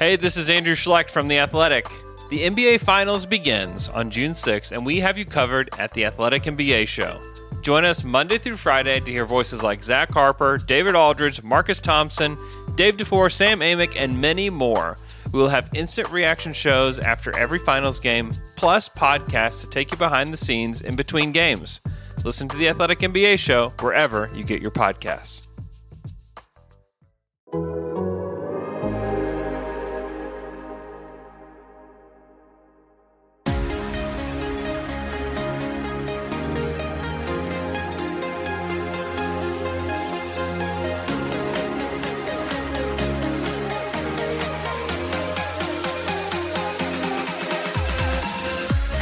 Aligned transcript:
Hey, 0.00 0.16
this 0.16 0.38
is 0.38 0.48
Andrew 0.48 0.74
Schlecht 0.74 1.10
from 1.10 1.28
The 1.28 1.40
Athletic. 1.40 1.86
The 2.30 2.44
NBA 2.44 2.80
Finals 2.80 3.26
begins 3.26 3.90
on 3.90 4.10
June 4.10 4.30
6th, 4.30 4.72
and 4.72 4.86
we 4.86 4.98
have 5.00 5.18
you 5.18 5.26
covered 5.26 5.68
at 5.78 5.92
The 5.92 6.06
Athletic 6.06 6.44
NBA 6.44 6.88
Show. 6.88 7.20
Join 7.60 7.84
us 7.84 8.02
Monday 8.02 8.38
through 8.38 8.56
Friday 8.56 9.00
to 9.00 9.10
hear 9.10 9.26
voices 9.26 9.62
like 9.62 9.82
Zach 9.82 10.10
Harper, 10.10 10.56
David 10.56 10.94
Aldridge, 10.94 11.42
Marcus 11.42 11.82
Thompson, 11.82 12.38
Dave 12.76 12.96
DuFour, 12.96 13.30
Sam 13.30 13.60
Amick, 13.60 13.92
and 13.94 14.18
many 14.18 14.48
more. 14.48 14.96
We 15.32 15.38
will 15.38 15.50
have 15.50 15.68
instant 15.74 16.10
reaction 16.10 16.54
shows 16.54 16.98
after 16.98 17.36
every 17.36 17.58
finals 17.58 18.00
game, 18.00 18.32
plus 18.56 18.88
podcasts 18.88 19.60
to 19.60 19.68
take 19.68 19.92
you 19.92 19.98
behind 19.98 20.32
the 20.32 20.38
scenes 20.38 20.80
in 20.80 20.96
between 20.96 21.30
games. 21.30 21.82
Listen 22.24 22.48
to 22.48 22.56
the 22.56 22.70
Athletic 22.70 23.00
NBA 23.00 23.38
show 23.38 23.74
wherever 23.80 24.30
you 24.34 24.44
get 24.44 24.62
your 24.62 24.70
podcasts. 24.70 25.46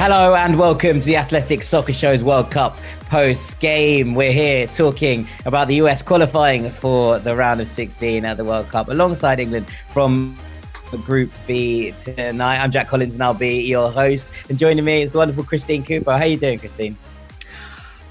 Hello 0.01 0.37
and 0.37 0.57
welcome 0.57 1.01
to 1.01 1.07
the 1.07 1.17
Athletic 1.17 1.61
Soccer 1.65 1.93
Show's 1.93 2.23
World 2.23 2.53
Cup 2.53 2.79
post 3.07 3.59
game. 3.59 4.15
We're 4.15 4.31
here 4.31 4.69
talking 4.69 5.27
about 5.45 5.67
the 5.67 5.75
US 5.83 6.03
qualifying 6.03 6.71
for 6.71 7.19
the 7.19 7.35
round 7.35 7.61
of 7.61 7.67
16 7.67 8.25
at 8.25 8.37
the 8.37 8.45
World 8.45 8.69
Cup 8.69 8.87
alongside 8.91 9.41
England 9.41 9.67
from 9.91 10.39
Group 11.05 11.33
B 11.49 11.93
tonight. 11.99 12.63
I'm 12.63 12.71
Jack 12.71 12.87
Collins 12.87 13.15
and 13.15 13.25
I'll 13.25 13.35
be 13.35 13.63
your 13.63 13.91
host. 13.91 14.29
And 14.49 14.57
joining 14.57 14.85
me 14.85 15.03
is 15.03 15.11
the 15.11 15.19
wonderful 15.19 15.43
Christine 15.43 15.83
Cooper. 15.83 16.13
How 16.13 16.19
are 16.19 16.27
you 16.27 16.37
doing, 16.37 16.61
Christine? 16.61 16.97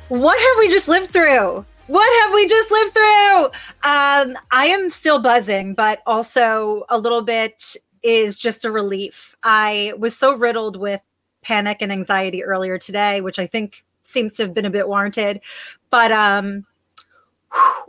What 0.10 0.38
have 0.38 0.58
we 0.60 0.68
just 0.68 0.90
lived 0.90 1.12
through? 1.12 1.66
What 1.88 2.24
have 2.24 2.34
we 2.34 2.50
just 2.50 2.70
lived 2.70 2.96
through? 2.96 3.46
Um, 3.46 4.38
I 4.52 4.66
am 4.74 4.90
still 4.90 5.20
buzzing, 5.20 5.74
but 5.74 6.02
also 6.06 6.84
a 6.90 6.98
little 6.98 7.22
bit 7.22 7.78
is 8.04 8.38
just 8.38 8.66
a 8.66 8.72
relief. 8.72 9.38
I 9.42 9.94
was 9.98 10.18
so 10.18 10.34
riddled 10.34 10.76
with 10.76 11.00
panic 11.42 11.78
and 11.82 11.92
anxiety 11.92 12.44
earlier 12.44 12.78
today, 12.78 13.22
which 13.22 13.40
I 13.40 13.48
think 13.48 13.86
seems 14.04 14.34
to 14.34 14.44
have 14.44 14.54
been 14.54 14.66
a 14.66 14.70
bit 14.70 14.88
warranted. 14.88 15.42
But 15.90 16.12
um, 16.12 16.66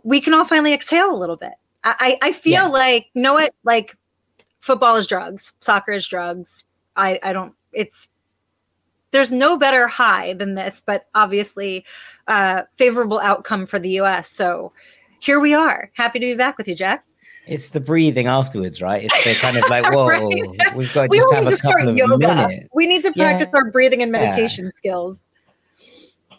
we 0.02 0.20
can 0.20 0.34
all 0.34 0.44
finally 0.44 0.72
exhale 0.72 1.14
a 1.14 1.16
little 1.16 1.36
bit. 1.36 1.54
I, 1.84 2.18
I 2.22 2.32
feel 2.32 2.64
yeah. 2.64 2.66
like, 2.66 3.06
know 3.14 3.34
what? 3.34 3.54
Like 3.64 3.96
football 4.60 4.96
is 4.96 5.06
drugs, 5.06 5.54
soccer 5.60 5.92
is 5.92 6.06
drugs. 6.06 6.64
I, 6.96 7.18
I 7.22 7.32
don't, 7.32 7.54
it's, 7.72 8.08
there's 9.10 9.32
no 9.32 9.56
better 9.56 9.88
high 9.88 10.34
than 10.34 10.54
this, 10.54 10.82
but 10.84 11.06
obviously, 11.14 11.86
uh, 12.26 12.62
favorable 12.76 13.20
outcome 13.20 13.66
for 13.66 13.78
the 13.78 14.00
US. 14.00 14.30
So 14.30 14.72
here 15.20 15.40
we 15.40 15.54
are. 15.54 15.90
Happy 15.94 16.18
to 16.18 16.26
be 16.26 16.34
back 16.34 16.58
with 16.58 16.68
you, 16.68 16.74
Jack. 16.74 17.04
It's 17.48 17.70
the 17.70 17.80
breathing 17.80 18.26
afterwards, 18.26 18.82
right? 18.82 19.04
It's 19.04 19.24
the 19.24 19.34
kind 19.34 19.56
of 19.56 19.68
like, 19.70 19.84
whoa, 19.92 20.06
right? 20.06 20.76
we've 20.76 20.92
got 20.92 21.04
to 21.04 21.08
we 21.08 21.18
just 21.18 21.32
have 21.32 21.46
a 21.46 21.56
couple 21.56 21.88
of 21.88 21.96
yoga. 21.96 22.18
minutes. 22.18 22.68
We 22.72 22.86
need 22.86 23.02
to 23.02 23.12
practice 23.12 23.48
yeah. 23.52 23.58
our 23.58 23.70
breathing 23.70 24.02
and 24.02 24.12
meditation 24.12 24.66
yeah. 24.66 24.70
skills 24.76 25.20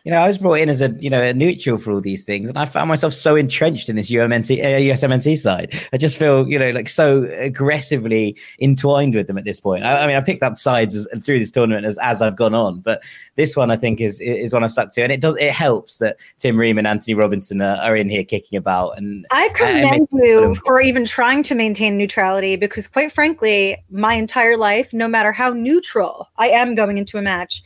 you 0.03 0.11
know, 0.11 0.17
I 0.17 0.28
was 0.28 0.38
brought 0.38 0.59
in 0.59 0.69
as 0.69 0.81
a 0.81 0.89
you 1.00 1.09
know 1.09 1.22
a 1.22 1.33
neutral 1.33 1.78
for 1.78 1.92
all 1.92 2.02
these 2.02 2.25
things, 2.25 2.50
and 2.50 2.58
I 2.58 2.66
found 2.66 2.89
myself 2.89 3.14
so 3.14 3.36
entrenched 3.36 3.89
in 3.89 3.95
this 3.95 4.09
UMNT, 4.09 4.59
uh, 4.64 4.94
USMNT 4.94 5.38
side. 5.38 5.73
I 5.94 5.97
just 5.97 6.17
feel 6.17 6.47
you 6.47 6.58
know 6.58 6.72
like 6.72 6.89
so 6.89 7.23
aggressively 7.38 8.36
entwined 8.59 9.16
with 9.16 9.28
them 9.28 9.38
at 9.38 9.45
this 9.45 9.59
point. 9.59 9.83
I, 9.83 10.03
I 10.03 10.08
mean, 10.08 10.16
I 10.16 10.22
picked 10.22 10.44
up 10.44 10.58
sides 10.58 10.95
as, 10.95 11.08
through 11.23 11.39
this 11.39 11.52
tournament 11.52 11.86
as, 11.86 11.97
as 12.00 12.22
I've 12.22 12.36
gone 12.36 12.53
on, 12.53 12.80
but 12.80 13.02
this 13.36 13.56
one 13.56 13.72
I 13.72 13.78
think 13.78 14.00
is 14.02 14.19
is 14.22 14.53
one 14.53 14.64
I've 14.64 14.72
stuck 14.72 14.91
to, 14.94 15.03
and 15.03 15.11
it 15.11 15.22
does 15.22 15.36
it 15.38 15.52
helps 15.52 15.97
that 15.97 16.17
Tim 16.38 16.57
Ream 16.57 16.78
and 16.78 16.88
Antonee 16.88 17.16
Robinson 17.16 17.62
are, 17.62 17.78
are 17.78 17.96
in 17.96 18.09
here 18.09 18.23
kicking 18.23 18.57
about. 18.57 18.97
And 18.97 19.25
I 19.31 19.50
commend 19.50 20.07
you 20.12 20.56
for 20.56 20.81
even 20.81 21.06
trying 21.06 21.44
to 21.44 21.56
maintain 21.56 21.97
neutrality 21.97 22.56
because, 22.56 22.88
quite 22.88 23.12
frankly, 23.12 23.84
my 23.90 24.13
entire 24.13 24.57
life, 24.57 24.94
no 24.94 25.07
matter 25.07 25.31
how 25.31 25.52
neutral 25.52 26.29
I 26.38 26.50
am 26.50 26.75
going 26.75 26.97
into 26.97 27.18
a 27.18 27.22
match 27.22 27.63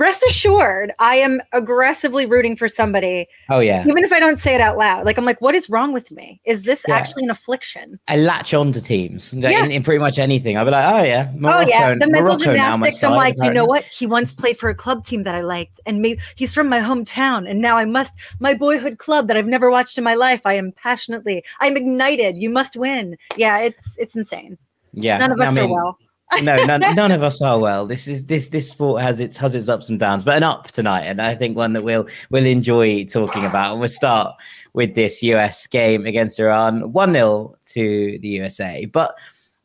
rest 0.00 0.24
assured, 0.26 0.92
I 0.98 1.16
am 1.16 1.40
aggressively 1.52 2.26
rooting 2.26 2.56
for 2.56 2.68
somebody. 2.68 3.28
Oh 3.50 3.60
yeah. 3.60 3.82
Even 3.86 4.02
if 4.02 4.12
I 4.12 4.18
don't 4.18 4.40
say 4.40 4.54
it 4.54 4.60
out 4.60 4.78
loud, 4.78 5.04
like 5.04 5.18
I'm 5.18 5.24
like, 5.24 5.40
what 5.40 5.54
is 5.54 5.68
wrong 5.68 5.92
with 5.92 6.10
me? 6.10 6.40
Is 6.44 6.62
this 6.62 6.84
yeah. 6.88 6.96
actually 6.96 7.24
an 7.24 7.30
affliction? 7.30 8.00
I 8.08 8.16
latch 8.16 8.54
on 8.54 8.72
to 8.72 8.82
teams 8.82 9.32
yeah. 9.34 9.64
in, 9.64 9.70
in, 9.70 9.82
pretty 9.82 10.00
much 10.00 10.18
anything. 10.18 10.56
I'll 10.56 10.64
be 10.64 10.70
like, 10.70 10.92
oh 10.92 11.04
yeah, 11.04 11.30
Morocco, 11.36 11.58
oh 11.58 11.68
yeah. 11.68 11.94
The 11.94 12.08
mental 12.08 12.34
Morocco 12.34 12.44
gymnastics. 12.44 13.04
I'm 13.04 13.12
like, 13.12 13.36
you 13.42 13.52
know 13.52 13.66
what? 13.66 13.84
He 13.84 14.06
once 14.06 14.32
played 14.32 14.58
for 14.58 14.70
a 14.70 14.74
club 14.74 15.04
team 15.04 15.22
that 15.24 15.34
I 15.34 15.42
liked, 15.42 15.80
and 15.86 16.00
maybe 16.00 16.20
he's 16.34 16.54
from 16.54 16.68
my 16.68 16.80
hometown, 16.80 17.48
and 17.48 17.60
now 17.60 17.76
I 17.76 17.84
must 17.84 18.14
my 18.40 18.54
boyhood 18.54 18.98
club 18.98 19.28
that 19.28 19.36
I've 19.36 19.46
never 19.46 19.70
watched 19.70 19.98
in 19.98 20.04
my 20.04 20.14
life. 20.14 20.42
I 20.44 20.54
am 20.54 20.72
passionately, 20.72 21.44
I'm 21.60 21.76
ignited. 21.76 22.36
You 22.36 22.50
must 22.50 22.76
win. 22.76 23.16
Yeah, 23.36 23.58
it's 23.58 23.94
it's 23.98 24.16
insane. 24.16 24.56
Yeah, 24.92 25.18
none 25.18 25.30
of 25.30 25.40
us 25.40 25.56
I 25.56 25.60
mean, 25.60 25.70
are 25.70 25.74
well 25.74 25.98
no, 26.42 26.64
none, 26.64 26.80
none 26.94 27.10
of 27.10 27.22
us 27.22 27.42
are 27.42 27.58
well. 27.58 27.86
This 27.86 28.06
is 28.06 28.24
this 28.24 28.48
this 28.48 28.70
sport 28.70 29.02
has 29.02 29.20
its 29.20 29.36
has 29.36 29.54
its 29.54 29.68
ups 29.68 29.90
and 29.90 29.98
downs, 29.98 30.24
but 30.24 30.36
an 30.36 30.42
up 30.42 30.70
tonight, 30.70 31.02
and 31.02 31.20
I 31.20 31.34
think 31.34 31.56
one 31.56 31.72
that 31.72 31.82
we'll 31.82 32.06
we'll 32.30 32.46
enjoy 32.46 33.04
talking 33.04 33.44
about. 33.44 33.72
And 33.72 33.80
we'll 33.80 33.88
start 33.88 34.34
with 34.72 34.94
this 34.94 35.22
US 35.22 35.66
game 35.66 36.06
against 36.06 36.38
Iran, 36.38 36.92
one 36.92 37.12
0 37.12 37.56
to 37.70 38.18
the 38.20 38.28
USA, 38.28 38.86
but 38.86 39.16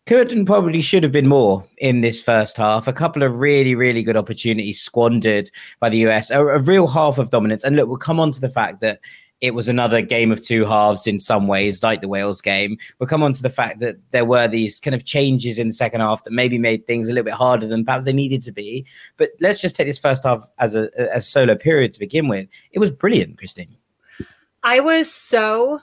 could 0.05 0.31
and 0.31 0.45
probably 0.45 0.81
should 0.81 1.01
have 1.03 1.11
been 1.11 1.27
more 1.27 1.65
in 1.79 2.01
this 2.01 2.21
first 2.21 2.57
half. 2.57 2.87
A 2.87 2.93
couple 2.93 3.23
of 3.23 3.39
really, 3.39 3.73
really 3.73 4.03
good 4.03 4.17
opportunities 4.17 4.79
squandered 4.79 5.49
by 5.79 5.89
the 5.89 5.97
US, 6.07 6.29
a, 6.29 6.45
a 6.45 6.59
real 6.59 6.87
half 6.87 7.17
of 7.17 7.31
dominance. 7.31 7.63
And 7.63 7.75
look, 7.75 7.87
we'll 7.87 7.97
come 7.97 8.19
on 8.19 8.31
to 8.31 8.41
the 8.41 8.49
fact 8.49 8.81
that 8.81 8.99
it 9.41 9.53
was 9.53 9.68
another 9.68 10.01
game 10.01 10.31
of 10.31 10.44
two 10.44 10.66
halves 10.66 11.06
in 11.06 11.19
some 11.19 11.47
ways, 11.47 11.84
like 11.84 12.01
the 12.01 12.07
Wales 12.07 12.41
game. 12.41 12.78
We'll 13.00 13.07
come 13.07 13.22
on 13.22 13.34
to 13.34 13.41
the 13.41 13.50
fact 13.50 13.79
that 13.79 13.97
there 14.12 14.25
were 14.25 14.47
these 14.47 14.79
kind 14.79 14.96
of 14.96 15.06
changes 15.06 15.59
in 15.59 15.68
the 15.68 15.73
second 15.73 16.01
half 16.01 16.23
that 16.23 16.31
maybe 16.31 16.57
made 16.57 16.88
things 16.88 17.07
a 17.07 17.13
little 17.13 17.25
bit 17.25 17.34
harder 17.34 17.68
than 17.68 17.84
perhaps 17.84 18.06
they 18.06 18.13
needed 18.13 18.41
to 18.44 18.51
be. 18.51 18.85
But 19.18 19.31
let's 19.41 19.59
just 19.59 19.75
take 19.75 19.88
this 19.88 20.00
first 20.00 20.23
half 20.23 20.47
as 20.59 20.73
a, 20.73 20.90
a 21.13 21.22
solo 21.22 21.56
period 21.56 21.94
to 21.94 22.00
begin 22.00 22.28
with. 22.28 22.47
It 22.72 22.79
was 22.79 22.91
brilliant, 22.91 23.38
Christine. 23.38 23.75
I 24.63 24.79
was 24.79 25.12
so 25.12 25.81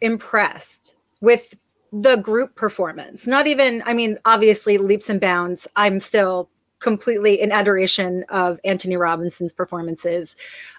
impressed 0.00 0.94
with 1.20 1.56
the 1.92 2.16
group 2.16 2.54
performance. 2.54 3.26
Not 3.26 3.46
even, 3.46 3.82
I 3.86 3.94
mean, 3.94 4.16
obviously 4.24 4.78
leaps 4.78 5.10
and 5.10 5.20
bounds. 5.20 5.66
I'm 5.76 5.98
still 5.98 6.48
completely 6.80 7.40
in 7.40 7.52
adoration 7.52 8.24
of 8.28 8.58
Antonee 8.64 8.96
Robinson's 8.96 9.52
performances. 9.52 10.36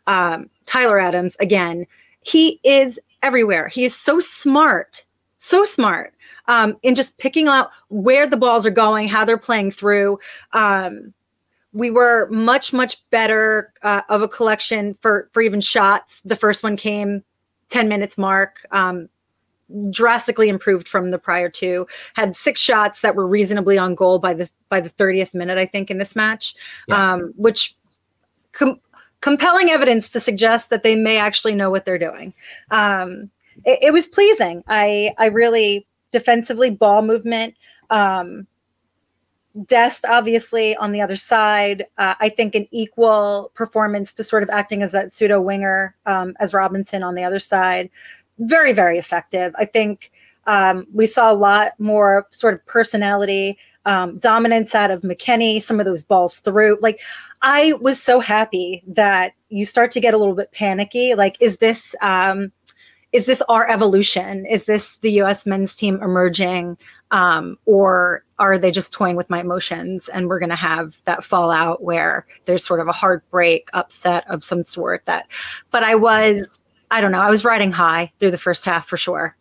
Um, 0.08 0.50
Tyler 0.66 1.00
Adams, 1.00 1.36
again, 1.40 1.86
he 2.22 2.60
is 2.64 3.00
everywhere. 3.24 3.68
He 3.68 3.86
is 3.86 3.98
so 3.98 4.20
smart, 4.20 5.06
so 5.38 5.64
smart 5.64 6.14
um, 6.48 6.78
in 6.84 6.96
just 6.96 7.18
picking 7.18 7.48
out 7.48 7.70
where 7.90 8.28
the 8.28 8.38
balls 8.38 8.66
are 8.66 8.72
going, 8.72 9.08
how 9.08 9.26
they're 9.26 9.38
playing 9.38 9.72
through. 9.72 10.20
Um, 10.54 11.14
we 11.74 11.90
were 11.90 12.28
much, 12.30 12.74
much 12.74 13.10
better 13.12 13.74
uh, 13.82 14.02
of 14.10 14.22
a 14.22 14.28
collection 14.28 14.96
for 14.96 15.30
for 15.32 15.42
even 15.42 15.62
shots. 15.62 16.22
The 16.22 16.36
first 16.36 16.64
one 16.64 16.76
came 16.76 17.24
10 17.70 17.88
minutes 17.88 18.18
mark. 18.18 18.66
Um, 18.72 19.08
drastically 19.90 20.50
improved 20.50 20.88
from 20.88 21.12
the 21.12 21.18
prior 21.18 21.50
two. 21.50 21.88
Had 22.14 22.36
six 22.36 22.60
shots 22.60 23.02
that 23.02 23.16
were 23.16 23.28
reasonably 23.28 23.78
on 23.78 23.96
goal 23.96 24.20
by 24.20 24.34
the 24.34 24.50
by 24.70 24.80
the 24.80 24.90
30th 24.90 25.34
minute, 25.34 25.58
I 25.58 25.66
think, 25.66 25.92
in 25.92 25.98
this 25.98 26.16
match, 26.16 26.56
yeah. 26.88 27.14
um, 27.14 27.34
which 27.36 27.76
com- 28.54 28.80
compelling 29.20 29.70
evidence 29.70 30.12
to 30.12 30.20
suggest 30.20 30.70
that 30.70 30.84
they 30.84 30.96
may 30.96 31.18
actually 31.18 31.56
know 31.56 31.70
what 31.70 31.86
they're 31.86 31.98
doing. 31.98 32.34
Um, 32.72 33.30
it, 33.66 33.80
it, 33.82 33.92
was 33.92 34.08
pleasing. 34.08 34.64
I 34.68 35.14
I 35.18 35.28
really 35.28 35.86
defensively 36.12 36.70
ball 36.70 37.02
movement. 37.02 37.56
Um, 37.90 38.48
Dest, 39.66 40.06
obviously, 40.06 40.78
on 40.78 40.94
the 40.94 41.02
other 41.02 41.18
side, 41.18 41.86
uh, 41.98 42.16
I 42.22 42.30
think 42.30 42.56
an 42.56 42.70
equal 42.72 43.52
performance 43.54 44.14
to 44.14 44.24
sort 44.24 44.44
of 44.44 44.50
acting 44.50 44.82
as 44.82 44.94
that 44.94 45.14
pseudo 45.14 45.42
winger 45.42 45.94
um, 46.06 46.38
as 46.40 46.54
Robinson 46.54 47.04
on 47.04 47.16
the 47.16 47.26
other 47.26 47.40
side 47.40 47.90
very, 48.42 48.74
very 48.74 48.98
effective. 48.98 49.54
I 49.58 49.66
think 49.66 50.12
um, 50.48 50.88
we 50.94 51.06
saw 51.06 51.32
a 51.32 51.36
lot 51.36 51.72
more 51.80 52.28
sort 52.32 52.54
of 52.54 52.66
personality, 52.66 53.58
um, 53.86 54.18
dominance 54.20 54.76
out 54.76 54.92
of 54.92 55.02
McKennie, 55.02 55.62
some 55.62 55.80
of 55.80 55.86
those 55.86 56.04
balls 56.04 56.40
through. 56.40 56.78
Like, 56.82 57.02
I 57.42 57.74
was 57.74 58.02
so 58.02 58.20
happy 58.20 58.84
that 58.88 59.34
you 59.50 59.66
start 59.66 59.92
to 59.92 60.00
get 60.00 60.14
a 60.14 60.18
little 60.18 60.36
bit 60.36 60.52
panicky. 60.52 61.16
Like, 61.16 61.38
is 61.40 61.58
this 61.58 61.96
um, 62.02 62.52
is 63.12 63.26
this 63.26 63.42
our 63.50 63.70
evolution? 63.70 64.46
Is 64.46 64.66
this 64.66 64.98
the 64.98 65.12
U.S. 65.14 65.46
men's 65.46 65.76
team 65.76 66.02
emerging, 66.02 66.78
um, 67.12 67.58
or 67.66 68.24
are 68.40 68.58
they 68.58 68.72
just 68.72 68.94
toying 68.94 69.18
with 69.18 69.30
my 69.30 69.42
emotions? 69.42 70.08
And 70.10 70.30
we're 70.30 70.40
going 70.40 70.50
to 70.50 70.56
have 70.56 70.96
that 71.06 71.26
fallout 71.26 71.84
where 71.84 72.26
there's 72.46 72.64
sort 72.64 72.80
of 72.80 72.88
a 72.88 72.94
heartbreak, 72.94 73.68
upset 73.74 74.24
of 74.30 74.46
some 74.46 74.64
sort. 74.64 75.06
That, 75.06 75.28
but 75.72 75.84
I 75.84 75.96
was 75.96 76.61
I 76.92 77.02
don't 77.02 77.12
know. 77.12 77.22
I 77.22 77.30
was 77.30 77.44
riding 77.44 77.72
high 77.72 78.12
through 78.20 78.32
the 78.32 78.38
first 78.38 78.66
half 78.66 78.88
for 78.88 78.98
sure. 78.98 79.36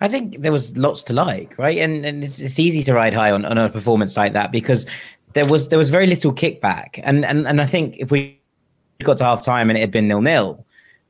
I 0.00 0.08
think 0.08 0.40
there 0.40 0.52
was 0.52 0.76
lots 0.76 1.02
to 1.04 1.12
like, 1.12 1.58
right? 1.58 1.78
And 1.78 2.04
and 2.06 2.24
it's, 2.24 2.40
it's 2.40 2.58
easy 2.58 2.82
to 2.84 2.94
ride 2.94 3.14
high 3.14 3.30
on, 3.30 3.44
on 3.44 3.58
a 3.58 3.68
performance 3.68 4.16
like 4.16 4.32
that 4.32 4.52
because 4.52 4.86
there 5.34 5.46
was 5.46 5.68
there 5.68 5.78
was 5.78 5.90
very 5.90 6.06
little 6.06 6.32
kickback. 6.32 7.00
And 7.02 7.24
and 7.24 7.46
and 7.46 7.60
I 7.60 7.66
think 7.66 7.98
if 7.98 8.10
we 8.10 8.40
got 9.02 9.18
to 9.18 9.24
half 9.24 9.42
time 9.42 9.68
and 9.68 9.76
it 9.76 9.80
had 9.80 9.90
been 9.90 10.08
nil 10.08 10.22
nil, 10.22 10.63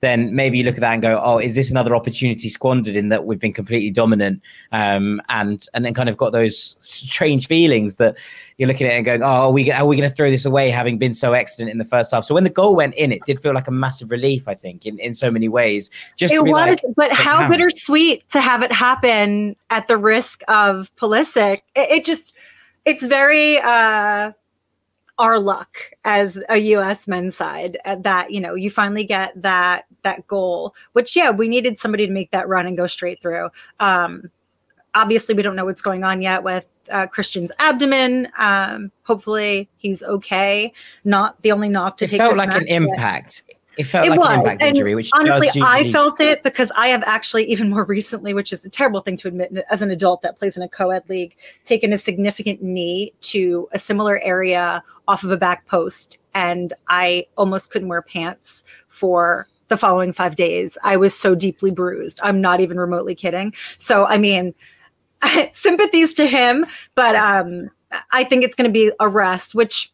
then 0.05 0.35
maybe 0.35 0.59
you 0.59 0.65
look 0.65 0.75
at 0.75 0.81
that 0.83 0.93
and 0.93 1.03
go, 1.03 1.21
oh, 1.23 1.39
is 1.39 1.55
this 1.55 1.71
another 1.71 1.95
opportunity 1.95 2.49
squandered 2.49 2.95
in 2.95 3.09
that 3.09 3.25
we've 3.25 3.39
been 3.39 3.53
completely 3.53 3.91
dominant 3.91 4.43
um, 4.73 5.21
and 5.29 5.67
and 5.73 5.85
then 5.85 5.95
kind 5.95 6.09
of 6.09 6.17
got 6.17 6.33
those 6.33 6.77
strange 6.81 7.47
feelings 7.47 7.97
that 7.97 8.17
you're 8.59 8.69
looking 8.69 8.87
at 8.87 8.93
it 8.93 8.97
and 8.97 9.05
going, 9.05 9.23
oh, 9.23 9.27
are 9.27 9.51
we, 9.51 9.73
are 9.73 9.87
we 9.87 9.97
going 9.97 10.09
to 10.09 10.15
throw 10.15 10.31
this 10.31 10.45
away 10.45 10.71
having 10.71 10.99
been 10.99 11.15
so 11.15 11.33
excellent 11.33 11.71
in 11.71 11.79
the 11.79 11.85
first 11.85 12.13
half? 12.13 12.25
So 12.25 12.35
when 12.35 12.45
the 12.45 12.51
goal 12.51 12.77
went 12.77 12.95
in, 12.95 13.11
it 13.11 13.23
did 13.27 13.41
feel 13.41 13.53
like 13.53 13.67
a 13.67 13.73
massive 13.73 14.11
relief, 14.11 14.47
I 14.47 14.55
think, 14.55 14.87
in, 14.87 14.99
in 14.99 15.15
so 15.15 15.31
many 15.31 15.49
ways. 15.49 15.91
Just 16.17 16.33
it 16.33 16.43
was, 16.43 16.53
like, 16.53 16.81
but 16.95 17.11
how 17.13 17.49
bittersweet 17.49 18.29
to 18.31 18.41
have 18.41 18.63
it 18.63 18.71
happen 18.71 19.57
at 19.71 19.89
the 19.89 19.97
risk 19.97 20.43
of 20.47 20.95
Pulisic. 20.97 21.63
It, 21.75 21.91
it 21.91 22.05
just, 22.05 22.35
it's 22.85 23.05
very, 23.07 23.59
uh, 23.59 24.33
our 25.19 25.39
luck 25.39 25.79
as 26.05 26.39
a 26.49 26.57
US 26.57 27.07
men's 27.07 27.37
side 27.37 27.79
uh, 27.85 27.97
that 27.97 28.33
you 28.33 28.41
know 28.41 28.55
you 28.55 28.71
finally 28.71 29.05
get 29.05 29.41
that 29.41 29.85
that 30.03 30.27
goal 30.27 30.75
which 30.93 31.15
yeah 31.15 31.31
we 31.31 31.49
needed 31.49 31.79
somebody 31.79 32.07
to 32.07 32.13
make 32.13 32.31
that 32.33 32.49
run 32.49 32.67
and 32.67 32.77
go 32.77 32.87
straight 32.87 33.21
through. 33.23 33.49
Um 33.81 34.31
obviously 34.95 35.35
we 35.35 35.43
don't 35.43 35.57
know 35.57 35.65
what's 35.65 35.83
going 35.83 36.05
on 36.05 36.23
yet 36.23 36.43
with 36.43 36.65
uh, 36.91 37.07
Christian's 37.07 37.51
abdomen. 37.59 38.29
Um 38.39 38.91
hopefully 39.05 39.69
he's 39.77 40.03
okay. 40.03 40.73
Not 41.05 41.41
the 41.43 41.53
only 41.53 41.69
knock 41.69 41.97
to 41.99 42.05
it 42.07 42.11
take 42.11 42.19
felt 42.19 42.37
like 42.37 42.55
an 42.55 42.67
impact 42.67 43.43
it 43.77 43.85
felt 43.85 44.07
it 44.07 44.11
like 44.11 44.21
was. 44.21 44.29
an 44.29 44.41
impact 44.41 44.63
and 44.63 44.77
injury, 44.77 44.95
which 44.95 45.11
honestly. 45.15 45.63
I 45.63 45.91
felt 45.91 46.21
it 46.21 46.43
because 46.43 46.71
I 46.77 46.89
have 46.89 47.03
actually, 47.05 47.45
even 47.45 47.71
more 47.71 47.85
recently, 47.89 48.35
which 48.35 48.53
is 48.53 48.65
a 48.65 48.71
terrible 48.71 49.01
thing 49.01 49.17
to 49.19 49.29
admit 49.29 49.53
as 49.71 49.83
an 49.83 49.91
adult 49.91 50.23
that 50.23 50.39
plays 50.39 50.57
in 50.57 50.63
a 50.63 50.69
co-ed 50.69 51.03
league, 51.09 51.37
taken 51.65 51.93
a 51.93 51.99
significant 51.99 52.63
knee 52.63 53.13
to 53.23 53.69
a 53.73 53.79
similar 53.79 54.19
area 54.21 54.83
off 55.09 55.25
of 55.25 55.31
a 55.31 55.37
back 55.37 55.67
post, 55.67 56.19
and 56.35 56.73
I 56.89 57.27
almost 57.37 57.71
couldn't 57.71 57.89
wear 57.89 58.03
pants 58.03 58.65
for 58.89 59.49
the 59.69 59.77
following 59.77 60.13
five 60.13 60.37
days. 60.37 60.77
I 60.83 60.97
was 60.97 61.15
so 61.15 61.35
deeply 61.35 61.71
bruised. 61.71 62.21
I'm 62.23 62.41
not 62.41 62.61
even 62.61 62.79
remotely 62.79 63.15
kidding. 63.15 63.55
So, 63.79 64.07
I 64.07 64.19
mean, 64.19 64.55
sympathies 65.55 66.15
to 66.15 66.27
him, 66.27 66.67
but 66.95 67.17
um, 67.17 67.71
I 68.13 68.25
think 68.25 68.45
it's 68.45 68.55
going 68.55 68.69
to 68.69 68.73
be 68.73 68.93
a 69.01 69.09
rest, 69.09 69.55
which 69.55 69.93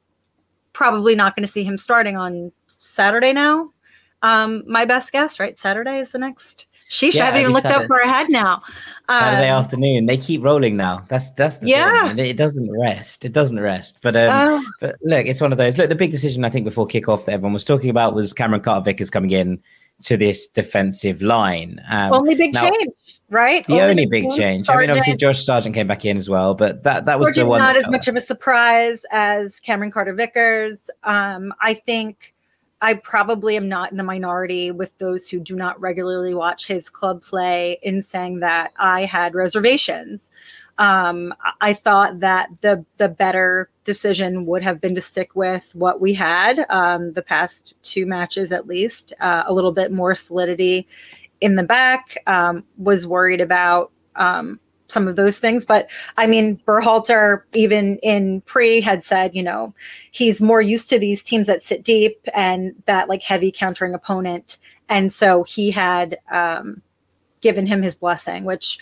probably 0.73 1.15
not 1.15 1.37
going 1.37 1.47
to 1.47 1.53
see 1.53 1.65
him 1.65 1.79
starting 1.79 2.17
on 2.17 2.53
Saturday 2.69 3.33
now. 3.33 3.71
Um, 4.23 4.63
my 4.67 4.85
best 4.85 5.13
guess, 5.13 5.41
right? 5.41 5.59
Saturday 5.59 5.99
is 5.99 6.11
the 6.11 6.19
next. 6.19 6.67
Sheesh, 6.91 7.15
yeah, 7.15 7.23
I 7.23 7.27
haven't 7.27 7.43
even 7.43 7.53
looked 7.53 7.63
Saturday. 7.63 7.85
up 7.85 7.89
far 7.89 8.01
ahead 8.01 8.27
now. 8.31 8.57
Saturday 9.07 9.49
um, 9.49 9.61
afternoon. 9.61 10.07
They 10.07 10.17
keep 10.17 10.43
rolling 10.43 10.77
now. 10.77 11.05
That's 11.09 11.31
that's 11.33 11.59
the 11.59 11.69
yeah. 11.69 12.09
Thing. 12.09 12.19
It 12.19 12.37
doesn't 12.37 12.69
rest. 12.81 13.25
It 13.25 13.33
doesn't 13.33 13.61
rest. 13.61 13.99
But 14.03 14.17
um, 14.17 14.59
uh, 14.59 14.69
but 14.81 14.97
look, 15.03 15.27
it's 15.27 15.41
one 15.41 15.53
of 15.53 15.59
those. 15.59 15.79
Look, 15.79 15.89
the 15.89 15.95
big 15.95 16.11
decision 16.11 16.45
I 16.45 16.51
think 16.51 16.65
before 16.65 16.87
kickoff 16.89 17.27
that 17.27 17.33
everyone 17.33 17.55
was 17.55 17.65
talking 17.65 17.91
about 17.91 18.15
was 18.15 18.33
Cameron 18.33 18.61
Carter 18.61 18.85
Vickers 18.85 19.09
coming 19.09 19.31
in 19.31 19.63
to 20.03 20.17
this 20.17 20.49
defensive 20.49 21.23
line. 21.23 21.81
Um, 21.89 22.13
only 22.13 22.35
big 22.35 22.55
now, 22.55 22.71
change, 22.71 23.20
right? 23.31 23.67
The 23.67 23.81
only, 23.81 24.07
big 24.07 24.25
change. 24.25 24.37
change. 24.37 24.71
I 24.71 24.77
mean, 24.77 24.91
obviously 24.91 25.17
Josh 25.17 25.45
Sargent 25.45 25.75
came 25.75 25.87
back 25.87 26.05
in 26.05 26.17
as 26.17 26.29
well, 26.29 26.55
but 26.55 26.83
that 26.83 27.07
that 27.07 27.19
was 27.19 27.35
the 27.35 27.47
one. 27.47 27.61
Not 27.61 27.77
as 27.77 27.89
much 27.89 28.09
of 28.09 28.17
a 28.17 28.21
surprise 28.21 29.01
as 29.11 29.59
Cameron 29.61 29.91
Carter 29.91 30.13
Vickers. 30.13 30.91
Um, 31.05 31.55
I 31.61 31.75
think 31.75 32.35
I 32.83 32.95
probably 32.95 33.57
am 33.57 33.69
not 33.69 33.91
in 33.91 33.97
the 33.97 34.05
minority 34.05 34.71
with 34.71 34.97
those 34.99 35.29
who 35.29 35.41
do 35.41 35.55
not 35.55 35.81
regularly 35.81 36.35
watch 36.35 36.67
his 36.67 36.91
club 36.91 37.23
play 37.23 37.79
in 37.83 38.03
saying 38.03 38.41
that 38.41 38.73
I 38.79 39.05
had 39.05 39.35
reservations. 39.35 40.31
Um, 40.79 41.35
I 41.61 41.75
thought 41.75 42.21
that 42.21 42.49
the 42.63 42.85
the 42.97 43.09
better 43.09 43.69
decision 43.85 44.47
would 44.47 44.63
have 44.63 44.81
been 44.81 44.95
to 44.95 45.01
stick 45.01 45.37
with 45.37 45.75
what 45.75 46.01
we 46.01 46.15
had 46.15 46.65
um, 46.71 47.13
the 47.13 47.23
past 47.23 47.75
two 47.83 48.07
matches 48.07 48.51
at 48.51 48.67
least, 48.67 49.13
uh, 49.21 49.45
a 49.47 49.53
little 49.53 49.73
bit 49.73 49.93
more 49.93 50.15
solidity 50.15 50.89
in 51.41 51.57
the 51.57 51.63
back. 51.63 52.19
Um, 52.27 52.65
was 52.77 53.07
worried 53.07 53.41
about 53.41 53.93
um, 54.17 54.61
some 54.91 55.09
of 55.09 55.17
those 55.17 55.39
things. 55.39 55.65
But 55.65 55.89
I 56.17 56.27
mean, 56.27 56.61
Berhalter, 56.67 57.43
even 57.55 57.99
in 57.99 58.41
pre, 58.43 58.81
had 58.81 59.05
said, 59.05 59.35
you 59.35 59.43
know, 59.43 59.75
he's 60.11 60.41
more 60.41 60.61
used 60.61 60.89
to 60.91 60.99
these 60.99 61.23
teams 61.23 61.47
that 61.47 61.63
sit 61.63 61.83
deep 61.83 62.19
and 62.35 62.75
that 62.87 63.09
like 63.09 63.23
heavy 63.23 63.53
countering 63.53 63.95
opponent. 63.95 64.59
And 64.89 65.13
so 65.13 65.45
he 65.45 65.71
had 65.71 66.19
um, 66.31 66.83
given 67.41 67.67
him 67.67 67.83
his 67.83 67.97
blessing, 67.97 68.45
which 68.45 68.79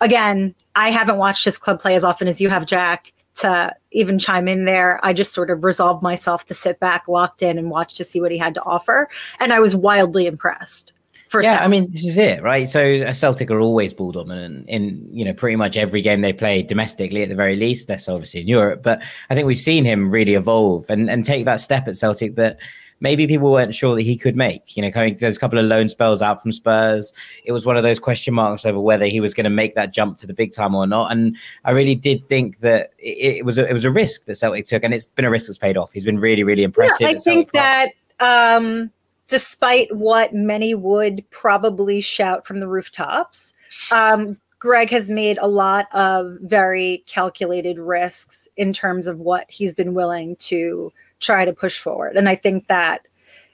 again, 0.00 0.54
I 0.74 0.90
haven't 0.90 1.18
watched 1.18 1.44
his 1.44 1.58
club 1.58 1.80
play 1.80 1.96
as 1.96 2.04
often 2.04 2.28
as 2.28 2.40
you 2.40 2.48
have, 2.48 2.66
Jack, 2.66 3.12
to 3.36 3.74
even 3.90 4.18
chime 4.18 4.48
in 4.48 4.64
there. 4.64 5.00
I 5.02 5.12
just 5.12 5.32
sort 5.32 5.50
of 5.50 5.64
resolved 5.64 6.02
myself 6.02 6.46
to 6.46 6.54
sit 6.54 6.78
back, 6.78 7.08
locked 7.08 7.42
in, 7.42 7.58
and 7.58 7.70
watch 7.70 7.94
to 7.94 8.04
see 8.04 8.20
what 8.20 8.30
he 8.30 8.38
had 8.38 8.54
to 8.54 8.62
offer. 8.62 9.08
And 9.40 9.52
I 9.52 9.60
was 9.60 9.74
wildly 9.74 10.26
impressed 10.26 10.92
yeah, 11.34 11.58
I 11.62 11.68
mean, 11.68 11.90
this 11.90 12.04
is 12.04 12.16
it, 12.16 12.42
right? 12.42 12.68
So 12.68 12.82
a 12.82 13.14
Celtic 13.14 13.50
are 13.50 13.60
always 13.60 13.92
ball 13.92 14.12
dominant 14.12 14.68
in 14.68 15.08
you 15.10 15.24
know 15.24 15.34
pretty 15.34 15.56
much 15.56 15.76
every 15.76 16.02
game 16.02 16.20
they 16.20 16.32
play 16.32 16.62
domestically, 16.62 17.22
at 17.22 17.28
the 17.28 17.34
very 17.34 17.56
least. 17.56 17.88
Less 17.88 18.08
obviously 18.08 18.40
in 18.40 18.48
Europe, 18.48 18.82
but 18.82 19.02
I 19.30 19.34
think 19.34 19.46
we've 19.46 19.58
seen 19.58 19.84
him 19.84 20.10
really 20.10 20.34
evolve 20.34 20.88
and 20.88 21.10
and 21.10 21.24
take 21.24 21.44
that 21.44 21.60
step 21.60 21.88
at 21.88 21.96
Celtic 21.96 22.36
that 22.36 22.58
maybe 23.00 23.26
people 23.26 23.52
weren't 23.52 23.74
sure 23.74 23.94
that 23.94 24.02
he 24.02 24.16
could 24.16 24.36
make. 24.36 24.76
You 24.76 24.82
know, 24.82 24.90
coming 24.90 25.16
there's 25.16 25.36
a 25.36 25.40
couple 25.40 25.58
of 25.58 25.66
loan 25.66 25.88
spells 25.88 26.22
out 26.22 26.42
from 26.42 26.52
Spurs. 26.52 27.12
It 27.44 27.52
was 27.52 27.66
one 27.66 27.76
of 27.76 27.82
those 27.82 27.98
question 27.98 28.34
marks 28.34 28.64
over 28.64 28.80
whether 28.80 29.06
he 29.06 29.20
was 29.20 29.34
going 29.34 29.44
to 29.44 29.50
make 29.50 29.74
that 29.74 29.92
jump 29.92 30.18
to 30.18 30.26
the 30.26 30.34
big 30.34 30.52
time 30.52 30.74
or 30.74 30.86
not. 30.86 31.12
And 31.12 31.36
I 31.64 31.72
really 31.72 31.94
did 31.94 32.28
think 32.28 32.60
that 32.60 32.92
it, 32.98 33.38
it 33.38 33.44
was 33.44 33.58
a, 33.58 33.68
it 33.68 33.72
was 33.72 33.84
a 33.84 33.90
risk 33.90 34.24
that 34.26 34.36
Celtic 34.36 34.66
took, 34.66 34.82
and 34.82 34.94
it's 34.94 35.06
been 35.06 35.24
a 35.24 35.30
risk 35.30 35.46
that's 35.46 35.58
paid 35.58 35.76
off. 35.76 35.92
He's 35.92 36.04
been 36.04 36.18
really 36.18 36.44
really 36.44 36.62
impressive. 36.62 37.00
Yeah, 37.00 37.08
I 37.08 37.14
think 37.14 37.52
that. 37.52 37.90
Um 38.20 38.90
despite 39.28 39.94
what 39.94 40.32
many 40.32 40.74
would 40.74 41.24
probably 41.30 42.00
shout 42.00 42.46
from 42.46 42.60
the 42.60 42.68
rooftops. 42.68 43.54
Um, 43.92 44.38
Greg 44.58 44.90
has 44.90 45.08
made 45.08 45.38
a 45.38 45.46
lot 45.46 45.86
of 45.94 46.36
very 46.42 47.04
calculated 47.06 47.78
risks 47.78 48.48
in 48.56 48.72
terms 48.72 49.06
of 49.06 49.20
what 49.20 49.48
he's 49.48 49.74
been 49.74 49.94
willing 49.94 50.34
to 50.36 50.92
try 51.20 51.44
to 51.44 51.52
push 51.52 51.78
forward. 51.78 52.16
And 52.16 52.28
I 52.28 52.34
think 52.34 52.66
that 52.66 53.06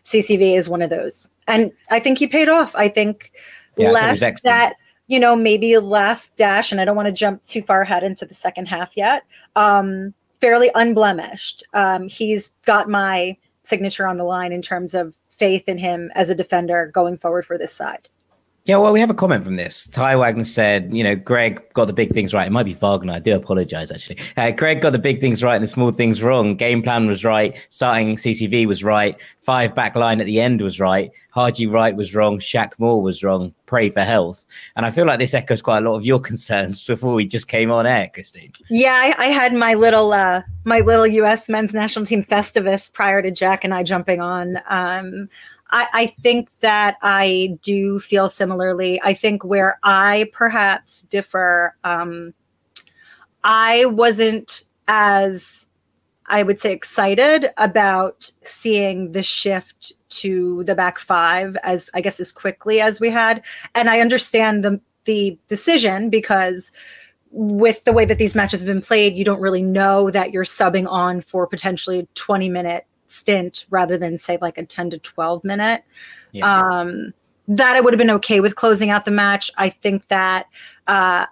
CCV 0.06 0.56
is 0.56 0.69
one 0.69 0.81
of 0.81 0.91
those. 0.91 1.29
And 1.47 1.73
I 1.91 2.00
think 2.00 2.19
he 2.19 2.26
paid 2.26 2.49
off. 2.49 2.75
I 2.75 2.88
think 2.88 3.32
yeah, 3.76 3.91
last 3.91 4.23
that, 4.44 4.76
you 5.09 5.21
know, 5.21 5.37
maybe 5.37 5.76
last 5.76 6.35
dash, 6.37 6.73
and 6.73 6.81
I 6.81 6.87
don't 6.87 6.97
want 6.97 7.06
to 7.06 7.12
jump 7.12 7.44
too 7.44 7.62
far 7.62 7.82
ahead 7.82 8.03
into 8.03 8.25
the 8.25 8.35
second 8.35 8.67
half 8.67 8.91
yet, 8.97 9.25
um, 9.56 10.15
fairly 10.40 10.71
unblemished. 10.75 11.64
Um, 11.75 12.09
he's 12.09 12.52
got 12.64 12.88
my 12.88 13.37
signature 13.64 14.07
on 14.07 14.16
the 14.16 14.25
line 14.25 14.52
in 14.52 14.62
terms 14.62 14.95
of 14.95 15.14
faith 15.38 15.69
in 15.69 15.79
him 15.79 16.11
as 16.14 16.31
a 16.31 16.35
defender 16.35 16.91
going 16.93 17.19
forward 17.19 17.47
for 17.47 17.59
this 17.59 17.73
side. 17.73 18.09
Yeah, 18.66 18.78
well, 18.78 18.94
we 18.94 19.00
have 19.00 19.11
a 19.11 19.14
comment 19.14 19.44
from 19.44 19.56
this. 19.56 19.87
Ty 19.88 20.16
Wagner 20.16 20.42
said, 20.42 20.88
you 20.90 21.04
know, 21.04 21.14
Greg 21.14 21.62
got 21.75 21.85
the 21.85 21.92
big 21.92 22.14
things 22.14 22.33
right. 22.33 22.47
It 22.47 22.50
might 22.50 22.62
be 22.62 22.73
Wagner. 22.73 23.12
I 23.12 23.18
do 23.18 23.37
apologize, 23.37 23.90
actually. 23.90 24.16
Uh, 24.38 24.52
Greg 24.52 24.80
got 24.80 24.92
the 24.92 24.99
big 24.99 25.21
things 25.21 25.42
right 25.42 25.54
and 25.54 25.62
the 25.62 25.68
small 25.68 25.92
things 25.92 26.23
wrong. 26.23 26.56
Game 26.56 26.83
plan 26.83 27.06
was 27.06 27.25
right. 27.25 27.54
Starting 27.68 28.16
CCV 28.16 28.66
was 28.66 28.83
right. 28.83 29.21
Five 29.42 29.75
back 29.75 29.94
line 29.97 30.18
at 30.18 30.25
the 30.25 30.40
end 30.40 30.62
was 30.62 30.80
right. 30.80 31.11
Haji 31.33 31.66
Wright 31.66 31.94
was 31.94 32.14
wrong. 32.14 32.38
Shaq 32.38 32.78
Moore 32.78 33.02
was 33.02 33.23
wrong. 33.23 33.52
Pray 33.66 33.90
for 33.90 34.00
health. 34.00 34.47
And 34.76 34.87
I 34.87 34.90
feel 34.90 35.04
like 35.04 35.18
this 35.18 35.35
echoes 35.35 35.61
quite 35.61 35.85
a 35.85 35.90
lot 35.90 35.97
of 35.97 36.06
your 36.06 36.21
concerns 36.30 36.87
before 36.87 37.12
we 37.12 37.26
just 37.26 37.49
came 37.49 37.71
on 37.71 37.87
air, 37.87 38.11
Christine. 38.14 38.52
Yeah, 38.71 38.94
I, 38.94 39.25
I 39.25 39.26
had 39.26 39.52
my 39.52 39.75
little 39.75 40.14
uh, 40.14 40.40
my 40.64 40.80
little 40.80 41.06
U.S. 41.06 41.50
men's 41.50 41.75
national 41.75 42.06
team 42.06 42.25
festivus 42.25 42.90
prior 42.90 43.21
to 43.21 43.30
Jack 43.30 43.62
and 43.62 43.75
I 43.75 43.83
jumping 43.83 44.23
on. 44.23 44.59
Um, 44.71 45.28
I, 45.75 45.88
I 45.93 46.07
think 46.23 46.57
that 46.61 46.97
I 47.02 47.59
do 47.62 47.99
feel 47.99 48.28
similarly. 48.28 49.00
I 49.02 49.12
think 49.12 49.45
where 49.45 49.81
I 49.83 50.31
perhaps 50.33 51.02
differ, 51.02 51.75
um, 51.83 52.33
I 53.43 53.87
wasn't 53.87 54.64
as 54.87 55.69
I 56.26 56.45
would 56.45 56.62
say 56.62 56.73
excited 56.73 57.50
about 57.57 58.31
seeing 58.45 59.12
the 59.12 59.23
shift 59.25 59.93
to 60.11 60.62
the 60.62 60.76
back 60.76 61.00
five 61.00 61.57
as 61.64 61.90
I 61.93 62.00
guess 62.00 62.21
as 62.21 62.31
quickly 62.31 62.81
as 62.81 63.00
we 63.00 63.11
had. 63.11 63.43
And 63.75 63.90
I 63.90 63.99
understand 64.00 64.62
the 64.62 64.81
the 65.07 65.37
decision 65.49 66.09
because 66.09 66.71
with 67.31 67.83
the 67.83 67.93
way 67.93 68.04
that 68.04 68.19
these 68.19 68.37
matches 68.37 68.61
have 68.61 68.69
been 68.69 68.81
played, 68.81 69.16
you 69.16 69.25
don't 69.25 69.40
really 69.40 69.61
know 69.61 70.09
that 70.12 70.31
you're 70.31 70.45
subbing 70.45 70.88
on 70.88 71.21
for 71.21 71.49
potentially 71.49 72.07
20 72.14 72.49
minute 72.49 72.87
stint 73.14 73.66
rather 73.71 73.97
than 73.97 74.18
say 74.18 74.38
like 74.40 74.59
a 74.59 74.64
10 74.64 74.90
to 74.90 74.99
12 74.99 75.44
minute. 75.44 75.85
Yeah. 76.33 76.80
Um, 76.80 77.14
that 77.47 77.76
I 77.76 77.80
would 77.80 77.92
have 77.92 77.99
been 77.99 78.11
okay 78.11 78.40
with 78.40 78.56
closing 78.56 78.90
out 78.90 79.04
the 79.04 79.11
match. 79.11 79.50
I 79.56 79.68
think 79.68 80.09
that 80.09 80.47
uh, 80.87 81.26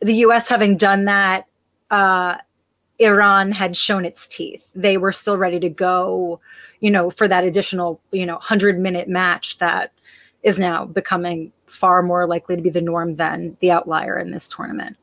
the 0.00 0.14
US 0.14 0.48
having 0.48 0.76
done 0.76 1.04
that, 1.06 1.46
uh, 1.90 2.36
Iran 2.98 3.52
had 3.52 3.76
shown 3.76 4.04
its 4.04 4.26
teeth. 4.26 4.64
They 4.74 4.96
were 4.96 5.12
still 5.12 5.36
ready 5.36 5.58
to 5.60 5.68
go, 5.68 6.40
you 6.80 6.90
know, 6.90 7.10
for 7.10 7.26
that 7.28 7.44
additional, 7.44 8.00
you 8.12 8.26
know, 8.26 8.34
100 8.34 8.78
minute 8.78 9.08
match 9.08 9.58
that 9.58 9.92
is 10.42 10.58
now 10.58 10.84
becoming 10.84 11.52
far 11.66 12.02
more 12.02 12.26
likely 12.26 12.56
to 12.56 12.62
be 12.62 12.70
the 12.70 12.80
norm 12.80 13.16
than 13.16 13.56
the 13.60 13.70
outlier 13.70 14.18
in 14.18 14.30
this 14.30 14.48
tournament. 14.48 14.96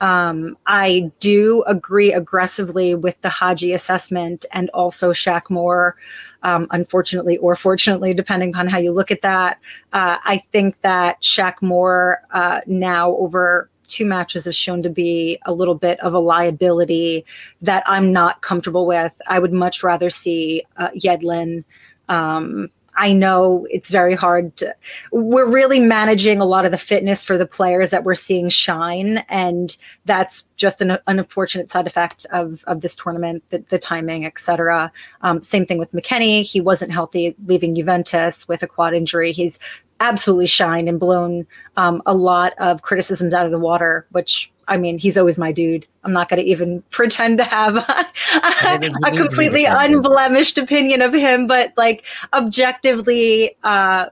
Um, 0.00 0.56
I 0.66 1.10
do 1.20 1.62
agree 1.66 2.12
aggressively 2.12 2.94
with 2.94 3.20
the 3.22 3.28
Haji 3.28 3.72
assessment 3.72 4.44
and 4.52 4.68
also 4.70 5.12
Shaq 5.12 5.48
Moore, 5.50 5.96
um, 6.42 6.66
unfortunately 6.70 7.38
or 7.38 7.56
fortunately, 7.56 8.12
depending 8.12 8.50
upon 8.50 8.68
how 8.68 8.78
you 8.78 8.92
look 8.92 9.10
at 9.10 9.22
that. 9.22 9.58
Uh, 9.92 10.18
I 10.24 10.42
think 10.52 10.80
that 10.82 11.22
Shaq 11.22 11.62
Moore 11.62 12.20
uh, 12.32 12.60
now 12.66 13.12
over 13.12 13.70
two 13.86 14.04
matches 14.04 14.46
has 14.46 14.56
shown 14.56 14.82
to 14.82 14.90
be 14.90 15.38
a 15.46 15.52
little 15.52 15.74
bit 15.74 16.00
of 16.00 16.14
a 16.14 16.18
liability 16.18 17.24
that 17.62 17.84
I'm 17.86 18.12
not 18.12 18.42
comfortable 18.42 18.86
with. 18.86 19.12
I 19.26 19.38
would 19.38 19.52
much 19.52 19.82
rather 19.82 20.10
see 20.10 20.64
uh, 20.76 20.88
Yedlin. 20.90 21.64
Um, 22.08 22.68
I 22.96 23.12
know 23.12 23.66
it's 23.70 23.90
very 23.90 24.14
hard 24.14 24.56
to, 24.58 24.74
we're 25.12 25.50
really 25.50 25.80
managing 25.80 26.40
a 26.40 26.44
lot 26.44 26.64
of 26.64 26.70
the 26.70 26.78
fitness 26.78 27.24
for 27.24 27.36
the 27.36 27.46
players 27.46 27.90
that 27.90 28.04
we're 28.04 28.14
seeing 28.14 28.48
shine. 28.48 29.18
And 29.28 29.76
that's 30.04 30.42
just 30.56 30.80
an, 30.80 30.92
an 30.92 31.00
unfortunate 31.06 31.72
side 31.72 31.86
effect 31.86 32.26
of, 32.32 32.64
of 32.66 32.80
this 32.80 32.96
tournament, 32.96 33.42
the, 33.50 33.64
the 33.68 33.78
timing, 33.78 34.26
etc. 34.26 34.92
Um, 35.22 35.40
same 35.40 35.66
thing 35.66 35.78
with 35.78 35.92
McKennie. 35.92 36.42
He 36.42 36.60
wasn't 36.60 36.92
healthy 36.92 37.34
leaving 37.46 37.74
Juventus 37.74 38.46
with 38.46 38.62
a 38.62 38.66
quad 38.66 38.94
injury. 38.94 39.32
He's 39.32 39.58
absolutely 40.00 40.46
shined 40.46 40.88
and 40.88 41.00
blown 41.00 41.46
um, 41.76 42.02
a 42.06 42.14
lot 42.14 42.52
of 42.58 42.82
criticisms 42.82 43.32
out 43.32 43.46
of 43.46 43.52
the 43.52 43.58
water, 43.58 44.06
which 44.10 44.52
I 44.68 44.76
mean, 44.76 44.98
he's 44.98 45.16
always 45.16 45.38
my 45.38 45.52
dude. 45.52 45.86
I'm 46.02 46.12
not 46.12 46.28
going 46.28 46.42
to 46.42 46.48
even 46.48 46.82
pretend 46.90 47.38
to 47.38 47.44
have 47.44 47.76
a, 47.76 48.06
a 49.04 49.10
completely 49.16 49.64
unblemished 49.64 50.58
opinion 50.58 51.02
of 51.02 51.12
him, 51.12 51.46
but 51.46 51.72
like 51.76 52.04
objectively, 52.32 53.56
uh, 53.62 54.06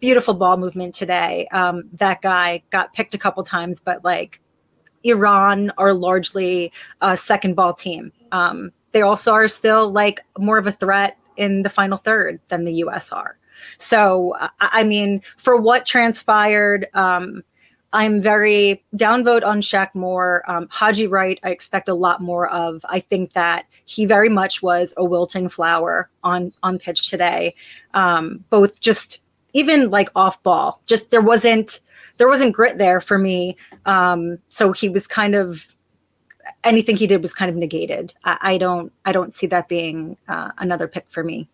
beautiful 0.00 0.34
ball 0.34 0.56
movement 0.56 0.94
today. 0.94 1.48
Um, 1.52 1.88
that 1.94 2.22
guy 2.22 2.62
got 2.70 2.92
picked 2.92 3.14
a 3.14 3.18
couple 3.18 3.42
times, 3.42 3.80
but 3.80 4.04
like 4.04 4.40
Iran 5.04 5.72
are 5.78 5.94
largely 5.94 6.72
a 7.00 7.16
second 7.16 7.54
ball 7.54 7.74
team. 7.74 8.12
Um, 8.32 8.72
they 8.92 9.02
also 9.02 9.32
are 9.32 9.48
still 9.48 9.90
like 9.90 10.20
more 10.38 10.58
of 10.58 10.66
a 10.66 10.72
threat 10.72 11.18
in 11.36 11.62
the 11.62 11.70
final 11.70 11.98
third 11.98 12.40
than 12.48 12.64
the 12.64 12.74
US 12.74 13.12
are. 13.12 13.38
So, 13.78 14.36
I 14.60 14.84
mean, 14.84 15.22
for 15.36 15.56
what 15.60 15.86
transpired, 15.86 16.88
um, 16.94 17.42
I'm 17.92 18.20
very 18.20 18.84
downvote 18.96 19.44
on 19.44 19.60
Shaq 19.60 19.94
Moore. 19.94 20.42
Um, 20.48 20.68
Haji 20.70 21.06
Wright, 21.06 21.38
I 21.42 21.50
expect 21.50 21.88
a 21.88 21.94
lot 21.94 22.20
more 22.20 22.48
of. 22.50 22.84
I 22.88 23.00
think 23.00 23.32
that 23.32 23.66
he 23.84 24.04
very 24.06 24.28
much 24.28 24.62
was 24.62 24.92
a 24.96 25.04
wilting 25.04 25.48
flower 25.48 26.10
on 26.22 26.52
on 26.62 26.78
pitch 26.78 27.08
today. 27.08 27.54
Um, 27.94 28.44
both 28.50 28.80
just 28.80 29.20
even 29.52 29.90
like 29.90 30.10
off 30.14 30.42
ball, 30.42 30.82
just 30.86 31.10
there 31.10 31.22
wasn't 31.22 31.80
there 32.18 32.28
wasn't 32.28 32.54
grit 32.54 32.78
there 32.78 33.00
for 33.00 33.18
me. 33.18 33.56
Um, 33.84 34.38
so 34.48 34.72
he 34.72 34.88
was 34.88 35.06
kind 35.06 35.34
of 35.34 35.66
anything 36.64 36.96
he 36.96 37.06
did 37.06 37.22
was 37.22 37.34
kind 37.34 37.50
of 37.50 37.56
negated. 37.56 38.14
I, 38.24 38.38
I 38.40 38.58
don't 38.58 38.92
I 39.04 39.12
don't 39.12 39.34
see 39.34 39.46
that 39.48 39.68
being 39.68 40.16
uh, 40.28 40.50
another 40.58 40.88
pick 40.88 41.08
for 41.08 41.24
me. 41.24 41.48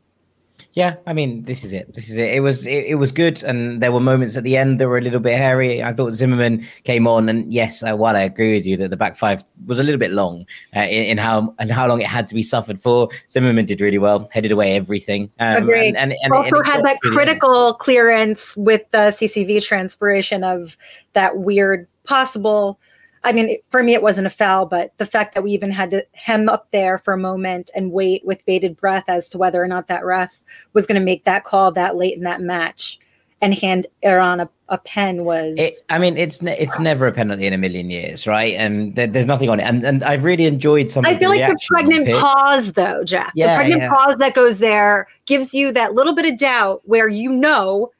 Yeah, 0.73 0.97
I 1.07 1.13
mean, 1.13 1.45
this 1.45 1.65
is 1.65 1.73
it. 1.73 1.95
This 1.95 2.09
is 2.09 2.17
it. 2.17 2.35
It 2.35 2.41
was 2.41 2.67
it, 2.67 2.87
it, 2.87 2.95
was 2.97 3.13
good, 3.13 3.43
and 3.43 3.83
there 3.83 3.93
were 3.93 4.01
moments 4.01 4.37
at 4.37 4.45
the 4.45 4.57
end 4.57 4.81
that 4.81 4.89
were 4.89 4.99
a 4.99 5.01
little 5.01 5.21
bit 5.21 5.37
hairy. 5.37 5.83
I 5.83 5.93
thought 5.93 6.13
Zimmerman 6.13 6.67
came 6.85 7.07
on, 7.07 7.29
and 7.29 7.53
yes, 7.53 7.83
uh, 7.83 7.95
while 7.95 8.17
I 8.17 8.21
agree 8.23 8.55
with 8.55 8.67
you 8.67 8.77
that 8.79 8.91
the 8.91 8.97
back 8.97 9.17
five 9.17 9.43
was 9.67 9.79
a 9.79 9.83
little 9.83 9.99
bit 9.99 10.13
long 10.13 10.47
uh, 10.75 10.81
in, 10.81 11.05
in, 11.05 11.19
how 11.19 11.55
and 11.59 11.71
how 11.71 11.87
long 11.87 12.01
it 12.01 12.07
had 12.07 12.29
to 12.29 12.35
be 12.35 12.43
suffered 12.43 12.81
for, 12.81 13.09
Zimmerman 13.31 13.67
did 13.67 13.81
really 13.81 13.99
well, 13.99 14.29
headed 14.33 14.53
away 14.53 14.75
everything. 14.75 15.31
Um, 15.39 15.65
Agreed. 15.65 15.89
And, 15.89 15.97
and, 15.97 16.15
and 16.23 16.33
also 16.33 16.57
and 16.57 16.67
had 16.67 16.85
that 16.85 16.99
critical 17.01 17.75
clearance 17.75 18.57
with 18.57 18.83
the 18.91 19.13
CCV 19.13 19.63
transpiration 19.63 20.45
of 20.45 20.77
that 21.13 21.39
weird 21.39 21.87
possible 22.05 22.79
I 23.25 23.33
mean, 23.33 23.59
for 23.71 23.83
me, 23.83 23.95
it 23.95 24.03
wasn't 24.03 24.27
a 24.27 24.31
foul, 24.31 24.67
but 24.67 24.97
the 24.99 25.07
fact 25.07 25.35
that 25.35 25.43
we 25.43 25.53
even 25.53 25.71
had 25.71 25.91
to 25.93 26.05
hem 26.13 26.49
up 26.49 26.69
there 26.73 26.99
for 26.99 27.15
a 27.15 27.19
moment 27.19 27.71
and 27.75 27.93
wait 27.93 28.25
with 28.25 28.45
bated 28.47 28.77
breath 28.77 29.05
as 29.09 29.29
to 29.31 29.39
whether 29.39 29.63
or 29.63 29.69
not 29.69 29.89
that 29.89 30.05
ref 30.05 30.37
was 30.73 30.87
going 30.87 30.99
to 30.99 31.05
make 31.05 31.25
that 31.25 31.45
call 31.45 31.71
that 31.73 31.97
late 31.97 32.17
in 32.17 32.25
that 32.25 32.41
match 32.41 32.99
and 33.43 33.55
hand 33.55 33.89
Iran 34.03 34.41
a, 34.41 34.49
a 34.69 34.79
pen 34.79 35.25
was. 35.25 35.55
It, 35.59 35.75
I 35.89 35.99
mean, 35.99 36.17
it's 36.17 36.43
ne- 36.43 36.57
it's 36.57 36.79
never 36.79 37.07
a 37.07 37.13
penalty 37.13 37.47
in 37.47 37.53
a 37.53 37.59
million 37.59 37.91
years, 37.91 38.27
right? 38.27 38.55
And 38.55 38.95
th- 38.95 39.11
there's 39.11 39.27
nothing 39.27 39.51
on 39.51 39.61
it. 39.61 39.65
And 39.65 39.85
and 39.85 40.03
I've 40.05 40.25
really 40.25 40.47
enjoyed 40.47 40.91
some. 40.91 41.05
I 41.05 41.19
feel 41.19 41.33
the 41.33 41.39
like 41.39 41.51
the 41.51 41.59
pregnant 41.69 42.09
pause, 42.21 42.73
though, 42.73 43.03
Jack. 43.05 43.33
Yeah, 43.35 43.55
the 43.55 43.59
pregnant 43.59 43.83
yeah. 43.83 43.95
pause 43.95 44.19
that 44.19 44.35
goes 44.35 44.61
there 44.61 45.09
gives 45.27 45.53
you 45.53 45.73
that 45.73 45.95
little 45.95 46.15
bit 46.15 46.25
of 46.25 46.39
doubt 46.39 46.83
where 46.85 47.09
you 47.09 47.31
know 47.31 47.91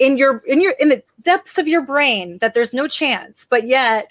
in 0.00 0.16
your 0.18 0.38
in 0.38 0.60
your 0.60 0.72
in 0.80 0.88
the 0.88 1.02
depths 1.22 1.56
of 1.56 1.68
your 1.68 1.82
brain 1.82 2.38
that 2.38 2.54
there's 2.54 2.74
no 2.74 2.88
chance, 2.88 3.46
but 3.48 3.68
yet 3.68 4.10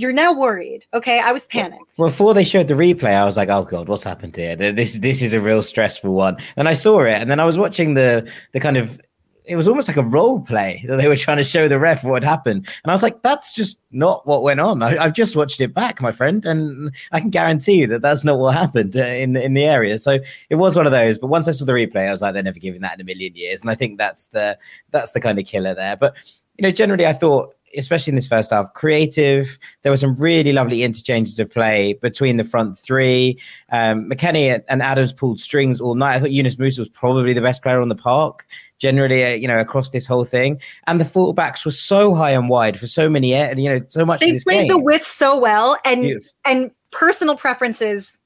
you're 0.00 0.12
now 0.12 0.32
worried. 0.32 0.86
Okay, 0.94 1.20
I 1.20 1.30
was 1.30 1.44
panicked. 1.44 1.98
Before 1.98 2.32
they 2.32 2.44
showed 2.44 2.68
the 2.68 2.74
replay, 2.74 3.12
I 3.12 3.26
was 3.26 3.36
like, 3.36 3.50
"Oh 3.50 3.64
God, 3.64 3.86
what's 3.86 4.02
happened 4.02 4.34
here? 4.34 4.56
This 4.56 4.94
this 4.94 5.20
is 5.20 5.34
a 5.34 5.40
real 5.40 5.62
stressful 5.62 6.12
one." 6.12 6.38
And 6.56 6.68
I 6.68 6.72
saw 6.72 7.00
it, 7.00 7.20
and 7.20 7.30
then 7.30 7.38
I 7.38 7.44
was 7.44 7.58
watching 7.58 7.92
the 7.92 8.26
the 8.52 8.60
kind 8.60 8.78
of 8.78 8.98
it 9.44 9.56
was 9.56 9.68
almost 9.68 9.88
like 9.88 9.96
a 9.98 10.02
role 10.02 10.40
play 10.40 10.84
that 10.86 10.96
they 10.96 11.08
were 11.08 11.16
trying 11.16 11.36
to 11.36 11.44
show 11.44 11.66
the 11.68 11.78
ref 11.78 12.02
what 12.02 12.22
happened, 12.22 12.66
and 12.82 12.90
I 12.90 12.94
was 12.94 13.02
like, 13.02 13.22
"That's 13.22 13.52
just 13.52 13.82
not 13.90 14.26
what 14.26 14.42
went 14.42 14.60
on." 14.60 14.82
I, 14.82 15.02
have 15.02 15.12
just 15.12 15.36
watched 15.36 15.60
it 15.60 15.74
back, 15.74 16.00
my 16.00 16.12
friend, 16.12 16.46
and 16.46 16.92
I 17.12 17.20
can 17.20 17.28
guarantee 17.28 17.80
you 17.80 17.86
that 17.88 18.00
that's 18.00 18.24
not 18.24 18.38
what 18.38 18.54
happened 18.54 18.96
uh, 18.96 19.00
in 19.00 19.36
in 19.36 19.52
the 19.52 19.64
area. 19.64 19.98
So 19.98 20.18
it 20.48 20.54
was 20.54 20.76
one 20.76 20.86
of 20.86 20.92
those. 20.92 21.18
But 21.18 21.26
once 21.26 21.46
I 21.46 21.52
saw 21.52 21.66
the 21.66 21.72
replay, 21.72 22.08
I 22.08 22.12
was 22.12 22.22
like, 22.22 22.32
"They're 22.32 22.42
never 22.42 22.58
giving 22.58 22.80
that 22.80 22.94
in 22.94 23.02
a 23.02 23.04
million 23.04 23.36
years," 23.36 23.60
and 23.60 23.70
I 23.70 23.74
think 23.74 23.98
that's 23.98 24.28
the 24.28 24.58
that's 24.92 25.12
the 25.12 25.20
kind 25.20 25.38
of 25.38 25.44
killer 25.44 25.74
there. 25.74 25.96
But 25.96 26.16
you 26.56 26.62
know, 26.62 26.70
generally, 26.70 27.06
I 27.06 27.12
thought 27.12 27.54
especially 27.76 28.12
in 28.12 28.16
this 28.16 28.28
first 28.28 28.50
half, 28.50 28.72
creative. 28.74 29.58
There 29.82 29.92
were 29.92 29.96
some 29.96 30.16
really 30.16 30.52
lovely 30.52 30.82
interchanges 30.82 31.38
of 31.38 31.50
play 31.50 31.94
between 31.94 32.36
the 32.36 32.44
front 32.44 32.78
three. 32.78 33.38
Um, 33.70 34.08
McKennie 34.08 34.62
and 34.68 34.82
Adams 34.82 35.12
pulled 35.12 35.40
strings 35.40 35.80
all 35.80 35.94
night. 35.94 36.16
I 36.16 36.20
thought 36.20 36.32
Yunus 36.32 36.56
Musah 36.56 36.80
was 36.80 36.88
probably 36.88 37.32
the 37.32 37.40
best 37.40 37.62
player 37.62 37.80
on 37.80 37.88
the 37.88 37.94
park, 37.94 38.46
generally, 38.78 39.24
uh, 39.24 39.34
you 39.34 39.48
know, 39.48 39.58
across 39.58 39.90
this 39.90 40.06
whole 40.06 40.24
thing. 40.24 40.60
And 40.86 41.00
the 41.00 41.04
fullbacks 41.04 41.64
were 41.64 41.70
so 41.70 42.14
high 42.14 42.32
and 42.32 42.48
wide 42.48 42.78
for 42.78 42.86
so 42.86 43.08
many, 43.08 43.30
you 43.30 43.68
know, 43.68 43.80
so 43.88 44.04
much. 44.04 44.20
They 44.20 44.38
played 44.40 44.62
game. 44.62 44.68
the 44.68 44.78
width 44.78 45.06
so 45.06 45.38
well, 45.38 45.76
and 45.84 46.02
Beautiful. 46.02 46.32
and 46.44 46.70
personal 46.90 47.36
preferences. 47.36 48.16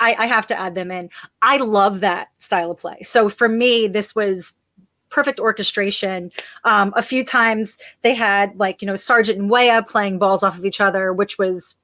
I, 0.00 0.14
I 0.14 0.26
have 0.26 0.46
to 0.46 0.58
add 0.58 0.76
them 0.76 0.92
in. 0.92 1.10
I 1.42 1.56
love 1.56 2.00
that 2.00 2.28
style 2.38 2.70
of 2.70 2.78
play. 2.78 3.02
So 3.02 3.28
for 3.28 3.48
me, 3.48 3.88
this 3.88 4.14
was 4.14 4.52
perfect 5.10 5.38
orchestration. 5.38 6.30
Um, 6.64 6.92
a 6.96 7.02
few 7.02 7.24
times 7.24 7.78
they 8.02 8.14
had 8.14 8.56
like, 8.58 8.82
you 8.82 8.86
know, 8.86 8.96
Sargent 8.96 9.38
and 9.38 9.50
Weah 9.50 9.82
playing 9.82 10.18
balls 10.18 10.42
off 10.42 10.58
of 10.58 10.64
each 10.64 10.80
other, 10.80 11.12
which 11.12 11.38
was 11.38 11.74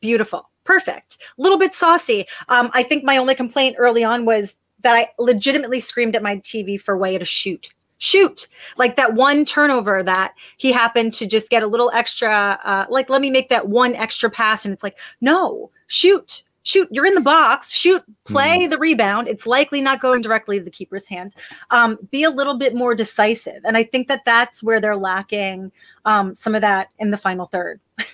beautiful. 0.00 0.48
Perfect. 0.64 1.18
A 1.38 1.42
little 1.42 1.58
bit 1.58 1.74
saucy. 1.74 2.26
Um, 2.48 2.70
I 2.72 2.82
think 2.82 3.04
my 3.04 3.16
only 3.16 3.34
complaint 3.34 3.76
early 3.78 4.04
on 4.04 4.24
was 4.24 4.56
that 4.80 4.94
I 4.94 5.10
legitimately 5.18 5.80
screamed 5.80 6.16
at 6.16 6.22
my 6.22 6.36
TV 6.36 6.80
for 6.80 6.96
Weah 6.96 7.18
to 7.18 7.24
shoot. 7.24 7.70
Shoot. 7.98 8.48
Like 8.76 8.96
that 8.96 9.14
one 9.14 9.44
turnover 9.44 10.02
that 10.02 10.34
he 10.56 10.72
happened 10.72 11.14
to 11.14 11.26
just 11.26 11.48
get 11.48 11.62
a 11.62 11.66
little 11.66 11.90
extra, 11.94 12.58
uh, 12.62 12.86
like, 12.90 13.08
let 13.08 13.22
me 13.22 13.30
make 13.30 13.48
that 13.48 13.68
one 13.68 13.94
extra 13.94 14.30
pass. 14.30 14.64
And 14.64 14.74
it's 14.74 14.82
like, 14.82 14.98
no, 15.20 15.70
shoot 15.86 16.42
shoot, 16.64 16.88
you're 16.90 17.06
in 17.06 17.14
the 17.14 17.20
box, 17.20 17.70
shoot, 17.70 18.02
play 18.24 18.60
mm. 18.60 18.70
the 18.70 18.78
rebound. 18.78 19.28
It's 19.28 19.46
likely 19.46 19.80
not 19.80 20.00
going 20.00 20.22
directly 20.22 20.58
to 20.58 20.64
the 20.64 20.70
keeper's 20.70 21.08
hand. 21.08 21.34
Um, 21.70 21.98
be 22.10 22.24
a 22.24 22.30
little 22.30 22.58
bit 22.58 22.74
more 22.74 22.94
decisive. 22.94 23.62
And 23.64 23.76
I 23.76 23.84
think 23.84 24.08
that 24.08 24.22
that's 24.24 24.62
where 24.62 24.80
they're 24.80 24.96
lacking 24.96 25.70
um, 26.04 26.34
some 26.34 26.54
of 26.54 26.62
that 26.62 26.88
in 26.98 27.10
the 27.10 27.18
final 27.18 27.46
third. 27.46 27.80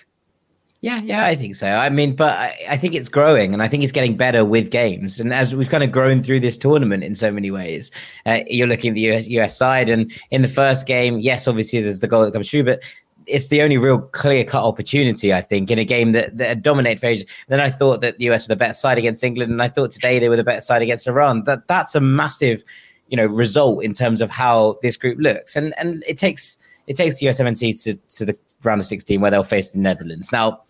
Yeah, 0.83 0.99
yeah, 1.03 1.27
I 1.27 1.35
think 1.35 1.55
so. 1.55 1.67
I 1.67 1.89
mean, 1.89 2.15
but 2.15 2.35
I, 2.35 2.57
I, 2.71 2.75
think 2.75 2.95
it's 2.95 3.07
growing 3.07 3.53
and 3.53 3.61
I 3.61 3.67
think 3.67 3.83
it's 3.83 3.91
getting 3.91 4.17
better 4.17 4.43
with 4.43 4.71
games. 4.71 5.19
And 5.19 5.31
as 5.31 5.53
we've 5.53 5.69
kind 5.69 5.83
of 5.83 5.91
grown 5.91 6.23
through 6.23 6.39
this 6.39 6.57
tournament 6.57 7.03
in 7.03 7.13
so 7.13 7.31
many 7.31 7.51
ways, 7.51 7.91
uh, 8.25 8.39
you're 8.47 8.65
looking 8.65 8.89
at 8.89 8.95
the 8.95 9.11
US, 9.11 9.27
US 9.27 9.55
side. 9.55 9.89
And 9.89 10.11
in 10.31 10.41
the 10.41 10.47
first 10.47 10.87
game, 10.87 11.19
yes, 11.19 11.47
obviously 11.47 11.81
there's 11.81 11.99
the 11.99 12.07
goal 12.07 12.25
that 12.25 12.33
comes 12.33 12.49
through, 12.49 12.63
but 12.63 12.81
it's 13.27 13.47
the 13.47 13.61
only 13.61 13.77
real 13.77 13.99
clear 13.99 14.43
cut 14.43 14.63
opportunity, 14.63 15.33
I 15.33 15.41
think, 15.41 15.71
in 15.71 15.79
a 15.79 15.85
game 15.85 16.11
that, 16.13 16.37
that 16.37 16.61
dominate 16.61 16.99
for 16.99 17.07
ages. 17.07 17.25
Then 17.47 17.59
I 17.59 17.69
thought 17.69 18.01
that 18.01 18.17
the 18.17 18.29
US 18.31 18.45
were 18.45 18.53
the 18.53 18.57
better 18.57 18.73
side 18.73 18.97
against 18.97 19.23
England, 19.23 19.51
and 19.51 19.61
I 19.61 19.67
thought 19.67 19.91
today 19.91 20.19
they 20.19 20.29
were 20.29 20.35
the 20.35 20.43
better 20.43 20.61
side 20.61 20.81
against 20.81 21.07
Iran. 21.07 21.43
That 21.43 21.67
that's 21.67 21.95
a 21.95 22.01
massive, 22.01 22.63
you 23.07 23.17
know, 23.17 23.25
result 23.25 23.83
in 23.83 23.93
terms 23.93 24.21
of 24.21 24.29
how 24.29 24.77
this 24.81 24.97
group 24.97 25.17
looks, 25.19 25.55
and 25.55 25.73
and 25.77 26.03
it 26.07 26.17
takes 26.17 26.57
it 26.87 26.95
takes 26.95 27.19
the 27.19 27.27
USMNT 27.27 27.83
to 27.83 27.95
to 27.95 28.25
the 28.25 28.39
round 28.63 28.81
of 28.81 28.87
16 28.87 29.21
where 29.21 29.31
they'll 29.31 29.43
face 29.43 29.71
the 29.71 29.79
Netherlands. 29.79 30.31
Now, 30.31 30.61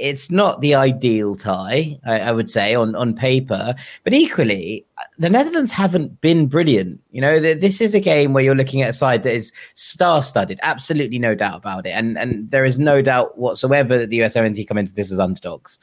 it's 0.00 0.30
not 0.30 0.60
the 0.60 0.74
ideal 0.74 1.36
tie, 1.36 1.98
I, 2.04 2.20
I, 2.20 2.32
would 2.32 2.48
say, 2.48 2.74
on, 2.74 2.94
on 2.94 3.14
paper. 3.14 3.74
But 4.02 4.14
equally, 4.14 4.86
the 5.18 5.30
Netherlands 5.30 5.70
haven't 5.70 6.20
been 6.20 6.46
brilliant. 6.46 7.00
You 7.10 7.20
know, 7.20 7.38
the, 7.38 7.54
this 7.54 7.80
is 7.80 7.94
a 7.94 8.00
game 8.00 8.32
where 8.32 8.42
you're 8.42 8.54
looking 8.54 8.82
at 8.82 8.90
a 8.90 8.94
side 8.94 9.22
that 9.24 9.34
is 9.34 9.52
star-studded, 9.74 10.58
absolutely 10.62 11.18
no 11.18 11.34
doubt 11.34 11.56
about 11.56 11.86
it, 11.86 11.90
and 11.90 12.18
and 12.18 12.50
there 12.50 12.64
is 12.64 12.78
no 12.78 13.02
doubt 13.02 13.38
whatsoever 13.38 13.98
that 13.98 14.10
the 14.10 14.20
USMNT 14.20 14.66
come 14.66 14.78
into 14.78 14.92
this 14.92 15.12
as 15.12 15.20
underdogs. 15.20 15.78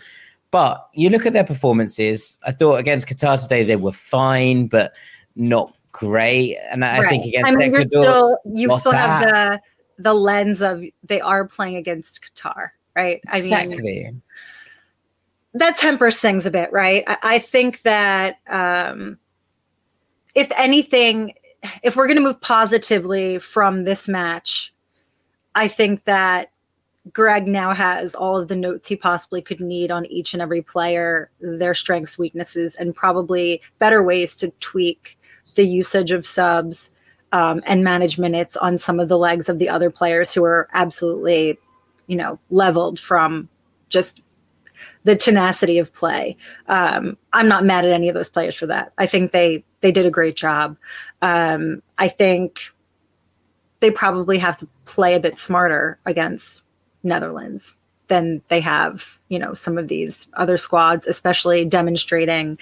But 0.51 0.87
you 0.93 1.09
look 1.09 1.25
at 1.25 1.33
their 1.33 1.43
performances. 1.43 2.39
I 2.43 2.51
thought 2.51 2.75
against 2.75 3.07
Qatar 3.07 3.41
today 3.41 3.63
they 3.63 3.75
were 3.75 3.91
fine, 3.91 4.67
but 4.67 4.93
not 5.35 5.73
great. 5.91 6.57
And 6.71 6.85
I 6.85 7.01
Right. 7.01 7.09
think 7.09 7.25
against 7.25 7.51
I 7.51 7.55
mean, 7.55 7.75
Ecuador, 7.75 8.03
still 8.03 8.37
you 8.45 8.77
still 8.79 8.91
have 8.93 9.21
the 9.21 9.61
the 9.99 10.13
lens 10.13 10.61
of 10.61 10.83
they 11.03 11.19
are 11.19 11.45
playing 11.45 11.75
against 11.75 12.21
Qatar, 12.23 12.69
right? 12.97 13.21
I 13.27 13.41
mean, 13.41 13.49
that 15.53 15.77
tempers 15.77 16.17
things 16.17 16.45
a 16.45 16.51
bit, 16.51 16.71
right? 16.71 17.03
I, 17.07 17.17
I 17.23 17.39
think 17.39 17.83
that 17.83 18.39
um, 18.47 19.17
if 20.35 20.51
anything, 20.57 21.33
if 21.83 21.95
we're 21.95 22.07
going 22.07 22.17
to 22.17 22.23
move 22.23 22.41
positively 22.41 23.39
from 23.39 23.83
this 23.83 24.07
match, 24.07 24.73
I 25.55 25.67
think 25.67 26.03
that 26.05 26.51
Greg 27.13 27.47
now 27.47 27.73
has 27.73 28.15
all 28.15 28.37
of 28.37 28.47
the 28.47 28.55
notes 28.55 28.87
he 28.87 28.95
possibly 28.95 29.41
could 29.41 29.61
need 29.61 29.91
on 29.91 30.05
each 30.07 30.33
and 30.33 30.41
every 30.41 30.61
player, 30.61 31.29
their 31.39 31.73
strengths, 31.73 32.17
weaknesses, 32.17 32.75
and 32.75 32.95
probably 32.95 33.61
better 33.79 34.03
ways 34.03 34.35
to 34.37 34.49
tweak 34.59 35.17
the 35.55 35.65
usage 35.65 36.11
of 36.11 36.25
subs 36.25 36.91
um, 37.31 37.61
and 37.65 37.83
manage 37.83 38.17
minutes 38.19 38.57
on 38.57 38.77
some 38.77 38.99
of 38.99 39.09
the 39.09 39.17
legs 39.17 39.49
of 39.49 39.59
the 39.59 39.69
other 39.69 39.89
players 39.89 40.33
who 40.33 40.43
are 40.43 40.67
absolutely, 40.73 41.57
you 42.07 42.15
know, 42.15 42.39
leveled 42.49 42.99
from 42.99 43.49
just 43.89 44.21
the 45.03 45.15
tenacity 45.15 45.77
of 45.77 45.93
play. 45.93 46.37
Um, 46.67 47.17
I'm 47.33 47.47
not 47.47 47.65
mad 47.65 47.85
at 47.85 47.91
any 47.91 48.09
of 48.09 48.15
those 48.15 48.29
players 48.29 48.55
for 48.55 48.67
that. 48.67 48.93
I 48.97 49.05
think 49.05 49.31
they 49.31 49.63
they 49.81 49.91
did 49.91 50.05
a 50.05 50.11
great 50.11 50.35
job. 50.35 50.77
Um, 51.21 51.81
I 51.97 52.07
think 52.07 52.59
they 53.79 53.91
probably 53.91 54.39
have 54.39 54.57
to 54.57 54.67
play 54.85 55.13
a 55.13 55.19
bit 55.19 55.39
smarter 55.39 55.99
against 56.05 56.63
Netherlands 57.03 57.75
than 58.07 58.41
they 58.47 58.61
have, 58.61 59.19
you 59.29 59.37
know, 59.37 59.53
some 59.53 59.77
of 59.77 59.87
these 59.87 60.27
other 60.33 60.57
squads, 60.57 61.07
especially 61.07 61.65
demonstrating 61.65 62.57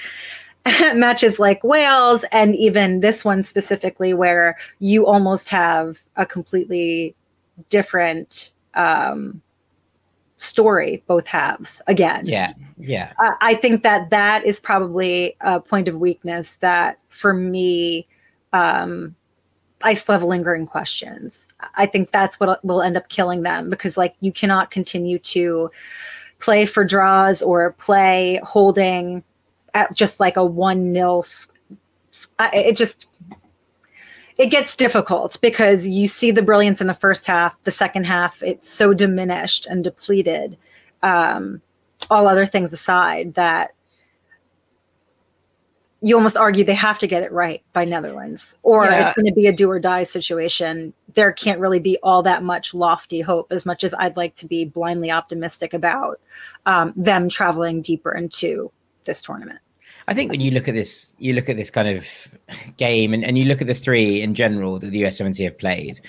matches 0.96 1.40
like 1.40 1.64
Wales 1.64 2.26
and 2.32 2.56
even 2.56 3.00
this 3.00 3.24
one 3.24 3.44
specifically, 3.44 4.14
where 4.14 4.58
you 4.80 5.06
almost 5.06 5.50
have 5.50 6.02
a 6.16 6.26
completely 6.26 7.16
different 7.70 8.52
um, 8.76 9.42
story, 10.38 11.04
both 11.08 11.28
halves 11.28 11.82
again. 11.88 12.26
Yeah, 12.26 12.54
yeah. 12.78 13.14
I 13.20 13.36
I 13.42 13.56
think 13.56 13.84
that 13.84 14.10
that 14.10 14.46
is 14.46 14.60
probably 14.60 15.36
a 15.42 15.60
point 15.60 15.88
of 15.88 15.96
weakness 15.96 16.56
that 16.58 17.00
for 17.10 17.34
me, 17.34 18.08
um, 18.54 19.16
I 19.82 19.94
still 19.94 20.14
have 20.14 20.24
lingering 20.24 20.66
questions. 20.68 21.46
I 21.76 21.86
think 21.86 22.12
that's 22.12 22.40
what 22.40 22.64
will 22.66 22.82
end 22.82 22.98
up 22.98 23.10
killing 23.10 23.44
them 23.44 23.70
because, 23.70 23.98
like, 23.98 24.16
you 24.20 24.32
cannot 24.32 24.72
continue 24.72 25.20
to 25.20 25.70
play 26.40 26.66
for 26.66 26.84
draws 26.84 27.42
or 27.42 27.74
play 27.74 28.40
holding 28.44 29.24
at 29.74 29.94
just 29.96 30.20
like 30.20 30.38
a 30.38 30.46
one 30.46 30.92
nil. 30.92 31.20
s- 31.20 31.48
s- 32.12 32.28
I- 32.40 32.50
It 32.56 32.78
just 32.78 33.08
it 34.38 34.48
gets 34.48 34.76
difficult 34.76 35.40
because 35.42 35.88
you 35.88 36.08
see 36.08 36.32
the 36.32 36.42
brilliance 36.42 36.82
in 36.82 36.88
the 36.88 36.94
first 36.94 37.26
half. 37.26 37.62
The 37.64 37.72
second 37.72 38.06
half, 38.06 38.42
it's 38.44 38.74
so 38.74 38.94
diminished 38.94 39.66
and 39.66 39.84
depleted. 39.84 40.58
Um, 41.04 41.62
all 42.10 42.28
other 42.28 42.46
things 42.46 42.74
aside, 42.74 43.36
that 43.36 43.70
you 46.02 46.16
almost 46.16 46.38
argue 46.38 46.64
they 46.64 46.74
have 46.76 47.00
to 47.00 47.08
get 47.08 47.24
it 47.24 47.32
right 47.32 47.64
by 47.74 47.86
Netherlands, 47.86 48.56
or 48.62 48.86
Yeah. 48.86 49.08
it's 49.08 49.16
going 49.16 49.26
to 49.26 49.34
be 49.34 49.48
a 49.48 49.52
do 49.52 49.72
or 49.72 49.80
die 49.80 50.04
situation. 50.04 50.94
There 51.14 51.32
can't 51.32 51.60
really 51.60 51.80
be 51.80 51.98
all 52.04 52.22
that 52.24 52.44
much 52.44 52.74
lofty 52.74 53.22
hope, 53.22 53.48
as 53.52 53.66
much 53.66 53.84
as 53.84 53.94
I'd 53.96 54.18
like 54.18 54.36
to 54.36 54.46
be 54.46 54.66
blindly 54.66 55.10
optimistic 55.10 55.74
about 55.74 56.20
um, 56.66 56.94
them 56.96 57.30
traveling 57.30 57.82
deeper 57.82 58.12
into 58.14 58.72
this 59.06 59.22
tournament. 59.22 59.60
I 60.08 60.14
think 60.14 60.30
when 60.32 60.42
you 60.42 60.52
look 60.52 60.68
at 60.68 60.76
this, 60.76 61.14
you 61.18 61.34
look 61.34 61.50
at 61.50 61.58
this 61.58 61.72
kind 61.72 61.88
of 61.88 62.08
game, 62.78 63.14
and, 63.14 63.24
and 63.24 63.38
you 63.38 63.46
look 63.46 63.62
at 63.62 63.68
the 63.68 63.74
three 63.74 64.22
in 64.22 64.36
general 64.36 64.80
that 64.80 64.92
the 64.92 65.02
USMNT 65.02 65.44
have 65.44 65.58
played. 65.58 66.00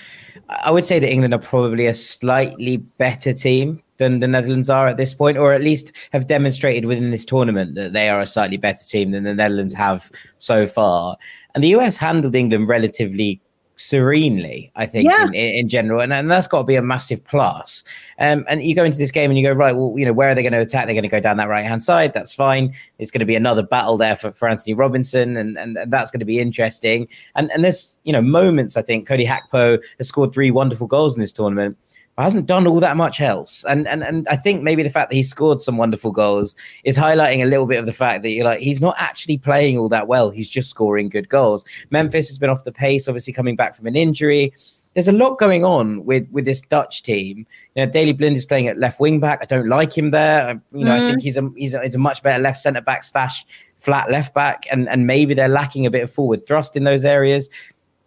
I 0.49 0.71
would 0.71 0.85
say 0.85 0.99
that 0.99 1.11
England 1.11 1.33
are 1.33 1.39
probably 1.39 1.87
a 1.87 1.93
slightly 1.93 2.77
better 2.77 3.33
team 3.33 3.81
than 3.97 4.19
the 4.19 4.27
Netherlands 4.27 4.69
are 4.69 4.87
at 4.87 4.97
this 4.97 5.13
point, 5.13 5.37
or 5.37 5.51
at 5.53 5.61
least 5.61 5.91
have 6.13 6.27
demonstrated 6.27 6.85
within 6.85 7.09
this 7.09 7.25
tournament 7.25 7.75
that 7.75 7.93
they 7.93 8.09
are 8.09 8.21
a 8.21 8.27
slightly 8.27 8.57
better 8.57 8.83
team 8.87 9.11
than 9.11 9.23
the 9.23 9.33
Netherlands 9.33 9.73
have 9.73 10.11
so 10.37 10.67
far. 10.67 11.17
And 11.55 11.63
the 11.63 11.75
US 11.75 11.97
handled 11.97 12.35
England 12.35 12.67
relatively 12.67 13.41
serenely, 13.77 14.71
I 14.75 14.85
think, 14.85 15.09
Yeah. 15.09 15.27
in, 15.27 15.33
in, 15.33 15.69
general, 15.69 16.01
and, 16.01 16.11
and 16.11 16.29
that's 16.29 16.47
got 16.47 16.59
to 16.59 16.63
be 16.63 16.75
a 16.75 16.81
massive 16.81 17.23
plus. 17.23 17.83
Um, 18.19 18.45
and 18.49 18.63
you 18.63 18.75
go 18.75 18.83
into 18.83 18.97
this 18.97 19.11
game 19.11 19.29
and 19.31 19.37
you 19.37 19.45
go, 19.45 19.53
right, 19.53 19.75
well, 19.75 19.93
you 19.97 20.05
know, 20.05 20.13
where 20.13 20.29
are 20.29 20.35
they 20.35 20.41
going 20.41 20.53
to 20.53 20.59
attack? 20.59 20.85
They're 20.85 20.95
going 20.95 21.03
to 21.03 21.09
go 21.09 21.19
down 21.19 21.37
that 21.37 21.47
right 21.47 21.65
hand 21.65 21.81
side. 21.81 22.13
That's 22.13 22.33
fine. 22.33 22.73
It's 22.99 23.11
going 23.11 23.19
to 23.19 23.25
be 23.25 23.35
another 23.35 23.63
battle 23.63 23.97
there 23.97 24.15
for, 24.15 24.31
for 24.33 24.49
Antonee 24.49 24.73
Robinson, 24.73 25.37
and, 25.37 25.57
and 25.57 25.77
that's 25.87 26.11
going 26.11 26.19
to 26.19 26.25
be 26.25 26.39
interesting. 26.39 27.07
And 27.35 27.51
and 27.51 27.63
there's 27.63 27.95
you 28.03 28.13
know 28.13 28.21
moments. 28.21 28.75
I 28.75 28.81
think 28.81 29.07
Cody 29.07 29.25
Gakpo 29.25 29.79
has 29.97 30.07
scored 30.07 30.33
three 30.33 30.51
wonderful 30.51 30.87
goals 30.87 31.15
in 31.15 31.21
this 31.21 31.31
tournament. 31.31 31.77
Hasn't 32.17 32.47
done 32.47 32.65
all 32.65 32.79
that 32.79 32.97
much 32.97 33.21
else, 33.21 33.63
and 33.69 33.87
and 33.87 34.03
and 34.03 34.27
I 34.27 34.35
think 34.37 34.63
maybe 34.63 34.81
the 34.81 34.89
fact 34.89 35.11
that 35.11 35.15
he 35.15 35.21
scored 35.21 35.61
some 35.61 35.77
wonderful 35.77 36.11
goals 36.11 36.55
is 36.83 36.97
highlighting 36.97 37.43
a 37.43 37.45
little 37.45 37.67
bit 37.67 37.77
of 37.79 37.85
the 37.85 37.93
fact 37.93 38.23
that 38.23 38.29
you're 38.31 38.43
like 38.43 38.59
he's 38.59 38.81
not 38.81 38.95
actually 38.97 39.37
playing 39.37 39.77
all 39.77 39.87
that 39.89 40.07
well. 40.07 40.31
He's 40.31 40.49
just 40.49 40.69
scoring 40.71 41.09
good 41.09 41.29
goals. 41.29 41.63
Memphis 41.91 42.27
has 42.29 42.39
been 42.39 42.49
off 42.49 42.63
the 42.63 42.71
pace, 42.71 43.07
obviously 43.07 43.33
coming 43.33 43.55
back 43.55 43.75
from 43.75 43.85
an 43.85 43.95
injury. 43.95 44.51
There's 44.95 45.07
a 45.07 45.11
lot 45.11 45.37
going 45.37 45.63
on 45.63 46.05
with 46.05 46.27
with 46.31 46.45
this 46.45 46.59
Dutch 46.59 47.03
team. 47.03 47.45
You 47.75 47.85
know, 47.85 47.91
Daley 47.91 48.13
Blind 48.13 48.35
is 48.35 48.47
playing 48.47 48.65
at 48.67 48.79
left 48.79 48.99
wing 48.99 49.19
back. 49.19 49.39
I 49.43 49.45
don't 49.45 49.67
like 49.67 49.95
him 49.95 50.09
there. 50.09 50.47
I, 50.47 50.51
you 50.75 50.85
know, 50.85 50.93
I 50.93 50.99
Mhm. 51.01 51.07
think 51.09 51.21
he's 51.21 51.37
a 51.37 51.47
he's 51.55 51.75
a, 51.75 51.83
he's 51.83 51.93
a 51.93 51.99
much 51.99 52.23
better 52.23 52.41
left 52.41 52.57
centre 52.57 52.81
back 52.81 53.03
slash 53.03 53.45
flat 53.75 54.09
left 54.09 54.33
back, 54.33 54.65
and 54.71 54.89
and 54.89 55.05
maybe 55.05 55.35
they're 55.35 55.47
lacking 55.47 55.85
a 55.85 55.91
bit 55.91 56.01
of 56.01 56.11
forward 56.11 56.47
thrust 56.47 56.75
in 56.75 56.83
those 56.83 57.05
areas. 57.05 57.47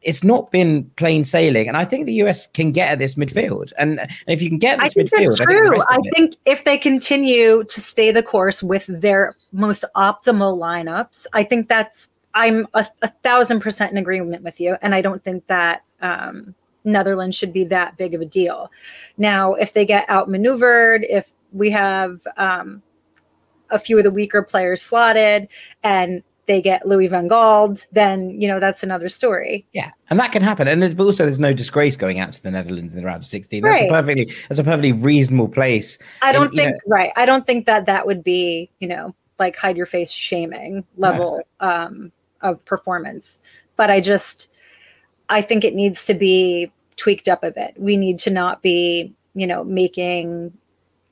It's 0.02 0.24
not 0.24 0.50
been 0.50 0.90
plain 0.96 1.24
sailing, 1.24 1.68
and 1.68 1.76
I 1.76 1.84
think 1.84 2.06
the 2.06 2.14
US 2.24 2.46
can 2.46 2.72
get 2.72 2.92
at 2.92 2.98
this 2.98 3.16
midfield. 3.16 3.72
And, 3.78 4.00
and 4.00 4.10
if 4.26 4.40
you 4.40 4.48
can 4.48 4.58
get 4.58 4.80
I 4.80 4.84
this 4.84 4.94
think 4.94 5.10
midfield, 5.10 5.38
that's 5.38 5.40
I 5.42 5.44
think 5.44 5.66
true. 5.66 5.80
I 5.88 5.98
think 6.14 6.36
if 6.46 6.64
they 6.64 6.78
continue 6.78 7.64
to 7.64 7.80
stay 7.80 8.10
the 8.10 8.22
course 8.22 8.62
with 8.62 8.86
their 8.88 9.36
most 9.52 9.84
optimal 9.96 10.58
lineups, 10.58 11.26
I 11.32 11.42
think 11.42 11.68
that's 11.68 12.08
I'm 12.34 12.66
a, 12.74 12.86
a 13.02 13.08
thousand 13.08 13.60
percent 13.60 13.92
in 13.92 13.98
agreement 13.98 14.42
with 14.42 14.60
you, 14.60 14.76
and 14.82 14.94
I 14.94 15.02
don't 15.02 15.22
think 15.22 15.46
that 15.46 15.82
um, 16.00 16.54
Netherlands 16.84 17.36
should 17.36 17.52
be 17.52 17.64
that 17.64 17.96
big 17.96 18.14
of 18.14 18.20
a 18.20 18.26
deal. 18.26 18.70
Now, 19.18 19.54
if 19.54 19.72
they 19.72 19.84
get 19.84 20.08
outmaneuvered, 20.08 21.04
if 21.04 21.32
we 21.52 21.70
have 21.70 22.20
um, 22.36 22.82
a 23.70 23.78
few 23.78 23.98
of 23.98 24.04
the 24.04 24.10
weaker 24.10 24.42
players 24.42 24.82
slotted, 24.82 25.48
and 25.82 26.22
they 26.50 26.60
get 26.60 26.84
Louis 26.84 27.06
van 27.06 27.28
Gaal, 27.28 27.86
then 27.92 28.30
you 28.30 28.48
know 28.48 28.58
that's 28.58 28.82
another 28.82 29.08
story. 29.08 29.64
Yeah, 29.72 29.92
and 30.10 30.18
that 30.18 30.32
can 30.32 30.42
happen. 30.42 30.66
And 30.66 30.82
there's, 30.82 30.94
but 30.94 31.04
also, 31.04 31.22
there's 31.24 31.38
no 31.38 31.54
disgrace 31.54 31.96
going 31.96 32.18
out 32.18 32.32
to 32.32 32.42
the 32.42 32.50
Netherlands 32.50 32.92
in 32.92 32.98
the 32.98 33.06
round 33.06 33.22
of 33.22 33.26
16. 33.26 33.62
That's 33.62 33.72
Right. 33.72 33.88
a 33.88 33.92
perfectly 33.92 34.34
that's 34.48 34.58
a 34.58 34.64
perfectly 34.64 34.90
reasonable 34.90 35.46
place. 35.46 35.96
I 36.22 36.32
don't 36.32 36.46
And, 36.46 36.54
think 36.56 36.76
right. 36.88 37.12
I 37.14 37.24
don't 37.24 37.46
think 37.46 37.66
that 37.66 37.86
that 37.86 38.04
would 38.04 38.24
be 38.24 38.68
you 38.80 38.88
know 38.88 39.14
like 39.38 39.54
hide 39.54 39.76
your 39.76 39.86
face 39.86 40.10
shaming 40.10 40.84
level 40.96 41.40
um, 41.60 42.10
of 42.40 42.62
performance. 42.64 43.40
But 43.76 43.88
I 43.88 44.00
just 44.00 44.48
I 45.28 45.40
think 45.42 45.62
it 45.64 45.74
needs 45.76 46.04
to 46.06 46.14
be 46.14 46.72
tweaked 46.96 47.28
up 47.28 47.44
a 47.44 47.52
bit. 47.52 47.74
We 47.78 47.96
need 47.96 48.18
to 48.20 48.30
not 48.30 48.60
be 48.60 49.14
you 49.34 49.46
know 49.46 49.62
making 49.62 50.52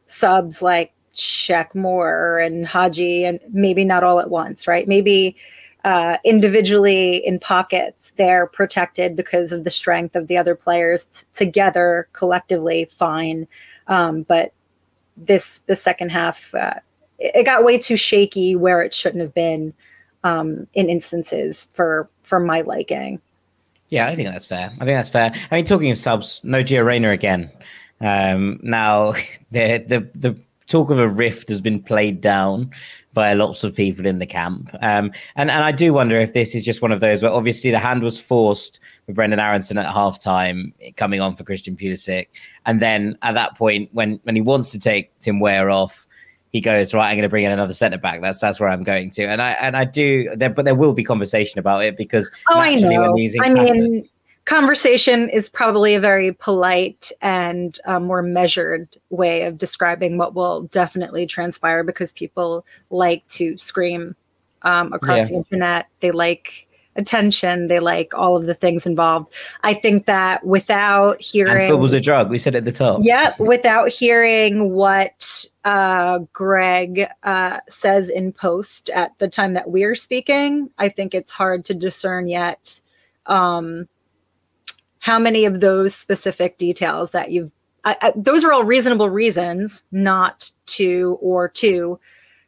subs 0.08 0.62
like 0.62 0.92
Shaq 1.18 1.74
Moore 1.74 2.38
and 2.38 2.66
Haji 2.66 3.24
and 3.24 3.40
maybe 3.50 3.84
not 3.84 4.04
all 4.04 4.20
at 4.20 4.30
once, 4.30 4.66
right? 4.66 4.86
Maybe 4.86 5.36
uh, 5.84 6.18
individually 6.24 7.16
in 7.26 7.38
pockets 7.38 8.12
they're 8.16 8.46
protected 8.46 9.14
because 9.14 9.52
of 9.52 9.62
the 9.62 9.70
strength 9.70 10.16
of 10.16 10.26
the 10.26 10.36
other 10.36 10.54
players 10.54 11.04
T- 11.04 11.24
together 11.34 12.08
collectively 12.12 12.88
fine 12.96 13.46
um, 13.86 14.22
but 14.22 14.52
this 15.16 15.60
the 15.60 15.76
second 15.76 16.10
half 16.10 16.52
uh, 16.54 16.74
it, 17.18 17.44
got 17.44 17.64
way 17.64 17.78
too 17.78 17.96
shaky 17.96 18.56
where 18.56 18.82
it 18.82 18.92
shouldn't 18.92 19.22
have 19.22 19.32
been 19.34 19.72
um, 20.24 20.66
in 20.74 20.90
instances 20.90 21.68
for 21.74 22.08
for 22.22 22.40
my 22.40 22.60
liking 22.62 23.20
Yeah, 23.88 24.08
I 24.08 24.16
think 24.16 24.28
that's 24.28 24.46
fair. 24.46 24.70
I 24.80 24.84
think 24.84 24.98
that's 24.98 25.08
fair. 25.08 25.32
I 25.50 25.54
mean, 25.54 25.64
talking 25.64 25.90
of 25.90 25.96
subs, 25.96 26.42
no 26.42 26.62
Gio 26.62 26.84
Reyna 26.84 27.10
again. 27.10 27.50
Um, 28.02 28.60
now, 28.62 29.12
the 29.50 29.78
the 29.86 30.10
the 30.14 30.38
talk 30.68 30.90
of 30.90 30.98
a 30.98 31.08
rift 31.08 31.48
has 31.48 31.60
been 31.60 31.82
played 31.82 32.20
down 32.20 32.70
by 33.14 33.32
lots 33.32 33.64
of 33.64 33.74
people 33.74 34.06
in 34.06 34.18
the 34.18 34.26
camp, 34.26 34.70
um, 34.80 35.10
and 35.36 35.50
and 35.50 35.64
I 35.64 35.72
do 35.72 35.92
wonder 35.92 36.18
if 36.18 36.34
this 36.34 36.54
is 36.54 36.62
just 36.62 36.82
one 36.82 36.92
of 36.92 37.00
those 37.00 37.22
where 37.22 37.32
obviously 37.32 37.70
the 37.70 37.78
hand 37.78 38.02
was 38.02 38.20
forced 38.20 38.78
with 39.06 39.16
Brenden 39.16 39.42
Aaronson 39.42 39.78
at 39.78 39.92
halftime, 39.92 40.72
coming 40.96 41.20
on 41.20 41.34
for 41.34 41.44
Christian 41.44 41.76
Pulisic, 41.76 42.28
and 42.66 42.80
then 42.80 43.18
at 43.22 43.32
that 43.32 43.56
point, 43.56 43.90
when 43.92 44.20
when 44.22 44.36
he 44.36 44.42
wants 44.42 44.70
to 44.72 44.78
take 44.78 45.18
Tim 45.20 45.40
Weah 45.40 45.68
off. 45.68 46.04
He 46.50 46.62
goes 46.62 46.94
right. 46.94 47.10
I'm 47.10 47.14
going 47.14 47.24
to 47.24 47.28
bring 47.28 47.44
in 47.44 47.52
another 47.52 47.74
centre 47.74 47.98
back. 47.98 48.22
That's 48.22 48.40
that's 48.40 48.58
where 48.58 48.70
I'm 48.70 48.82
going 48.82 49.10
to, 49.10 49.24
and 49.24 49.42
I 49.42 49.50
and 49.50 49.76
I 49.76 49.84
do. 49.84 50.34
There, 50.34 50.48
but 50.48 50.64
there 50.64 50.74
will 50.74 50.94
be 50.94 51.04
conversation 51.04 51.58
about 51.58 51.84
it 51.84 51.98
because 51.98 52.32
oh 52.48 52.58
i 52.58 52.74
know 52.76 53.12
i 53.12 53.14
things 53.14 53.34
happen- 53.36 53.78
mean 53.78 54.08
conversation 54.48 55.28
is 55.28 55.48
probably 55.48 55.94
a 55.94 56.00
very 56.00 56.32
polite 56.32 57.12
and 57.20 57.78
uh, 57.84 58.00
more 58.00 58.22
measured 58.22 58.88
way 59.10 59.42
of 59.42 59.58
describing 59.58 60.16
what 60.16 60.34
will 60.34 60.62
definitely 60.62 61.26
transpire 61.26 61.84
because 61.84 62.12
people 62.12 62.64
like 62.88 63.26
to 63.28 63.58
scream 63.58 64.16
um, 64.62 64.90
across 64.94 65.18
Yeah. 65.18 65.24
the 65.26 65.34
internet 65.34 65.86
they 66.00 66.10
like 66.10 66.66
attention. 66.96 67.68
They 67.68 67.78
like 67.78 68.12
all 68.14 68.36
of 68.36 68.46
the 68.46 68.54
things 68.54 68.86
involved. 68.86 69.32
I 69.62 69.74
think 69.74 70.06
that 70.06 70.44
without 70.44 71.20
hearing 71.20 71.52
and 71.52 71.70
football's 71.70 71.92
a 71.92 72.00
drug. 72.00 72.28
We 72.28 72.38
said 72.38 72.56
at 72.56 72.64
the 72.64 72.72
top. 72.72 73.00
Yeah, 73.02 73.34
without 73.38 73.88
hearing 73.88 74.72
what 74.72 75.44
uh, 75.64 76.20
Greg 76.32 77.06
uh, 77.22 77.60
says 77.68 78.08
in 78.08 78.32
post 78.32 78.90
at 78.90 79.16
the 79.18 79.28
time 79.28 79.52
that 79.54 79.70
we're 79.70 79.94
speaking, 79.94 80.70
I 80.78 80.88
think 80.88 81.14
it's 81.14 81.30
hard 81.30 81.64
to 81.66 81.74
discern 81.74 82.26
yet 82.26 82.80
um, 83.26 83.86
how 85.08 85.18
many 85.18 85.46
of 85.46 85.60
those 85.60 85.94
specific 85.94 86.58
details 86.58 87.12
that 87.12 87.30
you've. 87.30 87.50
I, 87.84 87.96
I, 88.02 88.12
those 88.14 88.44
are 88.44 88.52
all 88.52 88.64
reasonable 88.64 89.08
reasons 89.08 89.86
not 89.90 90.50
to 90.66 91.16
or 91.22 91.48
to 91.48 91.98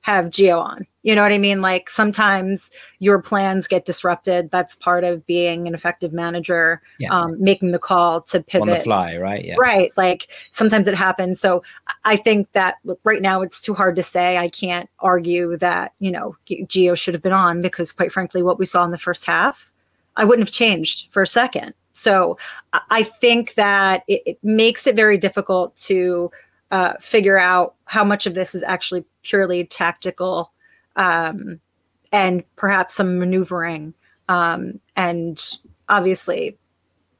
have 0.02 0.26
Gio 0.26 0.60
on. 0.60 0.86
You 1.02 1.14
know 1.14 1.22
what 1.22 1.32
I 1.32 1.38
mean? 1.38 1.62
Like 1.62 1.88
sometimes 1.88 2.70
your 2.98 3.22
plans 3.22 3.66
get 3.66 3.86
disrupted. 3.86 4.50
That's 4.50 4.74
part 4.74 5.04
of 5.04 5.24
being 5.26 5.66
an 5.66 5.74
effective 5.74 6.12
manager, 6.12 6.82
yeah. 6.98 7.08
um, 7.10 7.42
making 7.42 7.70
the 7.72 7.78
call 7.78 8.20
to 8.22 8.42
pivot 8.42 8.68
on 8.68 8.76
the 8.76 8.82
fly, 8.82 9.16
right? 9.16 9.42
Yeah. 9.42 9.56
Right. 9.58 9.90
Like 9.96 10.28
sometimes 10.50 10.86
it 10.86 10.94
happens. 10.94 11.40
So 11.40 11.62
I 12.04 12.16
think 12.16 12.52
that 12.52 12.76
right 13.04 13.22
now 13.22 13.40
it's 13.40 13.62
too 13.62 13.72
hard 13.72 13.96
to 13.96 14.02
say. 14.02 14.36
I 14.36 14.50
can't 14.50 14.90
argue 14.98 15.56
that, 15.58 15.92
you 16.00 16.10
know, 16.10 16.36
Gio 16.46 16.94
should 16.94 17.14
have 17.14 17.22
been 17.22 17.32
on 17.32 17.62
because 17.62 17.90
quite 17.92 18.12
frankly, 18.12 18.42
what 18.42 18.58
we 18.58 18.66
saw 18.66 18.84
in 18.84 18.90
the 18.90 18.98
first 18.98 19.24
half, 19.24 19.72
I 20.16 20.24
wouldn't 20.24 20.46
have 20.46 20.54
changed 20.54 21.08
for 21.10 21.22
a 21.22 21.26
second. 21.26 21.72
So 22.00 22.38
I 22.72 23.02
think 23.02 23.54
that 23.54 24.04
it, 24.08 24.22
it 24.24 24.38
makes 24.42 24.86
it 24.86 24.96
very 24.96 25.18
difficult 25.18 25.76
to 25.88 26.30
uh, 26.70 26.94
figure 26.98 27.36
out 27.36 27.74
how 27.84 28.04
much 28.04 28.26
of 28.26 28.34
this 28.34 28.54
is 28.54 28.62
actually 28.62 29.04
purely 29.22 29.66
tactical 29.66 30.50
um, 30.96 31.60
and 32.10 32.42
perhaps 32.56 32.94
some 32.94 33.18
maneuvering. 33.18 33.92
Um, 34.30 34.80
and 34.96 35.58
obviously, 35.90 36.56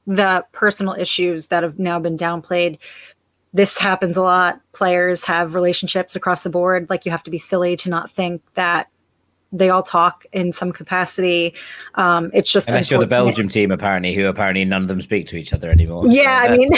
the 0.06 0.46
personal 0.52 0.94
issues 0.94 1.48
that 1.48 1.62
have 1.62 1.78
now 1.78 1.98
been 1.98 2.16
downplayed. 2.16 2.78
This 3.52 3.76
happens 3.76 4.16
a 4.16 4.22
lot. 4.22 4.60
Players 4.72 5.24
have 5.24 5.54
relationships 5.54 6.16
across 6.16 6.42
the 6.42 6.50
board. 6.50 6.88
Like, 6.88 7.04
you 7.04 7.10
have 7.10 7.24
to 7.24 7.30
be 7.30 7.38
silly 7.38 7.76
to 7.76 7.90
not 7.90 8.10
think 8.10 8.42
that 8.54 8.88
they 9.52 9.70
all 9.70 9.82
talk 9.82 10.24
in 10.32 10.52
some 10.52 10.72
capacity. 10.72 11.54
Um, 11.96 12.30
it's 12.32 12.52
just 12.52 12.68
unless 12.68 12.90
you're 12.90 13.00
the 13.00 13.06
Belgium 13.06 13.48
team, 13.48 13.70
apparently, 13.70 14.14
who 14.14 14.26
apparently 14.26 14.64
none 14.64 14.82
of 14.82 14.88
them 14.88 15.00
speak 15.00 15.26
to 15.28 15.36
each 15.36 15.52
other 15.52 15.70
anymore. 15.70 16.06
Yeah, 16.06 16.46
so 16.46 16.52
I 16.52 16.56
mean, 16.56 16.70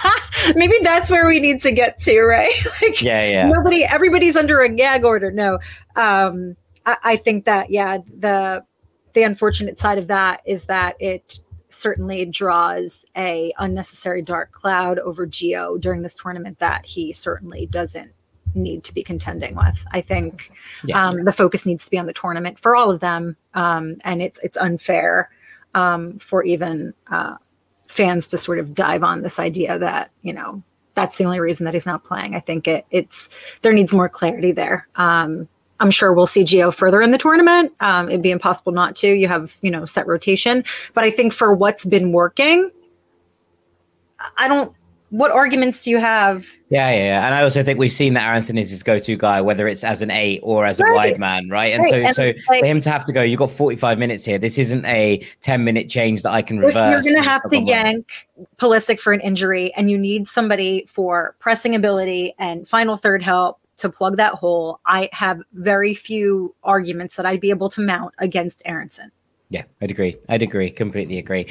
maybe 0.56 0.74
that's 0.82 1.10
where 1.10 1.26
we 1.26 1.40
need 1.40 1.62
to 1.62 1.72
get 1.72 2.00
to, 2.00 2.22
right? 2.22 2.52
like, 2.82 3.02
yeah, 3.02 3.28
yeah. 3.28 3.48
Nobody, 3.48 3.84
everybody's 3.84 4.36
under 4.36 4.60
a 4.60 4.68
gag 4.68 5.04
order. 5.04 5.30
No, 5.30 5.58
um, 5.96 6.56
I, 6.86 6.96
I 7.04 7.16
think 7.16 7.44
that 7.44 7.70
yeah, 7.70 7.98
the 8.18 8.64
the 9.12 9.22
unfortunate 9.22 9.78
side 9.78 9.98
of 9.98 10.08
that 10.08 10.42
is 10.46 10.64
that 10.66 10.96
it 11.00 11.40
certainly 11.68 12.24
draws 12.24 13.04
a 13.16 13.52
unnecessary 13.58 14.22
dark 14.22 14.52
cloud 14.52 14.98
over 15.00 15.26
Gio 15.26 15.80
during 15.80 16.02
this 16.02 16.16
tournament 16.16 16.58
that 16.60 16.86
he 16.86 17.12
certainly 17.12 17.66
doesn't 17.66 18.13
need 18.54 18.84
to 18.84 18.94
be 18.94 19.02
contending 19.02 19.56
with. 19.56 19.84
I 19.92 20.00
think 20.00 20.50
yeah. 20.84 21.08
um, 21.08 21.24
the 21.24 21.32
focus 21.32 21.66
needs 21.66 21.84
to 21.84 21.90
be 21.90 21.98
on 21.98 22.06
the 22.06 22.12
tournament 22.12 22.58
for 22.58 22.76
all 22.76 22.90
of 22.90 23.00
them, 23.00 23.36
um, 23.54 23.96
and 24.04 24.22
it's 24.22 24.38
it's 24.42 24.56
unfair 24.56 25.30
um, 25.74 26.18
for 26.18 26.44
even 26.44 26.94
uh, 27.10 27.36
fans 27.88 28.26
to 28.28 28.38
sort 28.38 28.58
of 28.58 28.74
dive 28.74 29.02
on 29.02 29.22
this 29.22 29.38
idea 29.38 29.78
that 29.78 30.10
you 30.22 30.32
know 30.32 30.62
that's 30.94 31.16
the 31.16 31.24
only 31.24 31.40
reason 31.40 31.64
that 31.64 31.74
he's 31.74 31.86
not 31.86 32.04
playing. 32.04 32.34
I 32.34 32.40
think 32.40 32.68
it 32.68 32.86
it's 32.90 33.28
there 33.62 33.72
needs 33.72 33.92
more 33.92 34.08
clarity 34.08 34.52
there. 34.52 34.88
Um, 34.96 35.48
I'm 35.80 35.90
sure 35.90 36.12
we'll 36.12 36.26
see 36.26 36.44
Gio 36.44 36.72
further 36.72 37.02
in 37.02 37.10
the 37.10 37.18
tournament. 37.18 37.72
Um, 37.80 38.08
it'd 38.08 38.22
be 38.22 38.30
impossible 38.30 38.72
not 38.72 38.94
to. 38.96 39.08
You 39.08 39.28
have 39.28 39.56
you 39.60 39.70
know 39.70 39.84
set 39.84 40.06
rotation, 40.06 40.64
but 40.94 41.04
I 41.04 41.10
think 41.10 41.32
for 41.32 41.52
what's 41.52 41.84
been 41.84 42.12
working, 42.12 42.70
I 44.36 44.48
don't 44.48 44.74
what 45.14 45.30
arguments 45.30 45.84
do 45.84 45.90
you 45.90 45.98
have? 45.98 46.44
Yeah, 46.70 46.90
yeah, 46.90 46.96
yeah. 46.96 47.26
and 47.26 47.36
I 47.36 47.42
also 47.44 47.62
think 47.62 47.78
we've 47.78 47.92
seen 47.92 48.14
that 48.14 48.26
Aaronson 48.26 48.58
is 48.58 48.70
his 48.70 48.82
go-to 48.82 49.16
guy, 49.16 49.40
whether 49.40 49.68
it's 49.68 49.84
as 49.84 50.02
an 50.02 50.10
eight 50.10 50.40
or 50.42 50.66
as 50.66 50.80
a 50.80 50.84
wide 50.88 51.20
man, 51.20 51.48
right? 51.48 51.72
And 51.72 51.84
right. 51.84 51.90
so, 51.90 51.96
and 51.98 52.16
so 52.16 52.32
like, 52.48 52.60
for 52.60 52.66
him 52.66 52.80
to 52.80 52.90
have 52.90 53.04
to 53.04 53.12
go, 53.12 53.22
you've 53.22 53.38
got 53.38 53.52
45 53.52 53.96
minutes 53.96 54.24
here. 54.24 54.38
This 54.38 54.58
isn't 54.58 54.84
a 54.86 55.24
10-minute 55.42 55.88
change 55.88 56.22
that 56.22 56.32
I 56.32 56.42
can 56.42 56.58
reverse. 56.58 57.04
You're 57.04 57.14
going 57.14 57.24
to 57.24 57.30
have 57.30 57.48
to 57.48 57.62
yank 57.62 58.10
Pulisic 58.56 58.98
for 58.98 59.12
an 59.12 59.20
injury, 59.20 59.72
and 59.74 59.88
you 59.88 59.96
need 59.96 60.28
somebody 60.28 60.84
for 60.88 61.36
pressing 61.38 61.76
ability 61.76 62.34
and 62.40 62.66
final 62.66 62.96
third 62.96 63.22
help 63.22 63.60
to 63.76 63.88
plug 63.88 64.16
that 64.16 64.34
hole. 64.34 64.80
I 64.84 65.10
have 65.12 65.40
very 65.52 65.94
few 65.94 66.56
arguments 66.64 67.14
that 67.14 67.24
I'd 67.24 67.40
be 67.40 67.50
able 67.50 67.68
to 67.68 67.80
mount 67.80 68.14
against 68.18 68.62
Aaronson. 68.64 69.12
Yeah, 69.48 69.62
I'd 69.80 69.92
agree. 69.92 70.16
I'd 70.28 70.42
agree. 70.42 70.70
Completely 70.70 71.18
agree. 71.18 71.50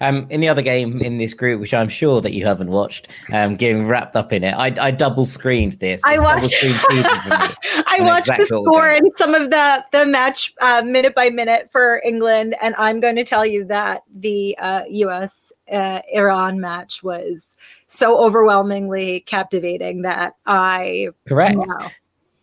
Um, 0.00 0.26
in 0.30 0.40
the 0.40 0.48
other 0.48 0.62
game 0.62 1.02
in 1.02 1.18
this 1.18 1.34
group, 1.34 1.60
which 1.60 1.74
I'm 1.74 1.90
sure 1.90 2.20
that 2.22 2.32
you 2.32 2.46
haven't 2.46 2.70
watched, 2.70 3.08
um, 3.32 3.56
getting 3.56 3.86
wrapped 3.86 4.16
up 4.16 4.32
in 4.32 4.42
it, 4.42 4.52
I, 4.52 4.74
I 4.80 4.90
double 4.90 5.26
screened 5.26 5.74
this. 5.74 6.00
I 6.06 6.18
watched. 6.18 6.54
I 6.62 7.98
watched 8.00 8.28
the 8.28 8.46
score 8.46 8.88
and 8.88 9.10
some 9.16 9.34
of 9.34 9.50
the 9.50 9.84
the 9.92 10.06
match 10.06 10.54
uh, 10.62 10.82
minute 10.82 11.14
by 11.14 11.28
minute 11.28 11.68
for 11.70 12.00
England, 12.04 12.56
and 12.62 12.74
I'm 12.78 13.00
going 13.00 13.16
to 13.16 13.24
tell 13.24 13.44
you 13.44 13.64
that 13.66 14.02
the 14.14 14.56
uh, 14.58 14.82
U.S. 14.88 15.52
Uh, 15.70 16.00
Iran 16.12 16.58
match 16.58 17.02
was 17.02 17.42
so 17.86 18.18
overwhelmingly 18.18 19.20
captivating 19.20 20.02
that 20.02 20.36
I 20.46 21.08
correct. 21.28 21.58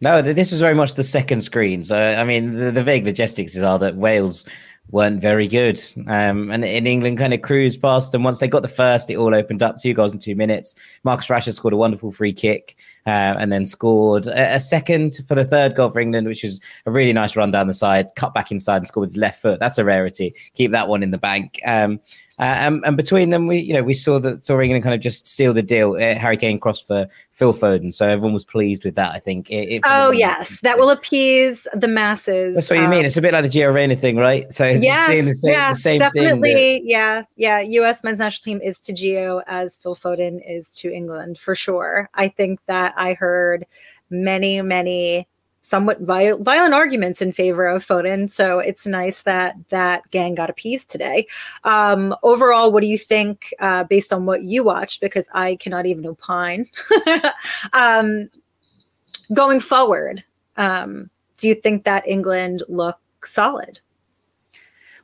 No, 0.02 0.22
this 0.22 0.52
was 0.52 0.60
very 0.60 0.76
much 0.76 0.96
the 0.96 1.04
second 1.04 1.42
screen. 1.42 1.84
So 1.84 1.96
I 1.96 2.26
mean, 2.26 2.58
the, 2.58 2.72
the 2.72 2.84
vague 2.84 3.06
logistics 3.06 3.58
are 3.58 3.80
that 3.80 3.96
Wales 3.96 4.46
weren't 4.92 5.22
very 5.22 5.48
good. 5.48 5.82
Um, 6.08 6.52
and 6.52 6.64
in 6.64 6.86
England 6.86 7.18
kind 7.18 7.34
of 7.34 7.42
cruised 7.42 7.82
past 7.82 8.12
them. 8.12 8.24
Once 8.24 8.40
they 8.40 8.48
got 8.48 8.62
the 8.62 8.68
first, 8.68 9.10
it 9.10 9.16
all 9.16 9.34
opened 9.34 9.64
up 9.64 9.78
two 9.78 9.94
goals 9.94 10.14
in 10.14 10.20
two 10.20 10.36
minutes. 10.36 10.76
Marcus 11.04 11.28
Rashford 11.28 11.54
scored 11.54 11.74
a 11.74 11.78
wonderful 11.78 12.12
free 12.12 12.34
kick 12.34 12.76
uh, 13.06 13.36
and 13.40 13.52
then 13.52 13.66
scored 13.66 14.28
a, 14.28 14.56
a, 14.56 14.60
second 14.60 15.20
for 15.28 15.36
the 15.36 15.46
third 15.46 15.76
goal 15.76 15.90
for 15.90 16.00
England, 16.00 16.28
which 16.28 16.44
was 16.44 16.60
a 16.86 16.92
really 16.92 17.14
nice 17.14 17.36
run 17.36 17.52
down 17.52 17.68
the 17.68 17.74
side, 17.74 18.10
cut 18.16 18.34
back 18.34 18.52
inside 18.52 18.78
and 18.78 18.88
scored 18.88 19.08
with 19.08 19.14
his 19.14 19.18
left 19.18 19.42
foot. 19.42 19.60
That's 19.60 19.78
a 19.78 19.86
rarity. 19.86 20.36
Keep 20.54 20.72
that 20.72 20.88
one 20.88 21.04
in 21.04 21.12
the 21.12 21.18
bank. 21.18 21.60
Um, 21.66 22.00
uh, 22.40 22.44
and, 22.44 22.84
and, 22.84 22.98
between 22.98 23.30
them, 23.30 23.46
we 23.46 23.60
you 23.60 23.74
know 23.74 23.84
we 23.84 23.94
saw 23.94 24.20
that 24.20 24.44
saw 24.44 24.60
England 24.60 24.84
kind 24.84 24.96
of 24.96 25.02
just 25.02 25.28
seal 25.28 25.54
the 25.54 25.62
deal. 25.62 25.94
Uh, 25.94 26.16
Harry 26.16 26.36
Kane 26.36 26.60
crossed 26.60 26.88
for 26.88 27.08
Phil 27.32 27.54
Foden, 27.54 27.94
so 27.94 28.08
everyone 28.08 28.34
was 28.34 28.44
pleased 28.44 28.84
with 28.86 28.96
that. 28.96 29.12
I 29.12 29.20
think. 29.20 29.52
It, 29.52 29.70
it 29.70 29.82
oh 29.86 30.10
yes, 30.10 30.60
that 30.62 30.80
will 30.80 30.90
appease 30.90 31.68
the 31.74 31.88
masses. 31.88 32.56
That's 32.56 32.70
what 32.72 32.80
um, 32.80 32.86
you 32.86 32.90
mean. 32.90 33.00
Um, 33.02 33.06
it's 33.06 33.18
a 33.18 33.22
bit 33.22 33.34
like 33.34 33.44
the 33.44 33.50
Gio 33.50 33.72
Reyna 33.72 33.96
thing, 33.96 34.18
right? 34.18 34.52
So 34.52 34.66
it's 34.66 34.84
yes, 34.84 35.10
the 35.10 35.34
same, 35.34 35.54
yeah, 35.54 35.70
the 35.70 35.76
same 35.76 36.00
definitely. 36.00 36.80
That... 36.80 36.86
Yeah, 36.86 37.24
yeah. 37.36 37.60
U.S. 37.60 38.04
men's 38.04 38.18
national 38.18 38.44
team 38.44 38.62
is 38.64 38.80
to 38.80 38.94
Gio 38.94 39.44
as 39.46 39.78
Phil 39.78 39.96
Foden 39.96 40.40
is 40.48 40.74
to 40.76 40.92
England 40.92 41.38
for 41.38 41.54
sure. 41.54 42.10
I 42.16 42.30
think 42.30 42.60
that 42.66 42.96
I 42.98 43.14
heard 43.14 43.68
many, 44.10 44.60
many 44.64 45.28
somewhat 45.64 46.02
violent, 46.02 46.44
violent 46.44 46.74
arguments 46.74 47.22
in 47.22 47.32
favor 47.32 47.66
of 47.66 47.86
Foden. 47.86 48.30
So 48.30 48.60
it's 48.60 48.86
nice 48.86 49.24
that 49.24 49.56
that 49.70 50.10
gang 50.12 50.36
got 50.36 50.50
appeased 50.50 50.92
today. 50.92 51.26
Um, 51.64 52.14
overall, 52.22 52.72
what 52.72 52.82
do 52.82 52.88
you 52.88 52.98
think 52.98 53.54
uh, 53.60 53.86
based 53.86 54.14
on 54.14 54.26
what 54.26 54.44
you 54.44 54.64
watched? 54.64 55.02
Because 55.02 55.26
I 55.34 55.56
cannot 55.56 55.86
even 55.86 56.06
opine. 56.06 56.70
um, 57.74 58.30
going 59.34 59.62
forward, 59.62 60.24
um, 60.58 61.10
do 61.38 61.48
you 61.48 61.56
think 61.56 61.86
that 61.86 62.08
England 62.08 62.62
look 62.68 63.00
solid? 63.26 63.80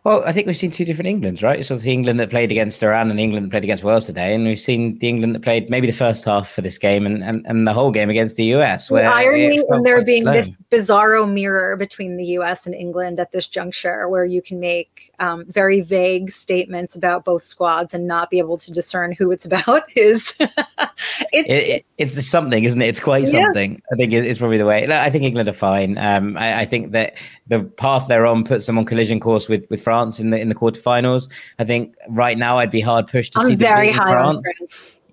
Well, 0.05 0.23
I 0.25 0.31
think 0.31 0.47
we've 0.47 0.55
seen 0.55 0.71
two 0.71 0.85
different 0.85 1.09
Englands, 1.09 1.43
right? 1.43 1.65
So 1.65 1.75
the 1.75 1.91
England 1.91 2.21
that 2.21 2.29
played 2.29 2.51
against 2.51 2.81
Iran 2.81 3.09
and 3.09 3.19
the 3.19 3.23
England 3.23 3.45
that 3.45 3.51
played 3.51 3.65
against 3.65 3.83
Wales 3.83 4.05
today, 4.05 4.33
and 4.33 4.45
we've 4.45 4.59
seen 4.59 4.97
the 4.99 5.09
England 5.09 5.35
that 5.35 5.41
played 5.41 5.69
maybe 5.69 5.87
the 5.87 5.93
first 5.93 6.23
half 6.23 6.49
for 6.49 6.61
this 6.61 6.77
game 6.77 7.05
and, 7.05 7.21
and, 7.21 7.45
and 7.45 7.67
the 7.67 7.73
whole 7.73 7.91
game 7.91 8.09
against 8.09 8.37
the 8.37 8.45
US. 8.55 8.89
Where 8.89 9.03
the 9.03 9.09
irony 9.09 9.57
in 9.57 9.83
there 9.83 10.01
being 10.05 10.23
slow. 10.23 10.31
this 10.31 10.51
bizarro 10.71 11.29
mirror 11.29 11.75
between 11.75 12.15
the 12.15 12.23
US 12.37 12.65
and 12.65 12.73
England 12.73 13.19
at 13.19 13.33
this 13.33 13.45
juncture, 13.45 14.07
where 14.07 14.23
you 14.23 14.41
can 14.41 14.61
make 14.61 15.11
um, 15.19 15.43
very 15.49 15.81
vague 15.81 16.31
statements 16.31 16.95
about 16.95 17.25
both 17.25 17.43
squads 17.43 17.93
and 17.93 18.07
not 18.07 18.29
be 18.29 18.39
able 18.39 18.57
to 18.57 18.71
discern 18.71 19.11
who 19.11 19.31
it's 19.31 19.45
about 19.49 19.83
is 19.97 20.33
it's, 20.39 21.49
it, 21.49 21.51
it, 21.51 21.85
it's 21.97 22.25
something, 22.25 22.63
isn't 22.63 22.81
it? 22.81 22.87
It's 22.87 23.01
quite 23.01 23.23
yeah. 23.23 23.43
something. 23.43 23.81
I 23.91 23.97
think 23.97 24.13
it's 24.13 24.39
probably 24.39 24.57
the 24.57 24.65
way. 24.65 24.89
I 24.89 25.09
think 25.09 25.25
England 25.25 25.49
are 25.49 25.53
fine. 25.53 25.97
Um, 25.97 26.37
I, 26.37 26.61
I 26.61 26.65
think 26.65 26.93
that 26.93 27.15
the 27.47 27.65
path 27.65 28.07
they're 28.07 28.25
on 28.25 28.45
puts 28.45 28.65
them 28.65 28.77
on 28.77 28.85
collision 28.85 29.19
course 29.19 29.49
with 29.49 29.69
with 29.69 29.83
France 29.89 30.19
in 30.19 30.29
the 30.29 30.39
in 30.39 30.49
the 30.49 30.55
quarterfinals. 30.55 31.29
I 31.57 31.63
think 31.63 31.95
right 32.09 32.37
now 32.37 32.59
I'd 32.59 32.69
be 32.69 32.81
hard 32.81 33.07
pushed 33.07 33.33
to 33.33 33.39
I'm 33.39 33.47
see 33.47 33.55
very 33.55 33.91
high 33.91 34.11
France. 34.11 34.47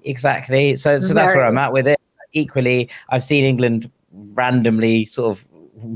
Exactly. 0.05 0.77
So 0.77 0.99
so 0.99 1.07
very. 1.07 1.15
that's 1.15 1.35
where 1.35 1.47
I'm 1.47 1.57
at 1.57 1.73
with 1.73 1.89
it. 1.89 1.99
Equally, 2.33 2.91
I've 3.09 3.23
seen 3.23 3.45
England 3.45 3.91
randomly 4.13 5.07
sort 5.07 5.31
of 5.31 5.49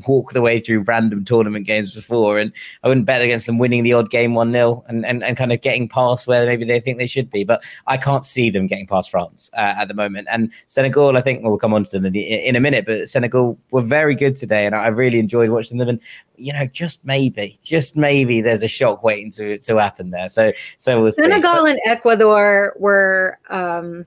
walk 0.06 0.32
the 0.32 0.42
way 0.42 0.60
through 0.60 0.82
random 0.82 1.24
tournament 1.24 1.66
games 1.66 1.94
before, 1.94 2.38
and 2.38 2.52
I 2.82 2.88
wouldn't 2.88 3.06
bet 3.06 3.22
against 3.22 3.46
them 3.46 3.58
winning 3.58 3.82
the 3.82 3.92
odd 3.92 4.10
game 4.10 4.34
1 4.34 4.52
0 4.52 4.84
and, 4.88 5.04
and, 5.06 5.22
and 5.22 5.36
kind 5.36 5.52
of 5.52 5.60
getting 5.60 5.88
past 5.88 6.26
where 6.26 6.46
maybe 6.46 6.64
they 6.64 6.80
think 6.80 6.98
they 6.98 7.06
should 7.06 7.30
be. 7.30 7.44
But 7.44 7.62
I 7.86 7.96
can't 7.96 8.26
see 8.26 8.50
them 8.50 8.66
getting 8.66 8.86
past 8.86 9.10
France 9.10 9.50
uh, 9.54 9.74
at 9.76 9.88
the 9.88 9.94
moment. 9.94 10.28
And 10.30 10.52
Senegal, 10.66 11.16
I 11.16 11.20
think 11.20 11.42
we'll 11.42 11.58
come 11.58 11.74
on 11.74 11.84
to 11.84 11.90
them 11.90 12.06
in, 12.06 12.14
in, 12.14 12.56
a 12.56 12.60
minute, 12.60 12.86
but 12.86 13.08
Senegal 13.08 13.58
were 13.70 13.82
very 13.82 14.14
good 14.14 14.36
today, 14.36 14.66
and 14.66 14.74
I 14.74 14.88
really 14.88 15.18
enjoyed 15.18 15.50
watching 15.50 15.78
them. 15.78 15.88
And 15.88 16.00
you 16.36 16.52
know, 16.52 16.66
just 16.66 17.04
maybe, 17.04 17.58
just 17.62 17.96
maybe, 17.96 18.40
there's 18.40 18.62
a 18.62 18.68
shock 18.68 19.02
waiting 19.02 19.30
to 19.32 19.58
to 19.58 19.76
happen 19.76 20.10
there. 20.10 20.28
So, 20.28 20.52
so 20.78 21.00
we'll 21.00 21.12
Senegal 21.12 21.66
see. 21.66 21.72
and 21.72 21.80
Ecuador 21.86 22.74
were. 22.78 23.38
Um, 23.48 24.06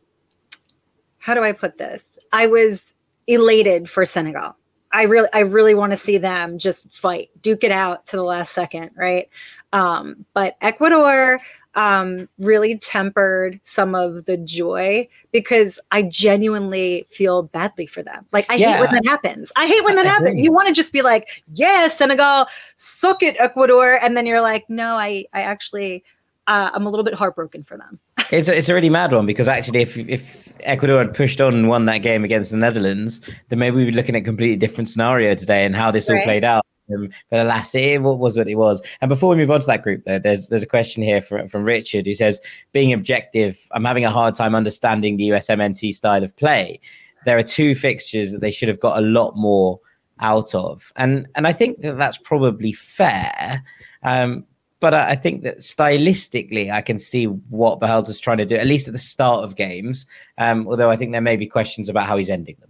how 1.23 1.33
do 1.33 1.41
I 1.41 1.53
put 1.53 1.77
this? 1.77 2.03
I 2.33 2.47
was 2.47 2.81
elated 3.27 3.89
for 3.89 4.05
Senegal. 4.05 4.57
I 4.93 5.03
really, 5.03 5.29
I 5.33 5.39
really 5.39 5.73
want 5.73 5.91
to 5.91 5.97
see 5.97 6.17
them 6.17 6.59
just 6.59 6.91
fight, 6.93 7.29
duke 7.41 7.63
it 7.63 7.71
out 7.71 8.05
to 8.07 8.15
the 8.15 8.23
last 8.23 8.53
second, 8.53 8.91
right? 8.95 9.27
Um, 9.73 10.25
but 10.33 10.55
Ecuador 10.61 11.39
um, 11.75 12.29
really 12.37 12.77
tempered 12.77 13.59
some 13.63 13.95
of 13.95 14.25
the 14.25 14.37
joy 14.37 15.07
because 15.31 15.79
I 15.91 16.03
genuinely 16.03 17.07
feel 17.09 17.43
badly 17.43 17.87
for 17.87 18.03
them. 18.03 18.25
Like 18.31 18.45
I 18.49 18.55
yeah. 18.55 18.73
hate 18.73 18.81
when 18.81 18.91
that 18.91 19.05
happens. 19.07 19.51
I 19.55 19.65
hate 19.65 19.83
when 19.83 19.95
that 19.95 20.05
happens. 20.05 20.39
You 20.39 20.51
want 20.51 20.67
to 20.67 20.73
just 20.73 20.93
be 20.93 21.01
like, 21.01 21.43
"Yeah, 21.53 21.87
Senegal, 21.87 22.45
suck 22.75 23.23
it, 23.23 23.35
Ecuador," 23.39 23.99
and 24.01 24.15
then 24.15 24.25
you're 24.25 24.41
like, 24.41 24.69
"No, 24.69 24.95
I, 24.95 25.25
I 25.33 25.41
actually, 25.41 26.03
uh, 26.45 26.69
I'm 26.73 26.85
a 26.85 26.89
little 26.89 27.03
bit 27.03 27.15
heartbroken 27.15 27.63
for 27.63 27.77
them." 27.77 27.99
It's 28.31 28.47
a, 28.47 28.57
it's 28.57 28.69
a 28.69 28.73
really 28.73 28.89
mad 28.89 29.13
one 29.13 29.25
because 29.25 29.47
actually, 29.47 29.81
if 29.81 29.97
if 29.97 30.51
Ecuador 30.61 30.99
had 30.99 31.13
pushed 31.13 31.41
on 31.41 31.53
and 31.53 31.69
won 31.69 31.85
that 31.85 31.99
game 31.99 32.23
against 32.23 32.51
the 32.51 32.57
Netherlands, 32.57 33.21
then 33.49 33.59
maybe 33.59 33.77
we'd 33.77 33.85
be 33.85 33.91
looking 33.91 34.15
at 34.15 34.21
a 34.21 34.25
completely 34.25 34.57
different 34.57 34.89
scenario 34.89 35.35
today 35.35 35.65
and 35.65 35.75
how 35.75 35.91
this 35.91 36.09
right. 36.09 36.19
all 36.19 36.23
played 36.23 36.43
out. 36.43 36.65
Um, 36.93 37.09
but 37.29 37.39
alas, 37.39 37.73
it 37.75 38.01
was 38.01 38.37
what 38.37 38.47
it 38.47 38.55
was. 38.55 38.81
And 39.01 39.09
before 39.09 39.29
we 39.29 39.37
move 39.37 39.51
on 39.51 39.61
to 39.61 39.67
that 39.67 39.83
group, 39.83 40.03
though, 40.05 40.19
there's 40.19 40.49
there's 40.49 40.63
a 40.63 40.67
question 40.67 41.01
here 41.03 41.21
from, 41.21 41.47
from 41.47 41.63
Richard 41.63 42.05
who 42.05 42.13
says, 42.13 42.41
being 42.71 42.93
objective, 42.93 43.57
I'm 43.71 43.85
having 43.85 44.05
a 44.05 44.11
hard 44.11 44.35
time 44.35 44.55
understanding 44.55 45.17
the 45.17 45.29
USMNT 45.29 45.93
style 45.93 46.23
of 46.23 46.35
play. 46.35 46.79
There 47.25 47.37
are 47.37 47.43
two 47.43 47.73
fixtures 47.73 48.33
that 48.33 48.41
they 48.41 48.51
should 48.51 48.67
have 48.67 48.81
got 48.81 48.97
a 48.97 49.01
lot 49.01 49.35
more 49.37 49.79
out 50.19 50.53
of, 50.53 50.91
and 50.95 51.27
and 51.35 51.47
I 51.47 51.53
think 51.53 51.81
that 51.81 51.97
that's 51.97 52.17
probably 52.17 52.73
fair. 52.73 53.63
Um, 54.03 54.45
but 54.83 54.93
I 54.93 55.15
think 55.15 55.43
that 55.43 55.59
stylistically, 55.59 56.69
I 56.69 56.81
can 56.81 56.99
see 56.99 57.23
what 57.23 57.79
is 58.09 58.19
trying 58.19 58.39
to 58.39 58.45
do, 58.45 58.57
at 58.57 58.67
least 58.67 58.89
at 58.89 58.91
the 58.91 58.99
start 58.99 59.45
of 59.45 59.55
games. 59.55 60.05
Um, 60.37 60.67
although 60.67 60.91
I 60.91 60.97
think 60.97 61.13
there 61.13 61.21
may 61.21 61.37
be 61.37 61.47
questions 61.47 61.87
about 61.87 62.05
how 62.05 62.17
he's 62.17 62.29
ending 62.29 62.57
them. 62.59 62.69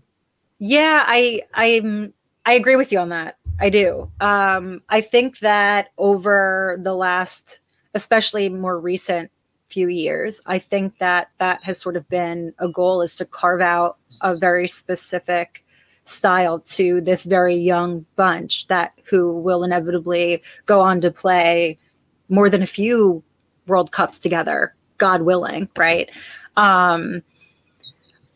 Yeah, 0.59 1.03
I 1.07 1.41
I'm 1.55 2.13
I 2.45 2.53
agree 2.53 2.75
with 2.75 2.91
you 2.91 2.99
on 2.99 3.09
that. 3.09 3.37
I 3.59 3.71
do. 3.71 4.11
Um, 4.19 4.83
I 4.89 5.01
think 5.01 5.39
that 5.39 5.87
over 5.97 6.77
the 6.83 6.93
last, 6.93 7.61
especially 7.95 8.47
more 8.47 8.79
recent 8.79 9.31
few 9.71 9.87
years, 9.87 10.39
I 10.45 10.59
think 10.59 10.99
that 10.99 11.31
that 11.39 11.63
has 11.63 11.81
sort 11.81 11.95
of 11.95 12.07
been 12.09 12.53
a 12.59 12.69
goal 12.69 13.01
is 13.01 13.15
to 13.17 13.25
carve 13.25 13.61
out 13.61 13.97
a 14.21 14.35
very 14.35 14.67
specific 14.67 15.65
style 16.05 16.59
to 16.59 17.01
this 17.01 17.25
very 17.25 17.55
young 17.55 18.05
bunch 18.15 18.67
that 18.67 18.93
who 19.05 19.35
will 19.39 19.63
inevitably 19.63 20.43
go 20.67 20.79
on 20.79 21.01
to 21.01 21.09
play 21.09 21.79
more 22.29 22.49
than 22.49 22.61
a 22.61 22.67
few 22.67 23.23
World 23.67 23.91
Cups 23.91 24.17
together, 24.17 24.75
God 24.97 25.21
willing, 25.21 25.69
right? 25.77 26.09
Um, 26.57 27.23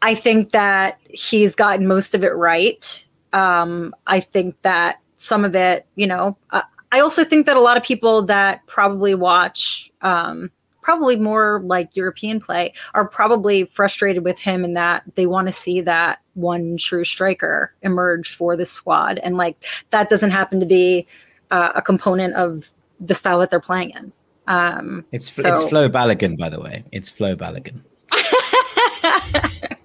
I 0.02 0.15
think 0.15 0.52
that 0.52 1.00
he's 1.10 1.56
gotten 1.56 1.88
most 1.88 2.13
of 2.13 2.23
it 2.23 2.36
right. 2.36 3.06
Um, 3.34 3.95
I 4.06 4.19
think 4.19 4.62
that 4.62 5.00
some 5.17 5.43
of 5.43 5.56
it, 5.56 5.86
you 5.95 6.08
know, 6.08 6.38
uh, 6.52 6.62
I 6.91 7.00
also 7.00 7.23
think 7.23 7.45
that 7.45 7.58
a 7.58 7.62
lot 7.62 7.78
of 7.78 7.84
people 7.84 8.21
that 8.23 8.65
probably 8.67 9.15
watch, 9.15 9.91
um, 10.02 10.52
probably 10.82 11.17
more 11.17 11.62
like 11.65 11.95
European 11.95 12.39
play, 12.39 12.73
are 12.93 13.06
probably 13.08 13.65
frustrated 13.65 14.23
with 14.23 14.39
him 14.39 14.63
in 14.63 14.73
that 14.76 15.04
they 15.15 15.26
want 15.26 15.47
to 15.47 15.54
see 15.54 15.82
that 15.82 16.19
one 16.36 16.78
true 16.78 17.04
striker 17.04 17.73
emerge 17.82 18.34
for 18.34 18.56
the 18.56 18.65
squad. 18.65 19.17
And 19.19 19.36
like 19.36 19.62
that 19.89 20.10
doesn't 20.10 20.32
happen 20.32 20.60
to 20.62 20.65
be 20.65 21.06
uh, 21.52 21.73
a 21.76 21.82
component 21.82 22.36
of 22.36 22.69
the 22.99 23.15
style 23.15 23.39
that 23.39 23.51
they're 23.51 23.60
playing 23.60 23.91
in. 23.91 24.12
Um, 24.47 25.05
it's 25.12 25.31
so. 25.31 25.47
it's 25.47 25.63
Flo 25.65 25.89
Balogun, 25.89 26.38
by 26.38 26.49
the 26.49 26.60
way. 26.60 26.83
It's 26.91 27.10
Flo 27.10 27.36
Balogun. 27.36 27.81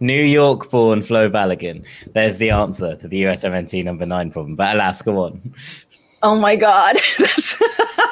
New 0.00 0.22
York 0.22 0.70
born 0.70 1.02
Flo 1.02 1.28
Balogun. 1.30 1.84
There's 2.14 2.38
the 2.38 2.50
answer 2.50 2.96
to 2.96 3.08
the 3.08 3.22
USMNT 3.22 3.84
number 3.84 4.06
nine 4.06 4.30
problem. 4.30 4.56
But 4.56 4.74
alas, 4.74 5.02
go 5.02 5.24
on. 5.24 5.54
Oh 6.22 6.36
my 6.36 6.56
God. 6.56 6.96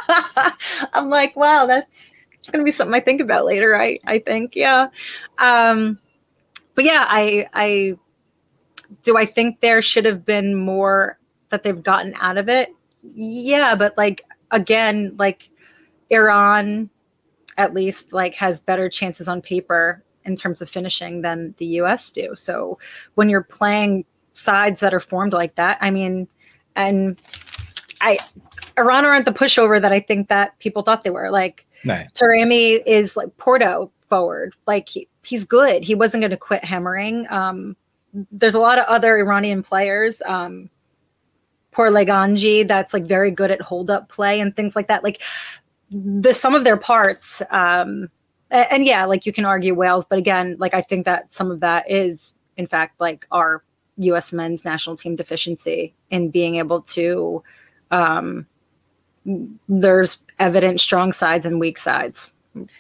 I'm 0.92 1.08
like, 1.08 1.36
wow, 1.36 1.66
that's 1.66 2.14
it's 2.38 2.50
gonna 2.50 2.64
be 2.64 2.72
something 2.72 2.94
I 2.94 3.00
think 3.00 3.20
about 3.20 3.44
later, 3.44 3.76
I 3.76 3.98
I 4.06 4.18
think. 4.18 4.56
Yeah. 4.56 4.88
Um, 5.38 5.98
but 6.74 6.84
yeah, 6.84 7.04
I 7.08 7.48
I 7.52 7.98
do 9.02 9.16
I 9.16 9.26
think 9.26 9.60
there 9.60 9.82
should 9.82 10.04
have 10.06 10.24
been 10.24 10.54
more 10.54 11.18
that 11.50 11.62
they've 11.62 11.82
gotten 11.82 12.14
out 12.20 12.38
of 12.38 12.48
it 12.48 12.74
yeah, 13.14 13.74
but 13.74 13.96
like 13.96 14.24
again, 14.50 15.14
like 15.18 15.50
Iran 16.10 16.90
at 17.56 17.74
least 17.74 18.12
like 18.12 18.34
has 18.34 18.60
better 18.60 18.88
chances 18.88 19.28
on 19.28 19.42
paper 19.42 20.02
in 20.24 20.36
terms 20.36 20.62
of 20.62 20.68
finishing 20.70 21.22
than 21.22 21.54
the 21.58 21.66
US 21.66 22.10
do. 22.10 22.34
So 22.36 22.78
when 23.14 23.28
you're 23.28 23.42
playing 23.42 24.04
sides 24.34 24.80
that 24.80 24.94
are 24.94 25.00
formed 25.00 25.32
like 25.32 25.56
that, 25.56 25.78
I 25.80 25.90
mean, 25.90 26.28
and 26.76 27.20
I 28.00 28.18
Iran 28.76 29.04
aren't 29.04 29.24
the 29.24 29.32
pushover 29.32 29.80
that 29.80 29.92
I 29.92 30.00
think 30.00 30.28
that 30.28 30.58
people 30.58 30.82
thought 30.82 31.04
they 31.04 31.10
were. 31.10 31.30
Like 31.30 31.66
no. 31.84 32.02
Taremi 32.14 32.80
is 32.86 33.16
like 33.16 33.36
Porto 33.36 33.90
forward. 34.08 34.54
Like 34.66 34.88
he, 34.88 35.08
he's 35.24 35.44
good. 35.44 35.82
He 35.82 35.94
wasn't 35.94 36.22
going 36.22 36.30
to 36.30 36.36
quit 36.36 36.64
hammering. 36.64 37.26
Um, 37.30 37.76
there's 38.32 38.54
a 38.54 38.60
lot 38.60 38.78
of 38.78 38.86
other 38.86 39.18
Iranian 39.18 39.62
players. 39.62 40.22
Um, 40.22 40.70
Pouraliganji 41.78 42.66
that's 42.66 42.92
like 42.92 43.04
very 43.04 43.30
good 43.30 43.50
at 43.50 43.60
hold 43.62 43.90
up 43.90 44.08
play 44.08 44.40
and 44.40 44.54
things 44.56 44.74
like 44.74 44.88
that. 44.88 45.04
Like 45.04 45.22
the 45.90 46.34
some 46.34 46.54
of 46.54 46.64
their 46.64 46.76
parts, 46.76 47.40
um, 47.50 48.10
and, 48.50 48.66
and 48.70 48.84
yeah, 48.84 49.04
like 49.04 49.24
you 49.24 49.32
can 49.32 49.44
argue 49.44 49.74
Wales, 49.74 50.04
but 50.04 50.18
again, 50.18 50.56
like 50.58 50.74
I 50.74 50.82
think 50.82 51.04
that 51.04 51.32
some 51.32 51.50
of 51.50 51.60
that 51.60 51.88
is 51.90 52.34
in 52.56 52.66
fact 52.66 53.00
like 53.00 53.26
our 53.30 53.62
U.S. 53.98 54.32
men's 54.32 54.64
national 54.64 54.96
team 54.96 55.14
deficiency 55.14 55.94
in 56.10 56.30
being 56.30 56.56
able 56.56 56.82
to. 56.82 57.42
Um, 57.90 58.46
there's 59.68 60.22
evident 60.38 60.80
strong 60.80 61.12
sides 61.12 61.46
and 61.46 61.60
weak 61.60 61.78
sides. 61.78 62.32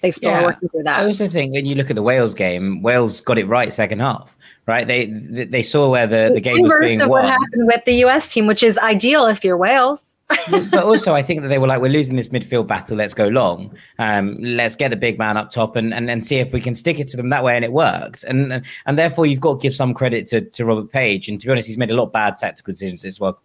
They 0.02 0.10
still 0.10 0.30
yeah. 0.32 0.40
are 0.40 0.46
working 0.46 0.68
through 0.70 0.84
that. 0.84 1.00
I 1.00 1.04
also 1.04 1.28
think 1.28 1.52
when 1.52 1.66
you 1.66 1.74
look 1.74 1.90
at 1.90 1.96
the 1.96 2.02
Wales 2.02 2.34
game, 2.34 2.82
Wales 2.82 3.20
got 3.20 3.38
it 3.38 3.46
right 3.46 3.72
second 3.72 4.00
half 4.00 4.36
right? 4.68 4.86
They 4.86 5.06
they 5.06 5.62
saw 5.62 5.90
where 5.90 6.06
the, 6.06 6.30
the 6.32 6.40
game 6.40 6.62
was 6.62 6.72
being 6.80 7.00
of 7.00 7.08
won. 7.08 7.24
what 7.24 7.30
happened 7.30 7.66
with 7.66 7.84
the 7.84 7.94
US 8.04 8.32
team, 8.32 8.46
which 8.46 8.62
is 8.62 8.78
ideal 8.78 9.26
if 9.26 9.42
you're 9.42 9.56
Wales. 9.56 10.04
but 10.50 10.74
also, 10.84 11.14
I 11.14 11.22
think 11.22 11.40
that 11.40 11.48
they 11.48 11.56
were 11.56 11.66
like, 11.66 11.80
we're 11.80 11.90
losing 11.90 12.14
this 12.14 12.28
midfield 12.28 12.66
battle. 12.66 12.98
Let's 12.98 13.14
go 13.14 13.28
long. 13.28 13.74
Um, 13.98 14.36
let's 14.40 14.76
get 14.76 14.90
the 14.90 14.96
big 14.96 15.18
man 15.18 15.38
up 15.38 15.50
top 15.50 15.74
and, 15.74 15.92
and 15.94 16.10
and 16.10 16.22
see 16.22 16.36
if 16.36 16.52
we 16.52 16.60
can 16.60 16.74
stick 16.74 17.00
it 17.00 17.08
to 17.08 17.16
them 17.16 17.30
that 17.30 17.42
way. 17.42 17.56
And 17.56 17.64
it 17.64 17.72
worked. 17.72 18.24
And 18.24 18.52
and, 18.52 18.64
and 18.84 18.98
therefore, 18.98 19.26
you've 19.26 19.40
got 19.40 19.54
to 19.54 19.60
give 19.60 19.74
some 19.74 19.94
credit 19.94 20.28
to, 20.28 20.42
to 20.42 20.64
Robert 20.66 20.92
Page. 20.92 21.28
And 21.28 21.40
to 21.40 21.46
be 21.46 21.50
honest, 21.50 21.66
he's 21.66 21.78
made 21.78 21.90
a 21.90 21.94
lot 21.94 22.04
of 22.04 22.12
bad 22.12 22.36
tactical 22.38 22.72
decisions 22.72 23.04
as 23.04 23.18
well 23.18 23.40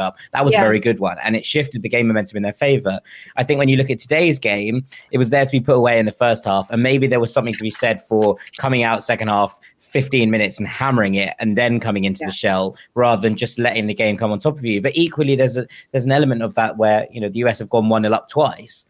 up. 0.00 0.16
That 0.32 0.44
was 0.44 0.52
yeah. 0.52 0.60
a 0.60 0.64
very 0.64 0.80
good 0.80 0.98
one, 0.98 1.16
and 1.22 1.36
it 1.36 1.44
shifted 1.44 1.82
the 1.82 1.88
game 1.88 2.08
momentum 2.08 2.36
in 2.36 2.42
their 2.42 2.52
favor. 2.52 3.00
I 3.36 3.44
think 3.44 3.58
when 3.58 3.68
you 3.68 3.76
look 3.76 3.90
at 3.90 3.98
today's 3.98 4.38
game, 4.38 4.84
it 5.10 5.18
was 5.18 5.30
there 5.30 5.44
to 5.44 5.52
be 5.52 5.60
put 5.60 5.76
away 5.76 5.98
in 5.98 6.06
the 6.06 6.12
first 6.12 6.44
half, 6.44 6.70
and 6.70 6.82
maybe 6.82 7.06
there 7.06 7.20
was 7.20 7.32
something 7.32 7.54
to 7.54 7.62
be 7.62 7.70
said 7.70 8.02
for 8.02 8.36
coming 8.56 8.82
out 8.82 9.04
second 9.04 9.28
half, 9.28 9.58
15 9.80 10.30
minutes 10.30 10.58
and 10.58 10.66
hammering 10.66 11.14
it, 11.14 11.34
and 11.38 11.56
then 11.56 11.80
coming 11.80 12.04
into 12.04 12.20
yeah. 12.22 12.28
the 12.28 12.32
shell 12.32 12.76
rather 12.94 13.20
than 13.20 13.36
just 13.36 13.58
letting 13.58 13.86
the 13.86 13.94
game 13.94 14.16
come 14.16 14.32
on 14.32 14.38
top 14.38 14.56
of 14.56 14.64
you. 14.64 14.80
But 14.80 14.96
equally, 14.96 15.36
there's 15.36 15.56
a 15.56 15.66
there's 15.92 16.04
an 16.04 16.12
element 16.12 16.42
of 16.42 16.54
that 16.54 16.76
where 16.76 17.06
you 17.10 17.20
know 17.20 17.28
the 17.28 17.38
US 17.40 17.58
have 17.58 17.70
gone 17.70 17.88
one 17.88 18.02
0 18.02 18.14
up 18.14 18.28
twice, 18.28 18.86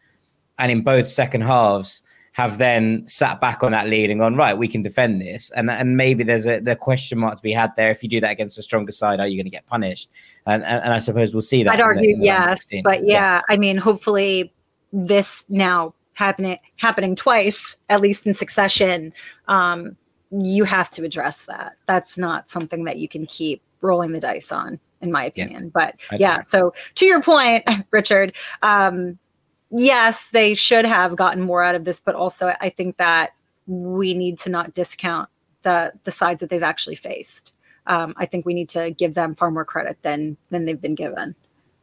and 0.58 0.70
in 0.70 0.82
both 0.82 1.06
second 1.06 1.42
halves 1.42 2.02
have 2.40 2.58
then 2.58 3.06
sat 3.06 3.40
back 3.40 3.62
on 3.62 3.72
that 3.72 3.88
lead 3.88 4.10
and 4.10 4.20
gone 4.20 4.36
right 4.36 4.56
we 4.56 4.68
can 4.68 4.82
defend 4.82 5.20
this. 5.20 5.50
And 5.50 5.70
and 5.70 5.96
maybe 5.96 6.24
there's 6.24 6.46
a 6.46 6.60
the 6.60 6.76
question 6.76 7.18
mark 7.18 7.36
to 7.36 7.42
be 7.42 7.52
had 7.52 7.74
there. 7.76 7.90
If 7.90 8.02
you 8.02 8.08
do 8.08 8.20
that 8.20 8.32
against 8.32 8.58
a 8.58 8.62
stronger 8.62 8.92
side 8.92 9.20
are 9.20 9.28
you 9.28 9.36
going 9.36 9.46
to 9.46 9.50
get 9.50 9.66
punished? 9.66 10.08
And, 10.46 10.64
and, 10.64 10.82
and 10.82 10.94
i 10.94 10.98
suppose 10.98 11.34
we'll 11.34 11.42
see 11.42 11.62
that 11.62 11.74
i'd 11.74 11.80
argue 11.80 12.16
the, 12.16 12.24
yes 12.24 12.66
but 12.82 13.04
yeah, 13.04 13.36
yeah, 13.36 13.40
i 13.50 13.56
mean 13.58 13.76
hopefully 13.76 14.52
this 14.90 15.44
now 15.48 15.94
happening 16.14 16.58
happening 16.76 17.14
twice 17.14 17.76
at 17.88 18.00
least 18.00 18.26
in 18.26 18.34
succession 18.34 19.12
um, 19.48 19.96
you 20.30 20.64
have 20.64 20.90
to 20.92 21.04
address 21.04 21.46
that. 21.46 21.72
That's 21.86 22.16
not 22.16 22.50
something 22.50 22.84
that 22.84 22.98
you 22.98 23.08
can 23.08 23.26
keep 23.26 23.62
rolling 23.80 24.12
the 24.12 24.20
dice 24.20 24.52
on 24.52 24.78
in 25.00 25.10
my 25.10 25.24
opinion 25.24 25.64
yeah, 25.64 25.70
but 25.72 26.20
yeah 26.20 26.42
so 26.42 26.74
to 26.94 27.06
your 27.06 27.22
point 27.22 27.66
richard 27.90 28.34
um, 28.62 29.18
yes, 29.70 30.30
they 30.30 30.54
should 30.54 30.84
have 30.84 31.16
gotten 31.16 31.40
more 31.42 31.62
out 31.62 31.74
of 31.74 31.84
this, 31.84 32.00
but 32.00 32.14
also 32.14 32.54
I 32.60 32.70
think 32.70 32.96
that 32.96 33.32
we 33.66 34.14
need 34.14 34.38
to 34.40 34.50
not 34.50 34.74
discount 34.74 35.28
the 35.62 35.92
the 36.04 36.12
sides 36.12 36.40
that 36.40 36.50
they've 36.50 36.62
actually 36.62 36.96
faced. 36.96 37.54
um, 37.86 38.14
I 38.16 38.26
think 38.26 38.46
we 38.46 38.54
need 38.54 38.68
to 38.70 38.90
give 38.90 39.14
them 39.14 39.34
far 39.34 39.50
more 39.50 39.64
credit 39.64 39.98
than 40.02 40.36
than 40.50 40.64
they've 40.64 40.80
been 40.80 40.94
given. 40.94 41.34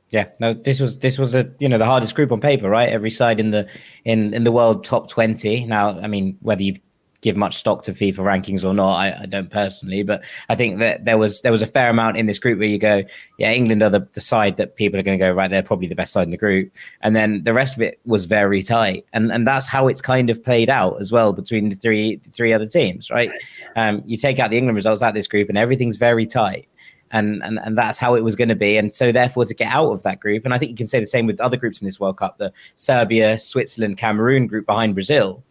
Yeah, 0.09 0.29
no, 0.39 0.53
this 0.53 0.79
was 0.79 0.99
this 0.99 1.17
was 1.17 1.35
a 1.35 1.51
you 1.59 1.67
know 1.67 1.77
the 1.77 1.85
hardest 1.85 2.15
group 2.15 2.31
on 2.31 2.39
paper, 2.39 2.69
right? 2.69 2.89
Every 2.89 3.09
side 3.09 3.39
in 3.39 3.51
the 3.51 3.67
in 4.05 4.33
in 4.33 4.43
the 4.45 4.51
world 4.51 4.85
top 4.85 5.09
twenty. 5.09 5.65
Now, 5.65 5.99
I 5.99 6.07
mean, 6.07 6.37
whether 6.41 6.63
you 6.63 6.77
give 7.21 7.35
much 7.35 7.55
stock 7.55 7.81
to 7.83 7.93
FIFA 7.93 8.19
rankings 8.19 8.63
or 8.63 8.73
not. 8.73 8.95
I, 8.95 9.21
I, 9.21 9.25
don't 9.25 9.49
personally, 9.49 10.03
but 10.03 10.23
I 10.49 10.55
think 10.55 10.79
that 10.79 11.05
there 11.05 11.17
was 11.17 11.41
there 11.41 11.51
was 11.51 11.61
a 11.61 11.67
fair 11.67 11.89
amount 11.89 12.17
in 12.17 12.27
this 12.27 12.39
group 12.39 12.59
where 12.59 12.67
you 12.67 12.77
go, 12.77 13.03
yeah, 13.39 13.51
England 13.51 13.81
are 13.81 13.89
the, 13.89 14.07
the 14.13 14.21
side 14.21 14.57
that 14.57 14.75
people 14.75 14.99
are 14.99 15.03
going 15.03 15.17
to 15.17 15.25
go 15.25 15.31
right. 15.31 15.49
They're 15.49 15.63
probably 15.63 15.87
the 15.87 15.95
best 15.95 16.13
side 16.13 16.23
in 16.23 16.31
the 16.31 16.37
group, 16.37 16.71
and 17.01 17.15
then 17.15 17.43
the 17.43 17.53
rest 17.53 17.75
of 17.75 17.81
it 17.81 17.99
was 18.05 18.25
very 18.25 18.61
tight, 18.61 19.05
and 19.13 19.31
and 19.31 19.47
that's 19.47 19.67
how 19.67 19.87
it's 19.87 20.01
kind 20.01 20.29
of 20.29 20.43
played 20.43 20.69
out 20.69 21.01
as 21.01 21.11
well 21.11 21.33
between 21.33 21.69
the 21.69 21.75
three 21.75 22.17
the 22.17 22.29
three 22.29 22.53
other 22.53 22.67
teams, 22.67 23.09
right? 23.09 23.31
Um, 23.75 24.03
you 24.05 24.17
take 24.17 24.39
out 24.39 24.51
the 24.51 24.57
England 24.57 24.75
results 24.75 25.01
out 25.01 25.13
this 25.13 25.27
group, 25.27 25.49
and 25.49 25.57
everything's 25.57 25.97
very 25.97 26.25
tight. 26.25 26.67
And, 27.09 27.41
and 27.41 27.57
and 27.59 27.77
that's 27.77 27.97
how 27.97 28.15
it 28.15 28.21
was 28.25 28.35
going 28.35 28.49
to 28.49 28.55
be. 28.55 28.75
And 28.75 28.93
so, 28.93 29.13
therefore, 29.13 29.45
to 29.45 29.53
get 29.53 29.71
out 29.71 29.91
of 29.91 30.03
that 30.03 30.19
group, 30.19 30.43
and 30.43 30.53
I 30.53 30.57
think 30.57 30.71
you 30.71 30.75
can 30.75 30.87
say 30.87 30.99
the 30.99 31.07
same 31.07 31.25
with 31.25 31.39
other 31.39 31.55
groups 31.55 31.79
in 31.79 31.85
this 31.85 32.01
World 32.01 32.17
Cup, 32.17 32.37
the 32.37 32.51
Serbia, 32.75 33.39
Switzerland, 33.39 33.97
Cameroon 33.97 34.45
group 34.45 34.65
behind 34.65 34.93
Brazil 34.93 35.41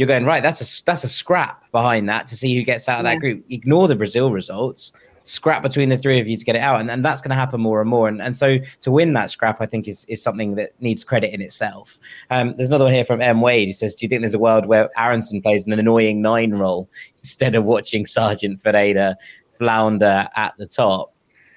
you're 0.00 0.06
going 0.06 0.24
right. 0.24 0.42
That's 0.42 0.62
a 0.62 0.84
that's 0.84 1.04
a 1.04 1.10
scrap 1.10 1.70
behind 1.72 2.08
that 2.08 2.26
to 2.28 2.34
see 2.34 2.56
who 2.56 2.62
gets 2.62 2.88
out 2.88 3.00
of 3.00 3.04
yeah. 3.04 3.12
that 3.12 3.20
group. 3.20 3.44
Ignore 3.50 3.86
the 3.86 3.96
Brazil 3.96 4.32
results. 4.32 4.92
Scrap 5.24 5.62
between 5.62 5.90
the 5.90 5.98
three 5.98 6.18
of 6.18 6.26
you 6.26 6.38
to 6.38 6.44
get 6.46 6.56
it 6.56 6.60
out, 6.60 6.80
and, 6.80 6.90
and 6.90 7.04
that's 7.04 7.20
going 7.20 7.28
to 7.28 7.34
happen 7.34 7.60
more 7.60 7.82
and 7.82 7.90
more. 7.90 8.08
And, 8.08 8.22
and 8.22 8.34
so 8.34 8.56
to 8.80 8.90
win 8.90 9.12
that 9.12 9.30
scrap, 9.30 9.60
I 9.60 9.66
think 9.66 9.86
is 9.86 10.06
is 10.06 10.22
something 10.22 10.54
that 10.54 10.70
needs 10.80 11.04
credit 11.04 11.34
in 11.34 11.42
itself. 11.42 11.98
Um, 12.30 12.54
there's 12.56 12.68
another 12.68 12.84
one 12.84 12.94
here 12.94 13.04
from 13.04 13.20
M 13.20 13.42
Wade. 13.42 13.68
who 13.68 13.72
says, 13.74 13.94
"Do 13.94 14.06
you 14.06 14.08
think 14.08 14.22
there's 14.22 14.32
a 14.32 14.38
world 14.38 14.64
where 14.64 14.88
Aaronson 14.98 15.42
plays 15.42 15.66
an 15.66 15.74
annoying 15.74 16.22
nine 16.22 16.52
role 16.52 16.88
instead 17.18 17.54
of 17.54 17.64
watching 17.64 18.06
Sargent 18.06 18.62
Ferreira 18.62 19.18
flounder 19.58 20.26
at 20.34 20.54
the 20.56 20.64
top? 20.64 21.12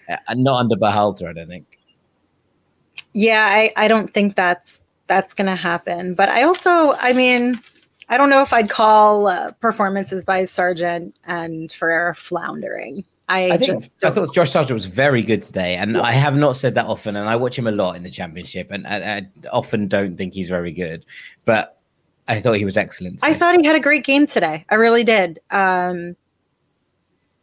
Uh, 0.09 0.17
not 0.35 0.59
under 0.59 0.75
Berhalter, 0.75 1.29
I 1.29 1.31
don't 1.31 1.47
think." 1.47 1.79
Yeah, 3.13 3.45
I, 3.49 3.71
I 3.77 3.87
don't 3.87 4.13
think 4.13 4.35
that's 4.35 4.81
that's 5.07 5.33
going 5.33 5.47
to 5.47 5.55
happen. 5.55 6.13
But 6.13 6.27
I 6.27 6.43
also, 6.43 6.91
I 6.99 7.13
mean 7.13 7.61
I 8.09 8.17
don't 8.17 8.29
know 8.29 8.41
if 8.41 8.53
I'd 8.53 8.69
call 8.69 9.27
uh, 9.27 9.51
performances 9.53 10.25
by 10.25 10.45
Sargent 10.45 11.15
and 11.25 11.71
Ferreira 11.71 12.15
floundering. 12.15 13.05
I, 13.29 13.51
I 13.51 13.57
think 13.57 13.83
I 14.03 14.09
thought 14.09 14.33
Josh 14.33 14.51
Sargent 14.51 14.73
was 14.73 14.85
very 14.85 15.23
good 15.23 15.43
today, 15.43 15.75
and 15.75 15.93
yeah. 15.93 16.01
I 16.01 16.11
have 16.11 16.35
not 16.35 16.57
said 16.57 16.75
that 16.75 16.85
often, 16.85 17.15
and 17.15 17.29
I 17.29 17.35
watch 17.37 17.57
him 17.57 17.67
a 17.67 17.71
lot 17.71 17.95
in 17.95 18.03
the 18.03 18.09
championship, 18.09 18.67
and 18.69 18.85
I, 18.85 18.97
I 18.97 19.27
often 19.51 19.87
don't 19.87 20.17
think 20.17 20.33
he's 20.33 20.49
very 20.49 20.73
good, 20.73 21.05
but 21.45 21.79
I 22.27 22.41
thought 22.41 22.53
he 22.53 22.65
was 22.65 22.75
excellent. 22.75 23.19
Today. 23.19 23.31
I 23.31 23.33
thought 23.33 23.55
he 23.55 23.65
had 23.65 23.77
a 23.77 23.79
great 23.79 24.03
game 24.03 24.27
today. 24.27 24.65
I 24.69 24.75
really 24.75 25.05
did. 25.05 25.39
Um, 25.51 26.17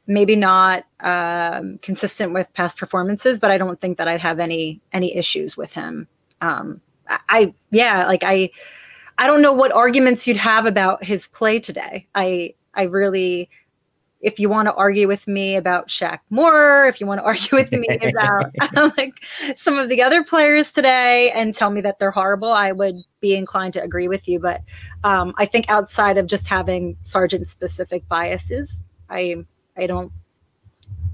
maybe 0.06 0.36
not 0.36 0.84
um, 1.00 1.78
consistent 1.78 2.32
with 2.32 2.52
past 2.52 2.76
performances, 2.76 3.38
but 3.38 3.50
I 3.50 3.56
don't 3.56 3.80
think 3.80 3.96
that 3.98 4.08
I'd 4.08 4.20
have 4.20 4.38
any 4.38 4.80
any 4.92 5.16
issues 5.16 5.56
with 5.56 5.72
him. 5.72 6.08
Um, 6.42 6.80
I 7.08 7.54
yeah, 7.70 8.06
like 8.06 8.22
I 8.24 8.50
I 9.20 9.26
don't 9.26 9.42
know 9.42 9.52
what 9.52 9.70
arguments 9.70 10.26
you'd 10.26 10.38
have 10.38 10.64
about 10.64 11.04
his 11.04 11.28
play 11.28 11.60
today. 11.60 12.08
I 12.14 12.54
I 12.74 12.84
really 12.84 13.50
if 14.22 14.40
you 14.40 14.48
want 14.48 14.66
to 14.68 14.74
argue 14.74 15.06
with 15.06 15.26
me 15.28 15.56
about 15.56 15.88
Shaq 15.88 16.20
Moore, 16.30 16.86
if 16.86 17.00
you 17.00 17.06
want 17.06 17.20
to 17.20 17.24
argue 17.26 17.58
with 17.58 17.70
me 17.70 17.86
about 18.02 18.50
like 18.96 19.12
some 19.56 19.78
of 19.78 19.90
the 19.90 20.02
other 20.02 20.24
players 20.24 20.70
today 20.70 21.30
and 21.32 21.54
tell 21.54 21.68
me 21.68 21.82
that 21.82 21.98
they're 21.98 22.10
horrible, 22.10 22.48
I 22.48 22.72
would 22.72 22.96
be 23.20 23.34
inclined 23.36 23.74
to 23.74 23.82
agree 23.82 24.08
with 24.08 24.26
you. 24.26 24.40
But 24.40 24.62
um, 25.04 25.34
I 25.36 25.44
think 25.44 25.68
outside 25.68 26.16
of 26.16 26.26
just 26.26 26.46
having 26.46 26.96
Sargent 27.04 27.46
specific 27.50 28.08
biases, 28.08 28.82
I 29.10 29.44
I 29.76 29.86
don't 29.86 30.12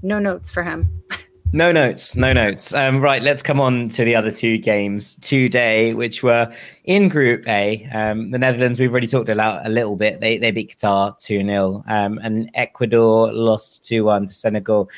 no 0.01 0.17
notes 0.17 0.49
for 0.49 0.63
him. 0.63 1.03
No 1.53 1.71
notes, 1.71 2.13
no 2.13 2.33
notes. 2.33 2.73
Um, 2.73 2.99
right, 2.99 3.21
let's 3.23 3.41
come 3.41 3.61
on 3.61 3.87
to 3.89 4.03
the 4.03 4.15
other 4.15 4.31
two 4.31 4.57
games 4.57 5.15
today, 5.15 5.93
which 5.93 6.21
were 6.21 6.53
in 6.83 7.07
Group 7.07 7.47
A. 7.47 7.85
Um, 7.93 8.31
the 8.31 8.37
Netherlands, 8.37 8.79
we've 8.79 8.91
already 8.91 9.07
talked 9.07 9.29
about 9.29 9.65
a 9.65 9.69
little 9.69 9.95
bit. 9.95 10.19
They 10.19 10.37
they 10.37 10.51
beat 10.51 10.77
Qatar 10.77 11.17
2 11.17 11.43
0, 11.45 11.83
um, 11.87 12.19
and 12.21 12.51
Ecuador 12.53 13.31
lost 13.31 13.85
2 13.85 14.03
1 14.03 14.27
to 14.27 14.33
Senegal 14.33 14.89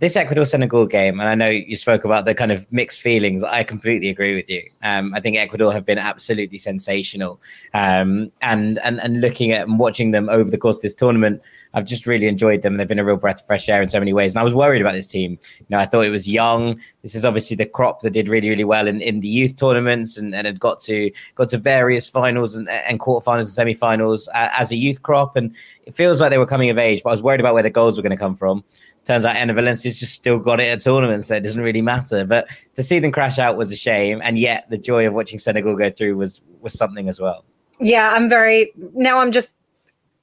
this 0.00 0.16
Ecuador 0.16 0.46
Senegal 0.46 0.86
game, 0.86 1.20
and 1.20 1.28
I 1.28 1.34
know 1.34 1.48
you 1.50 1.76
spoke 1.76 2.06
about 2.06 2.24
the 2.24 2.34
kind 2.34 2.50
of 2.50 2.66
mixed 2.72 3.02
feelings. 3.02 3.44
I 3.44 3.62
completely 3.62 4.08
agree 4.08 4.34
with 4.34 4.48
you. 4.48 4.62
Um, 4.82 5.12
I 5.14 5.20
think 5.20 5.36
Ecuador 5.36 5.74
have 5.74 5.84
been 5.84 5.98
absolutely 5.98 6.56
sensational, 6.56 7.38
um, 7.74 8.32
and 8.40 8.78
and 8.78 8.98
and 8.98 9.20
looking 9.20 9.52
at 9.52 9.68
and 9.68 9.78
watching 9.78 10.10
them 10.10 10.30
over 10.30 10.50
the 10.50 10.56
course 10.56 10.78
of 10.78 10.82
this 10.82 10.94
tournament, 10.94 11.42
I've 11.74 11.84
just 11.84 12.06
really 12.06 12.28
enjoyed 12.28 12.62
them. 12.62 12.78
They've 12.78 12.88
been 12.88 12.98
a 12.98 13.04
real 13.04 13.18
breath 13.18 13.40
of 13.40 13.46
fresh 13.46 13.68
air 13.68 13.82
in 13.82 13.90
so 13.90 13.98
many 13.98 14.14
ways. 14.14 14.34
And 14.34 14.40
I 14.40 14.42
was 14.42 14.54
worried 14.54 14.80
about 14.80 14.92
this 14.92 15.06
team. 15.06 15.32
You 15.58 15.66
know, 15.68 15.78
I 15.78 15.84
thought 15.84 16.06
it 16.06 16.10
was 16.10 16.26
young. 16.26 16.80
This 17.02 17.14
is 17.14 17.26
obviously 17.26 17.56
the 17.56 17.66
crop 17.66 18.00
that 18.00 18.12
did 18.12 18.26
really 18.26 18.48
really 18.48 18.64
well 18.64 18.88
in, 18.88 19.02
in 19.02 19.20
the 19.20 19.28
youth 19.28 19.56
tournaments 19.56 20.16
and, 20.16 20.34
and 20.34 20.46
had 20.46 20.58
got 20.58 20.80
to 20.80 21.10
got 21.34 21.50
to 21.50 21.58
various 21.58 22.08
finals 22.08 22.54
and, 22.54 22.70
and 22.70 23.00
quarterfinals 23.00 23.58
and 23.58 23.68
semifinals 23.68 24.28
uh, 24.28 24.48
as 24.56 24.72
a 24.72 24.76
youth 24.76 25.02
crop. 25.02 25.36
And 25.36 25.54
it 25.84 25.94
feels 25.94 26.22
like 26.22 26.30
they 26.30 26.38
were 26.38 26.46
coming 26.46 26.70
of 26.70 26.78
age. 26.78 27.02
But 27.04 27.10
I 27.10 27.12
was 27.12 27.22
worried 27.22 27.40
about 27.40 27.52
where 27.52 27.62
the 27.62 27.68
goals 27.68 27.98
were 27.98 28.02
going 28.02 28.16
to 28.16 28.16
come 28.16 28.36
from 28.36 28.64
turns 29.04 29.24
out 29.24 29.36
Enner 29.36 29.54
Valencia's 29.54 29.96
just 29.96 30.14
still 30.14 30.38
got 30.38 30.60
it 30.60 30.68
at 30.68 30.80
tournaments, 30.80 31.28
so 31.28 31.36
it 31.36 31.42
doesn't 31.42 31.62
really 31.62 31.82
matter. 31.82 32.24
But 32.24 32.48
to 32.74 32.82
see 32.82 32.98
them 32.98 33.12
crash 33.12 33.38
out 33.38 33.56
was 33.56 33.72
a 33.72 33.76
shame, 33.76 34.20
and 34.22 34.38
yet 34.38 34.68
the 34.70 34.78
joy 34.78 35.06
of 35.06 35.14
watching 35.14 35.38
Senegal 35.38 35.76
go 35.76 35.90
through 35.90 36.16
was 36.16 36.40
was 36.60 36.72
something 36.72 37.08
as 37.08 37.20
well. 37.20 37.44
Yeah, 37.78 38.12
I'm 38.12 38.28
very 38.28 38.72
now. 38.94 39.20
I'm 39.20 39.32
just 39.32 39.56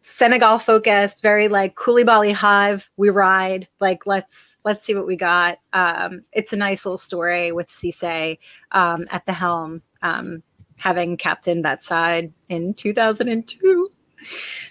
Senegal 0.01 0.59
focused, 0.59 1.21
very 1.21 1.47
like 1.47 1.75
Koulibaly 1.75 2.33
Hive. 2.33 2.89
We 2.97 3.09
ride 3.09 3.67
like 3.79 4.05
let's 4.05 4.57
let's 4.63 4.85
see 4.85 4.95
what 4.95 5.07
we 5.07 5.15
got. 5.15 5.59
Um, 5.73 6.23
it's 6.33 6.53
a 6.53 6.57
nice 6.57 6.85
little 6.85 6.97
story 6.97 7.51
with 7.51 7.69
Cisse 7.69 8.37
um, 8.73 9.05
at 9.11 9.25
the 9.25 9.33
helm, 9.33 9.81
um, 10.01 10.43
having 10.77 11.17
captained 11.17 11.65
that 11.65 11.83
side 11.83 12.31
in 12.49 12.73
2002 12.73 13.89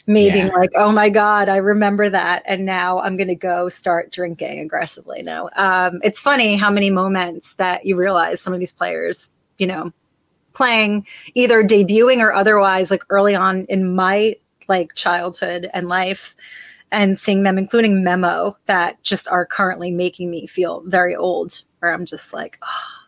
me 0.07 0.27
yeah. 0.27 0.33
being 0.33 0.53
like, 0.53 0.71
oh 0.77 0.92
my 0.92 1.09
God, 1.09 1.49
I 1.49 1.57
remember 1.57 2.09
that. 2.09 2.42
And 2.47 2.64
now 2.64 3.01
I'm 3.01 3.16
going 3.16 3.29
to 3.29 3.35
go 3.35 3.69
start 3.69 4.12
drinking 4.12 4.61
aggressively. 4.61 5.23
No, 5.23 5.51
um, 5.57 6.01
it's 6.05 6.21
funny 6.21 6.57
how 6.57 6.71
many 6.71 6.90
moments 6.90 7.55
that 7.55 7.85
you 7.85 7.97
realize 7.97 8.40
some 8.40 8.53
of 8.53 8.61
these 8.61 8.73
players, 8.73 9.33
you 9.59 9.66
know, 9.66 9.92
playing 10.53 11.07
either 11.35 11.62
debuting 11.62 12.23
or 12.23 12.33
otherwise, 12.33 12.90
like 12.90 13.03
early 13.11 13.35
on 13.35 13.66
in 13.69 13.95
my 13.95 14.37
like 14.69 14.95
childhood 14.95 15.69
and 15.75 15.88
life 15.88 16.35
and 16.92 17.19
seeing 17.19 17.42
them, 17.42 17.59
including 17.59 18.05
Memo, 18.05 18.57
that 18.66 19.03
just 19.03 19.27
are 19.29 19.45
currently 19.45 19.90
making 19.90 20.31
me 20.31 20.47
feel 20.47 20.83
very 20.87 21.16
old, 21.16 21.62
where 21.81 21.92
I'm 21.92 22.07
just 22.07 22.33
like, 22.33 22.59
oh, 22.62 23.05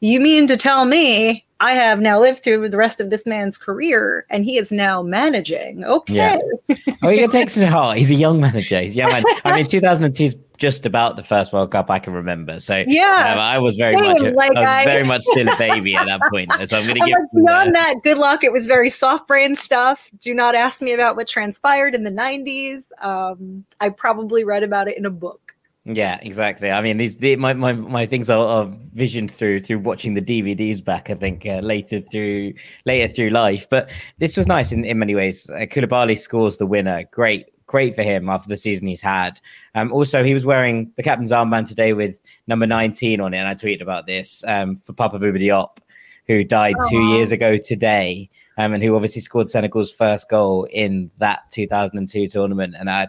you 0.00 0.20
mean 0.20 0.46
to 0.46 0.56
tell 0.56 0.84
me 0.84 1.44
I 1.60 1.72
have 1.72 1.98
now 2.00 2.20
lived 2.20 2.44
through 2.44 2.68
the 2.68 2.76
rest 2.76 3.00
of 3.00 3.10
this 3.10 3.26
man's 3.26 3.58
career, 3.58 4.26
and 4.30 4.44
he 4.44 4.58
is 4.58 4.70
now 4.70 5.02
managing. 5.02 5.84
Okay. 5.84 6.14
Yeah. 6.14 6.38
oh, 7.02 7.08
he 7.08 7.26
takes 7.26 7.56
it 7.56 7.68
hard. 7.68 7.98
He's 7.98 8.10
a 8.12 8.14
young 8.14 8.40
manager. 8.40 8.80
He's 8.80 8.94
young 8.94 9.10
man. 9.10 9.24
I 9.44 9.56
mean, 9.56 9.66
2002 9.68 10.24
is 10.24 10.36
just 10.58 10.86
about 10.86 11.16
the 11.16 11.24
first 11.24 11.52
World 11.52 11.72
Cup 11.72 11.90
I 11.90 11.98
can 11.98 12.12
remember. 12.12 12.60
So 12.60 12.84
yeah, 12.86 13.32
um, 13.32 13.38
I 13.38 13.58
was 13.58 13.76
very 13.76 13.92
Same, 13.94 14.12
much, 14.12 14.22
a, 14.22 14.30
like 14.32 14.56
I 14.56 14.60
was 14.60 14.68
I... 14.68 14.84
very 14.84 15.04
much 15.06 15.22
still 15.22 15.48
a 15.48 15.56
baby 15.56 15.96
at 15.96 16.06
that 16.06 16.20
point. 16.30 16.52
So 16.52 16.78
I'm 16.78 16.86
going 16.86 17.00
to 17.00 17.06
give. 17.06 17.18
Like, 17.18 17.44
beyond 17.46 17.74
that, 17.74 17.94
good 18.04 18.18
luck. 18.18 18.44
It 18.44 18.52
was 18.52 18.68
very 18.68 18.90
soft 18.90 19.26
brain 19.26 19.56
stuff. 19.56 20.08
Do 20.20 20.34
not 20.34 20.54
ask 20.54 20.80
me 20.80 20.92
about 20.92 21.16
what 21.16 21.26
transpired 21.26 21.94
in 21.94 22.04
the 22.04 22.10
90s. 22.10 22.84
Um, 23.02 23.64
I 23.80 23.88
probably 23.88 24.44
read 24.44 24.62
about 24.62 24.86
it 24.86 24.96
in 24.96 25.06
a 25.06 25.10
book. 25.10 25.54
Yeah, 25.90 26.18
exactly. 26.20 26.70
I 26.70 26.82
mean, 26.82 26.98
these 26.98 27.16
the, 27.16 27.36
my, 27.36 27.54
my 27.54 27.72
my 27.72 28.04
things 28.04 28.28
are, 28.28 28.46
are 28.46 28.70
visioned 28.92 29.30
through 29.30 29.60
through 29.60 29.78
watching 29.78 30.12
the 30.12 30.20
DVDs 30.20 30.84
back. 30.84 31.08
I 31.08 31.14
think 31.14 31.46
uh, 31.46 31.60
later 31.60 32.02
through 32.12 32.52
later 32.84 33.10
through 33.10 33.30
life, 33.30 33.66
but 33.70 33.90
this 34.18 34.36
was 34.36 34.46
nice 34.46 34.70
in, 34.70 34.84
in 34.84 34.98
many 34.98 35.14
ways. 35.14 35.48
Uh, 35.48 35.60
Koulibaly 35.60 36.18
scores 36.18 36.58
the 36.58 36.66
winner. 36.66 37.04
Great, 37.10 37.46
great 37.66 37.94
for 37.94 38.02
him 38.02 38.28
after 38.28 38.50
the 38.50 38.58
season 38.58 38.86
he's 38.86 39.00
had. 39.00 39.40
Um, 39.74 39.90
also, 39.90 40.22
he 40.22 40.34
was 40.34 40.44
wearing 40.44 40.92
the 40.96 41.02
captain's 41.02 41.32
armband 41.32 41.68
today 41.68 41.94
with 41.94 42.20
number 42.48 42.66
nineteen 42.66 43.18
on 43.22 43.32
it, 43.32 43.38
and 43.38 43.48
I 43.48 43.54
tweeted 43.54 43.80
about 43.80 44.06
this 44.06 44.44
um, 44.46 44.76
for 44.76 44.92
Papa 44.92 45.18
Bouba 45.18 45.40
Diop, 45.40 45.78
who 46.26 46.44
died 46.44 46.76
Aww. 46.76 46.90
two 46.90 47.02
years 47.14 47.32
ago 47.32 47.56
today, 47.56 48.28
um, 48.58 48.74
and 48.74 48.82
who 48.82 48.94
obviously 48.94 49.22
scored 49.22 49.48
Senegal's 49.48 49.90
first 49.90 50.28
goal 50.28 50.64
in 50.64 51.10
that 51.16 51.50
2002 51.50 52.28
tournament. 52.28 52.74
And 52.78 52.90
I 52.90 53.08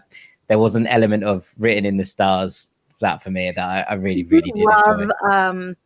there 0.50 0.58
was 0.58 0.74
an 0.74 0.88
element 0.88 1.22
of 1.22 1.48
written 1.58 1.86
in 1.86 1.96
the 1.96 2.04
stars 2.04 2.69
that 3.00 3.22
for 3.22 3.30
me 3.30 3.50
that 3.50 3.58
I, 3.58 3.92
I 3.92 3.94
really, 3.94 4.24
really 4.24 4.52
did 4.52 4.64
love. 4.64 5.10
Um, 5.30 5.76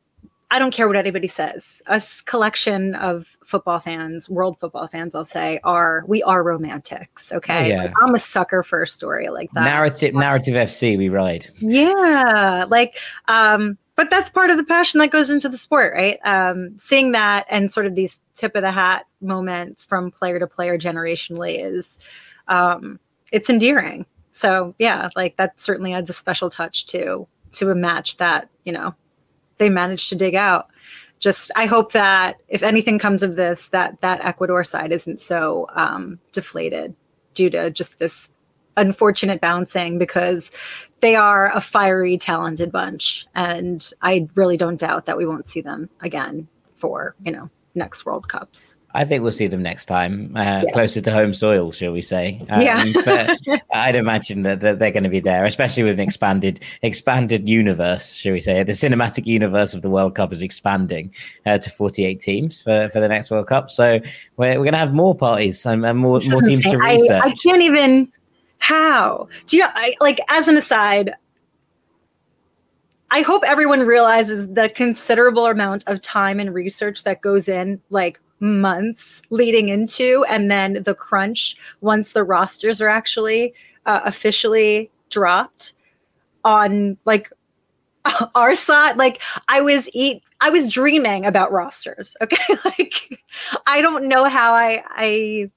I 0.51 0.59
don't 0.59 0.73
care 0.73 0.87
what 0.87 0.97
anybody 0.97 1.27
says. 1.27 1.65
Us 1.87 2.21
collection 2.21 2.95
of 2.95 3.27
football 3.45 3.81
fans, 3.81 4.29
world 4.29 4.59
football 4.61 4.87
fans, 4.87 5.15
I'll 5.15 5.25
say, 5.25 5.59
are 5.65 6.05
we 6.07 6.23
are 6.23 6.45
romantics. 6.45 7.33
Okay, 7.33 7.65
oh, 7.65 7.67
yeah. 7.67 7.83
like, 7.85 7.93
I'm 8.03 8.15
a 8.15 8.19
sucker 8.19 8.62
for 8.62 8.83
a 8.83 8.87
story 8.87 9.31
like 9.31 9.51
that. 9.55 9.65
Narrative, 9.65 10.15
narrative 10.15 10.55
FC, 10.55 10.97
we 10.97 11.09
ride. 11.09 11.49
Yeah, 11.57 12.67
like, 12.69 12.99
um, 13.27 13.79
but 13.97 14.11
that's 14.11 14.31
part 14.31 14.51
of 14.51 14.57
the 14.57 14.65
passion 14.65 15.01
that 15.01 15.11
goes 15.11 15.29
into 15.29 15.49
the 15.49 15.59
sport, 15.59 15.93
right? 15.95 16.19
Um, 16.25 16.77
seeing 16.79 17.12
that 17.12 17.47
and 17.49 17.73
sort 17.73 17.87
of 17.87 17.95
these 17.95 18.21
tip 18.37 18.55
of 18.55 18.62
the 18.62 18.71
hat 18.71 19.07
moments 19.21 19.83
from 19.83 20.11
player 20.11 20.39
to 20.39 20.47
player 20.47 20.79
generationally 20.79 21.65
is, 21.65 21.99
um, 22.49 23.01
it's 23.33 23.51
endearing 23.51 24.07
So 24.35 24.74
yeah, 24.78 25.09
like 25.16 25.37
that 25.37 25.59
certainly 25.59 25.95
adds 25.95 26.11
a 26.11 26.12
special 26.12 26.51
touch 26.51 26.87
to 26.87 27.26
to 27.53 27.70
a 27.70 27.74
match 27.74 28.18
that 28.18 28.49
you 28.64 28.72
know 28.72 28.95
they 29.59 29.68
managed 29.68 30.09
to 30.11 30.16
dig 30.16 30.35
out. 30.35 30.68
Just 31.20 31.51
I 31.57 31.66
hope 31.66 31.93
that 31.93 32.37
if 32.49 32.62
anything 32.62 32.99
comes 32.99 33.22
of 33.22 33.37
this, 33.37 33.68
that 33.68 34.01
that 34.03 34.24
Ecuador 34.24 34.64
side 34.64 34.93
isn't 34.93 35.22
so 35.22 35.68
um, 35.74 36.18
deflated 36.32 36.95
due 37.32 37.49
to 37.51 37.70
just 37.70 37.99
this 37.99 38.30
unfortunate 38.76 39.41
bouncing 39.41 39.99
because 39.99 40.51
they 41.01 41.14
are 41.14 41.53
a 41.55 41.61
fiery, 41.61 42.18
talented 42.18 42.72
bunch, 42.72 43.26
and 43.37 43.89
I 44.03 44.28
really 44.35 44.57
don't 44.57 44.80
doubt 44.80 45.07
that 45.07 45.16
we 45.16 45.26
won't 45.26 45.49
see 45.49 45.61
them 45.61 45.89
again 46.01 46.49
for 46.74 47.14
you 47.24 47.30
know 47.30 47.49
next 47.76 48.05
World 48.05 48.28
Cups. 48.28 48.74
I 48.97 49.05
think 49.05 49.23
we'll 49.23 49.33
see 49.33 49.49
them 49.49 49.63
next 49.63 49.87
time, 49.87 50.33
uh, 50.37 50.63
yeah. 50.65 50.73
closer 50.73 51.01
to 51.01 51.11
home 51.11 51.35
soil, 51.35 51.73
shall 51.73 51.91
we 51.91 52.01
say? 52.01 52.41
Um, 52.49 52.61
yeah. 52.61 52.85
but 53.05 53.41
I'd 53.73 53.97
imagine 53.97 54.43
that, 54.43 54.61
that 54.61 54.79
they're 54.79 54.93
going 54.93 55.03
to 55.03 55.09
be 55.09 55.19
there, 55.19 55.45
especially 55.45 55.83
with 55.83 55.95
an 55.95 56.01
expanded 56.01 56.61
expanded 56.83 57.49
universe, 57.49 58.13
shall 58.13 58.33
we 58.33 58.41
say? 58.41 58.63
The 58.63 58.73
cinematic 58.73 59.27
universe 59.27 59.75
of 59.75 59.83
the 59.83 59.91
World 59.91 60.15
Cup 60.15 60.33
is 60.33 60.43
expanding 60.43 61.13
uh, 61.45 61.59
to 61.59 61.71
48 61.71 62.21
teams 62.21 62.63
for, 62.63 62.89
for 62.91 63.01
the 63.01 63.09
next 63.09 63.33
World 63.33 63.49
Cup. 63.49 63.69
So 63.69 64.01
we're, 64.37 64.51
we're 64.51 64.65
going 64.65 64.73
to 64.73 64.79
have 64.79 64.95
more 64.95 65.17
parties 65.17 65.67
and, 65.67 65.85
and 65.85 65.99
more, 65.99 66.21
more 66.29 66.43
teams 66.43 66.63
to 66.63 66.79
research. 66.79 67.23
I, 67.23 67.29
I 67.29 67.33
can't 67.33 67.63
even. 67.63 68.13
How 68.59 69.29
do 69.47 69.57
you 69.57 69.65
I, 69.67 69.95
like? 70.01 70.21
As 70.29 70.47
an 70.47 70.57
aside, 70.57 71.13
I 73.11 73.23
hope 73.23 73.43
everyone 73.45 73.81
realizes 73.81 74.49
the 74.55 74.71
considerable 74.75 75.47
amount 75.47 75.85
of 75.87 76.01
time 76.01 76.41
and 76.41 76.55
research 76.55 77.05
that 77.05 77.21
goes 77.21 77.49
in, 77.49 77.81
like 77.91 78.21
months 78.45 79.23
leading 79.31 79.69
into, 79.69 80.25
and 80.29 80.51
then 80.51 80.83
the 80.85 80.95
crunch 80.95 81.57
once 81.81 82.13
the 82.13 82.23
rosters 82.23 82.81
are 82.81 82.89
actually 82.89 83.55
uh, 83.87 84.01
officially 84.05 84.91
dropped 85.11 85.73
on 86.45 86.97
like 87.05 87.31
our 88.35 88.55
side. 88.55 88.97
Like 88.97 89.23
I 89.49 89.61
was 89.61 89.89
eat, 89.95 90.23
I 90.41 90.51
was 90.51 90.73
dreaming 90.73 91.25
about 91.25 91.53
rosters. 91.53 92.17
Okay, 92.21 92.55
like 92.65 92.95
I 93.67 93.81
don't 93.81 94.09
know 94.09 94.25
how 94.25 94.55
I 94.55 94.83
I 94.89 95.51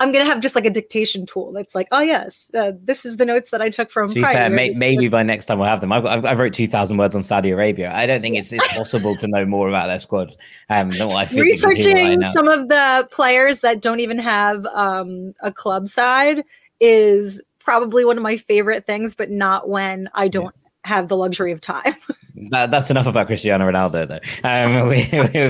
I'm 0.00 0.10
gonna 0.10 0.24
have 0.24 0.40
just 0.40 0.54
like 0.56 0.64
a 0.64 0.70
dictation 0.70 1.24
tool 1.24 1.52
that's 1.52 1.74
like, 1.74 1.86
oh 1.92 2.00
yes, 2.00 2.50
uh, 2.54 2.72
this 2.82 3.06
is 3.06 3.16
the 3.16 3.24
notes 3.24 3.50
that 3.50 3.62
I 3.62 3.70
took 3.70 3.90
from. 3.90 4.08
To 4.08 4.14
be 4.14 4.22
fair, 4.22 4.50
may, 4.50 4.70
maybe 4.70 5.08
by 5.08 5.22
next 5.22 5.46
time 5.46 5.58
we'll 5.58 5.68
have 5.68 5.80
them. 5.80 5.92
I've, 5.92 6.04
I've, 6.04 6.24
I've 6.24 6.38
wrote 6.38 6.52
two 6.52 6.66
thousand 6.66 6.96
words 6.96 7.14
on 7.14 7.22
Saudi 7.22 7.50
Arabia. 7.50 7.92
I 7.94 8.06
don't 8.06 8.20
think 8.20 8.36
it's, 8.36 8.52
it's 8.52 8.76
possible 8.76 9.16
to 9.16 9.28
know 9.28 9.46
more 9.46 9.68
about 9.68 9.86
their 9.86 10.00
squad. 10.00 10.36
Um, 10.68 10.90
Researching 10.90 12.20
right 12.20 12.34
some 12.34 12.48
of 12.48 12.68
the 12.68 13.08
players 13.12 13.60
that 13.60 13.80
don't 13.80 14.00
even 14.00 14.18
have 14.18 14.66
um, 14.74 15.32
a 15.40 15.52
club 15.52 15.86
side 15.86 16.44
is 16.80 17.40
probably 17.60 18.04
one 18.04 18.16
of 18.16 18.22
my 18.22 18.36
favorite 18.36 18.86
things, 18.86 19.14
but 19.14 19.30
not 19.30 19.68
when 19.68 20.10
I 20.12 20.28
don't 20.28 20.54
have 20.84 21.08
the 21.08 21.16
luxury 21.16 21.50
of 21.50 21.60
time. 21.60 21.94
that, 22.50 22.70
that's 22.70 22.90
enough 22.90 23.06
about 23.06 23.26
Cristiano 23.26 23.70
Ronaldo, 23.70 24.06
though. 24.06 24.20
Um, 24.48 24.88
we, 24.88 25.08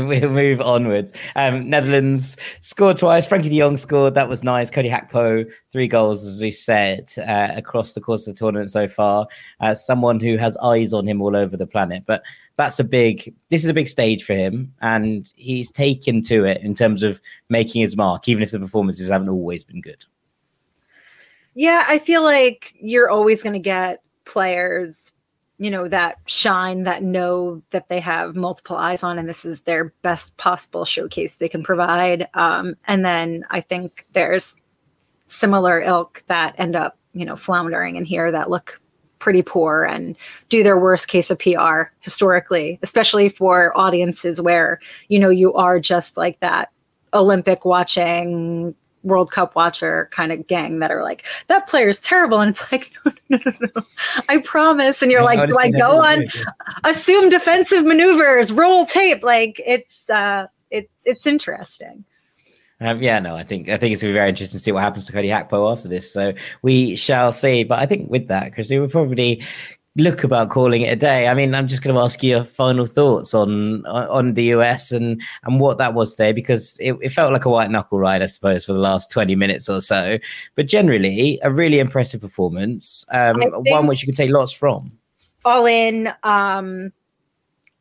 we, 0.08 0.20
will 0.20 0.30
move 0.30 0.60
onwards. 0.60 1.12
Um, 1.34 1.68
Netherlands 1.68 2.36
scored 2.60 2.98
twice. 2.98 3.26
Frenkie 3.26 3.50
de 3.50 3.58
Jong 3.58 3.76
scored. 3.76 4.14
That 4.14 4.28
was 4.28 4.44
nice. 4.44 4.70
Cody 4.70 4.88
Gakpo, 4.88 5.50
three 5.70 5.88
goals, 5.88 6.24
as 6.24 6.40
we 6.40 6.50
said, 6.50 7.12
uh, 7.18 7.48
across 7.54 7.94
the 7.94 8.00
course 8.00 8.26
of 8.26 8.34
the 8.34 8.38
tournament 8.38 8.70
so 8.70 8.86
far. 8.86 9.26
Uh, 9.60 9.74
someone 9.74 10.20
who 10.20 10.36
has 10.36 10.56
eyes 10.58 10.92
on 10.92 11.06
him 11.06 11.20
all 11.20 11.36
over 11.36 11.56
the 11.56 11.66
planet. 11.66 12.04
But 12.06 12.22
that's 12.56 12.78
a 12.78 12.84
big, 12.84 13.34
this 13.50 13.64
is 13.64 13.70
a 13.70 13.74
big 13.74 13.88
stage 13.88 14.24
for 14.24 14.34
him. 14.34 14.72
And 14.82 15.30
he's 15.34 15.70
taken 15.70 16.22
to 16.24 16.44
it 16.44 16.60
in 16.62 16.74
terms 16.74 17.02
of 17.02 17.20
making 17.48 17.82
his 17.82 17.96
mark, 17.96 18.28
even 18.28 18.42
if 18.42 18.52
the 18.52 18.60
performances 18.60 19.08
haven't 19.08 19.28
always 19.28 19.64
been 19.64 19.80
good. 19.80 20.04
Yeah, 21.54 21.84
I 21.88 21.98
feel 21.98 22.22
like 22.22 22.74
you're 22.80 23.10
always 23.10 23.42
going 23.42 23.52
to 23.52 23.60
get 23.60 24.02
players 24.24 25.03
you 25.64 25.70
know 25.70 25.88
that 25.88 26.18
shine 26.26 26.82
that 26.82 27.02
know 27.02 27.62
that 27.70 27.88
they 27.88 27.98
have 27.98 28.36
multiple 28.36 28.76
eyes 28.76 29.02
on 29.02 29.18
and 29.18 29.26
this 29.26 29.46
is 29.46 29.62
their 29.62 29.94
best 30.02 30.36
possible 30.36 30.84
showcase 30.84 31.36
they 31.36 31.48
can 31.48 31.62
provide. 31.62 32.28
Um, 32.34 32.76
and 32.86 33.02
then 33.02 33.44
i 33.48 33.62
think 33.62 34.06
there's 34.12 34.54
similar 35.26 35.80
ilk 35.80 36.22
that 36.26 36.54
end 36.58 36.76
up 36.76 36.98
you 37.14 37.24
know 37.24 37.34
floundering 37.34 37.96
in 37.96 38.04
here 38.04 38.30
that 38.30 38.50
look 38.50 38.78
pretty 39.20 39.40
poor 39.40 39.84
and 39.84 40.16
do 40.50 40.62
their 40.62 40.78
worst 40.78 41.08
case 41.08 41.30
of 41.30 41.38
pr 41.38 41.84
historically 42.00 42.78
especially 42.82 43.30
for 43.30 43.72
audiences 43.74 44.42
where 44.42 44.78
you 45.08 45.18
know 45.18 45.30
you 45.30 45.54
are 45.54 45.80
just 45.80 46.18
like 46.18 46.38
that 46.40 46.70
olympic 47.14 47.64
watching 47.64 48.74
World 49.04 49.30
Cup 49.30 49.54
watcher 49.54 50.08
kind 50.12 50.32
of 50.32 50.46
gang 50.46 50.80
that 50.80 50.90
are 50.90 51.02
like, 51.02 51.24
that 51.46 51.68
player 51.68 51.88
is 51.88 52.00
terrible. 52.00 52.40
And 52.40 52.50
it's 52.50 52.72
like, 52.72 52.92
no, 53.04 53.12
no, 53.28 53.52
no, 53.60 53.68
no, 53.76 53.82
I 54.28 54.38
promise. 54.38 55.02
And 55.02 55.12
you're 55.12 55.22
like, 55.22 55.48
do 55.48 55.56
I 55.58 55.70
go 55.70 56.00
on, 56.00 56.26
assume 56.84 57.28
defensive 57.28 57.84
maneuvers, 57.84 58.52
roll 58.52 58.86
tape? 58.86 59.22
Like 59.22 59.60
it's, 59.64 60.10
uh, 60.10 60.46
it, 60.70 60.90
it's 61.04 61.26
interesting. 61.26 62.04
Um, 62.80 63.00
yeah, 63.00 63.18
no, 63.20 63.36
I 63.36 63.44
think 63.44 63.68
I 63.68 63.76
think 63.76 63.92
it's 63.92 64.02
gonna 64.02 64.12
be 64.12 64.18
very 64.18 64.28
interesting 64.28 64.58
to 64.58 64.62
see 64.62 64.72
what 64.72 64.82
happens 64.82 65.06
to 65.06 65.12
Cody 65.12 65.28
Gakpo 65.28 65.72
after 65.72 65.88
this. 65.88 66.12
So 66.12 66.34
we 66.62 66.96
shall 66.96 67.30
see. 67.30 67.62
But 67.62 67.78
I 67.78 67.86
think 67.86 68.10
with 68.10 68.28
that, 68.28 68.52
Chris, 68.52 68.68
we 68.68 68.80
will 68.80 68.88
probably 68.88 69.42
look 69.96 70.24
about 70.24 70.50
calling 70.50 70.82
it 70.82 70.92
a 70.92 70.96
day. 70.96 71.28
I 71.28 71.34
mean, 71.34 71.54
I'm 71.54 71.68
just 71.68 71.82
going 71.82 71.94
to 71.94 72.02
ask 72.02 72.22
you 72.22 72.30
your 72.30 72.44
final 72.44 72.86
thoughts 72.86 73.32
on 73.34 73.86
on 73.86 74.34
the 74.34 74.44
US 74.54 74.90
and 74.90 75.22
and 75.44 75.60
what 75.60 75.78
that 75.78 75.94
was 75.94 76.14
today 76.14 76.32
because 76.32 76.78
it, 76.80 76.94
it, 77.00 77.10
felt 77.10 77.32
like 77.32 77.44
a 77.44 77.50
white 77.50 77.70
knuckle 77.70 77.98
ride, 77.98 78.22
I 78.22 78.26
suppose, 78.26 78.64
for 78.64 78.72
the 78.72 78.80
last 78.80 79.10
20 79.10 79.36
minutes 79.36 79.68
or 79.68 79.80
so. 79.80 80.18
But 80.56 80.66
generally, 80.66 81.38
a 81.42 81.52
really 81.52 81.78
impressive 81.78 82.20
performance, 82.20 83.04
um, 83.10 83.40
one 83.68 83.86
which 83.86 84.02
you 84.02 84.06
can 84.06 84.16
take 84.16 84.30
lots 84.30 84.52
from. 84.52 84.92
All 85.44 85.66
in, 85.66 86.12
um, 86.22 86.92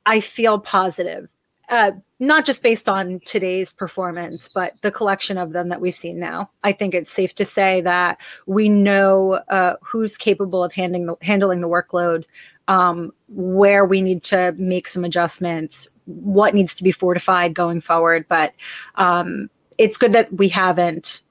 I 0.06 0.20
feel 0.20 0.60
positive. 0.60 1.30
Uh, 1.70 1.92
not 2.28 2.46
just 2.46 2.64
based 2.64 2.88
on 2.88 3.20
today's 3.26 3.72
performance, 3.72 4.50
but 4.54 4.74
the 4.82 4.92
collection 4.92 5.38
of 5.38 5.54
them 5.54 5.70
that 5.70 5.82
we've 5.82 5.96
seen 5.96 6.20
now. 6.20 6.50
I 6.64 6.72
think 6.72 6.94
it's 6.94 7.12
safe 7.12 7.36
to 7.36 7.46
say 7.46 7.82
that 7.82 8.20
we 8.46 8.70
know 8.70 9.42
uh, 9.50 9.76
who's 9.82 10.18
capable 10.18 10.64
of 10.64 10.74
handling 10.74 11.06
the, 11.06 11.16
handling 11.22 11.62
the 11.62 11.68
workload, 11.68 12.26
um, 12.68 13.14
where 13.28 13.86
we 13.86 14.02
need 14.02 14.24
to 14.24 14.54
make 14.58 14.88
some 14.88 15.04
adjustments, 15.04 15.88
what 16.06 16.56
needs 16.56 16.74
to 16.76 16.84
be 16.84 16.92
fortified 16.92 17.54
going 17.54 17.82
forward. 17.82 18.26
But 18.28 18.54
um, 18.96 19.50
it's 19.78 19.98
good 19.98 20.14
that 20.14 20.32
we 20.34 20.50
haven't, 20.50 21.22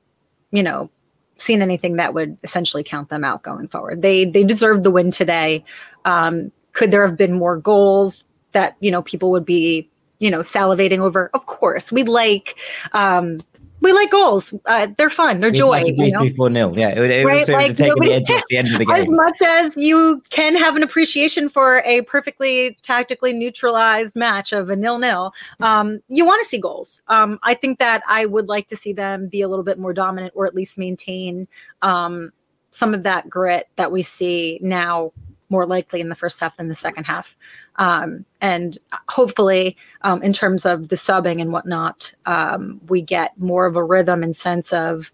you 0.50 0.62
know, 0.62 0.90
seen 1.36 1.62
anything 1.62 1.96
that 1.96 2.14
would 2.14 2.36
essentially 2.42 2.84
count 2.84 3.08
them 3.08 3.24
out 3.24 3.42
going 3.42 3.68
forward. 3.68 4.02
They 4.02 4.24
they 4.24 4.44
deserve 4.44 4.82
the 4.82 4.90
win 4.90 5.10
today. 5.10 5.64
Um, 6.04 6.52
could 6.72 6.90
there 6.90 7.06
have 7.06 7.16
been 7.16 7.32
more 7.32 7.56
goals 7.56 8.24
that 8.52 8.76
you 8.80 8.90
know 8.90 9.02
people 9.02 9.30
would 9.30 9.44
be 9.44 9.90
you 10.22 10.30
know, 10.30 10.38
salivating 10.38 11.00
over. 11.00 11.30
Of 11.34 11.46
course, 11.46 11.90
we 11.90 12.04
like 12.04 12.56
um, 12.92 13.40
we 13.80 13.92
like 13.92 14.12
goals. 14.12 14.54
Uh, 14.66 14.86
they're 14.96 15.10
fun. 15.10 15.40
They're 15.40 15.50
joy. 15.50 15.82
Like 15.82 15.96
three, 15.96 16.12
three, 16.12 16.30
four 16.30 16.48
nil. 16.48 16.78
Yeah, 16.78 16.90
it, 16.90 17.10
it 17.10 17.26
right? 17.26 17.48
like, 17.48 17.74
take 17.74 17.88
nobody, 17.88 18.10
the 18.10 18.14
edge 18.14 18.30
off 18.30 18.44
the 18.48 18.56
end 18.56 18.68
of 18.68 18.78
the 18.78 18.84
game. 18.84 18.94
As 18.94 19.10
much 19.10 19.36
as 19.44 19.76
you 19.76 20.22
can 20.30 20.56
have 20.56 20.76
an 20.76 20.84
appreciation 20.84 21.48
for 21.48 21.82
a 21.84 22.02
perfectly 22.02 22.78
tactically 22.82 23.32
neutralized 23.32 24.14
match 24.14 24.52
of 24.52 24.70
a 24.70 24.76
nil 24.76 24.98
nil, 25.00 25.34
um, 25.58 25.98
you 26.06 26.24
want 26.24 26.40
to 26.40 26.48
see 26.48 26.58
goals. 26.58 27.02
Um, 27.08 27.40
I 27.42 27.54
think 27.54 27.80
that 27.80 28.02
I 28.06 28.24
would 28.24 28.46
like 28.46 28.68
to 28.68 28.76
see 28.76 28.92
them 28.92 29.26
be 29.26 29.42
a 29.42 29.48
little 29.48 29.64
bit 29.64 29.80
more 29.80 29.92
dominant, 29.92 30.32
or 30.36 30.46
at 30.46 30.54
least 30.54 30.78
maintain 30.78 31.48
um, 31.82 32.30
some 32.70 32.94
of 32.94 33.02
that 33.02 33.28
grit 33.28 33.68
that 33.74 33.90
we 33.90 34.04
see 34.04 34.60
now 34.62 35.12
more 35.52 35.66
likely 35.66 36.00
in 36.00 36.08
the 36.08 36.16
first 36.16 36.40
half 36.40 36.56
than 36.56 36.68
the 36.68 36.74
second 36.74 37.04
half. 37.04 37.36
Um, 37.76 38.24
and 38.40 38.78
hopefully, 39.08 39.76
um, 40.00 40.22
in 40.22 40.32
terms 40.32 40.66
of 40.66 40.88
the 40.88 40.96
subbing 40.96 41.40
and 41.40 41.52
whatnot, 41.52 42.12
um, 42.26 42.80
we 42.88 43.02
get 43.02 43.38
more 43.38 43.66
of 43.66 43.76
a 43.76 43.84
rhythm 43.84 44.22
and 44.22 44.34
sense 44.34 44.72
of, 44.72 45.12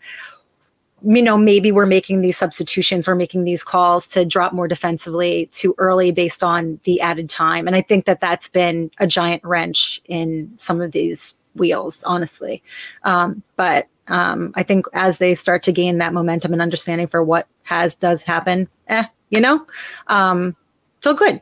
you 1.02 1.22
know, 1.22 1.36
maybe 1.36 1.72
we're 1.72 1.86
making 1.86 2.20
these 2.20 2.38
substitutions, 2.38 3.06
we're 3.06 3.14
making 3.14 3.44
these 3.44 3.62
calls 3.62 4.06
to 4.06 4.24
drop 4.24 4.52
more 4.52 4.68
defensively 4.68 5.46
too 5.52 5.74
early 5.78 6.12
based 6.12 6.42
on 6.42 6.80
the 6.84 7.00
added 7.00 7.28
time. 7.28 7.66
And 7.66 7.76
I 7.76 7.82
think 7.82 8.06
that 8.06 8.20
that's 8.20 8.48
been 8.48 8.90
a 8.98 9.06
giant 9.06 9.44
wrench 9.44 10.00
in 10.06 10.52
some 10.56 10.80
of 10.80 10.92
these 10.92 11.36
wheels, 11.54 12.02
honestly. 12.04 12.62
Um, 13.02 13.42
but 13.56 13.88
um, 14.08 14.52
I 14.54 14.62
think 14.62 14.86
as 14.92 15.18
they 15.18 15.34
start 15.34 15.62
to 15.64 15.72
gain 15.72 15.98
that 15.98 16.14
momentum 16.14 16.52
and 16.52 16.62
understanding 16.62 17.08
for 17.08 17.22
what 17.22 17.46
has 17.64 17.94
does 17.94 18.24
happen, 18.24 18.68
eh, 18.88 19.04
you 19.30 19.40
know, 19.40 19.66
um, 20.08 20.56
feel 21.00 21.14
good. 21.14 21.40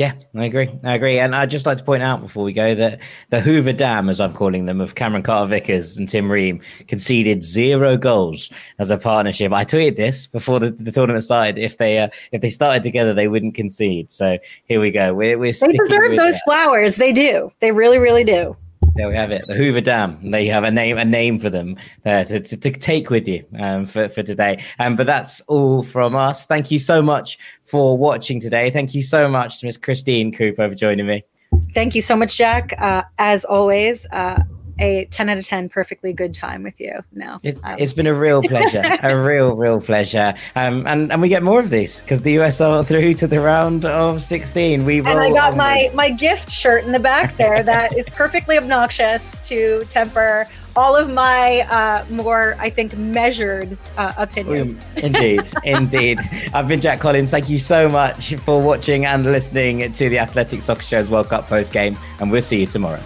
Yeah, 0.00 0.14
I 0.34 0.46
agree. 0.46 0.70
I 0.82 0.94
agree. 0.94 1.18
And 1.18 1.36
I'd 1.36 1.50
just 1.50 1.66
like 1.66 1.76
to 1.76 1.84
point 1.84 2.02
out 2.02 2.22
before 2.22 2.42
we 2.42 2.54
go 2.54 2.74
that 2.74 3.00
the 3.28 3.38
Hoover 3.38 3.74
Dam, 3.74 4.08
as 4.08 4.18
I'm 4.18 4.32
calling 4.32 4.64
them, 4.64 4.80
of 4.80 4.94
Cameron 4.94 5.22
Carter 5.22 5.50
Vickers 5.50 5.98
and 5.98 6.08
Tim 6.08 6.32
Ream 6.32 6.62
conceded 6.88 7.44
zero 7.44 7.98
goals 7.98 8.50
as 8.78 8.90
a 8.90 8.96
partnership. 8.96 9.52
I 9.52 9.66
tweeted 9.66 9.96
this 9.96 10.26
before 10.26 10.58
the, 10.58 10.70
the 10.70 10.90
tournament 10.90 11.22
started. 11.22 11.58
If 11.58 11.76
they 11.76 11.98
uh, 11.98 12.08
if 12.32 12.40
they 12.40 12.48
started 12.48 12.82
together, 12.82 13.12
they 13.12 13.28
wouldn't 13.28 13.54
concede. 13.54 14.10
So 14.10 14.38
here 14.64 14.80
we 14.80 14.90
go. 14.90 15.12
We're, 15.12 15.36
we're 15.36 15.52
they 15.52 15.72
deserve 15.72 16.16
those 16.16 16.32
that. 16.32 16.42
flowers. 16.46 16.96
They 16.96 17.12
do. 17.12 17.52
They 17.60 17.70
really, 17.70 17.98
really 17.98 18.24
do. 18.24 18.56
There 19.00 19.08
we 19.08 19.16
have 19.16 19.30
it. 19.30 19.46
The 19.46 19.54
Hoover 19.54 19.80
Dam. 19.80 20.18
There 20.30 20.40
you 20.40 20.52
have 20.52 20.64
a 20.64 20.70
name, 20.70 20.98
a 20.98 21.04
name 21.04 21.38
for 21.38 21.48
them 21.48 21.76
uh, 22.04 22.24
to, 22.24 22.40
to, 22.40 22.56
to, 22.56 22.70
take 22.72 23.08
with 23.08 23.26
you 23.26 23.44
um, 23.58 23.86
for, 23.86 24.10
for 24.10 24.22
today. 24.22 24.62
Um, 24.78 24.94
but 24.94 25.06
that's 25.06 25.40
all 25.42 25.82
from 25.82 26.14
us. 26.14 26.46
Thank 26.46 26.70
you 26.70 26.78
so 26.78 27.00
much 27.00 27.38
for 27.64 27.96
watching 27.96 28.40
today. 28.40 28.70
Thank 28.70 28.94
you 28.94 29.02
so 29.02 29.28
much 29.28 29.60
to 29.60 29.66
Miss 29.66 29.78
Christine 29.78 30.32
Cooper 30.32 30.68
for 30.68 30.74
joining 30.74 31.06
me. 31.06 31.24
Thank 31.72 31.94
you 31.94 32.02
so 32.02 32.14
much, 32.14 32.36
Jack. 32.36 32.74
Uh, 32.78 33.02
as 33.18 33.44
always, 33.46 34.06
uh, 34.12 34.42
a 34.80 35.04
10 35.06 35.28
out 35.28 35.38
of 35.38 35.46
10 35.46 35.68
perfectly 35.68 36.12
good 36.12 36.34
time 36.34 36.62
with 36.62 36.80
you 36.80 36.92
now. 37.12 37.40
It, 37.42 37.58
has 37.64 37.92
been 37.92 38.06
a 38.06 38.14
real 38.14 38.42
pleasure, 38.42 38.82
a 39.02 39.20
real, 39.20 39.54
real 39.54 39.80
pleasure. 39.80 40.34
Um, 40.56 40.86
and, 40.86 41.12
and 41.12 41.20
we 41.20 41.28
get 41.28 41.42
more 41.42 41.60
of 41.60 41.70
these 41.70 42.00
because 42.00 42.22
the 42.22 42.38
US 42.40 42.60
are 42.60 42.84
through 42.84 43.14
to 43.14 43.26
the 43.26 43.40
round 43.40 43.84
of 43.84 44.22
16. 44.22 44.84
We 44.84 44.98
And 44.98 45.08
I 45.08 45.30
got 45.30 45.56
my, 45.56 45.90
my 45.94 46.10
gift 46.10 46.50
shirt 46.50 46.84
in 46.84 46.92
the 46.92 47.00
back 47.00 47.36
there 47.36 47.62
that 47.62 47.96
is 47.96 48.08
perfectly 48.10 48.58
obnoxious 48.58 49.36
to 49.48 49.84
temper 49.88 50.46
all 50.76 50.96
of 50.96 51.12
my 51.12 51.60
uh, 51.62 52.04
more, 52.10 52.56
I 52.58 52.70
think, 52.70 52.96
measured 52.96 53.76
uh, 53.96 54.12
opinions. 54.16 54.82
Indeed, 54.96 55.42
indeed. 55.64 56.20
I've 56.54 56.68
been 56.68 56.80
Jack 56.80 57.00
Collins. 57.00 57.30
Thank 57.30 57.48
you 57.48 57.58
so 57.58 57.88
much 57.88 58.34
for 58.36 58.62
watching 58.62 59.04
and 59.04 59.24
listening 59.24 59.92
to 59.92 60.08
the 60.08 60.18
Athletic 60.18 60.62
Soccer 60.62 60.82
Show's 60.82 61.10
World 61.10 61.28
Cup 61.28 61.48
post 61.48 61.72
game, 61.72 61.96
and 62.20 62.30
we'll 62.30 62.42
see 62.42 62.60
you 62.60 62.66
tomorrow. 62.66 63.00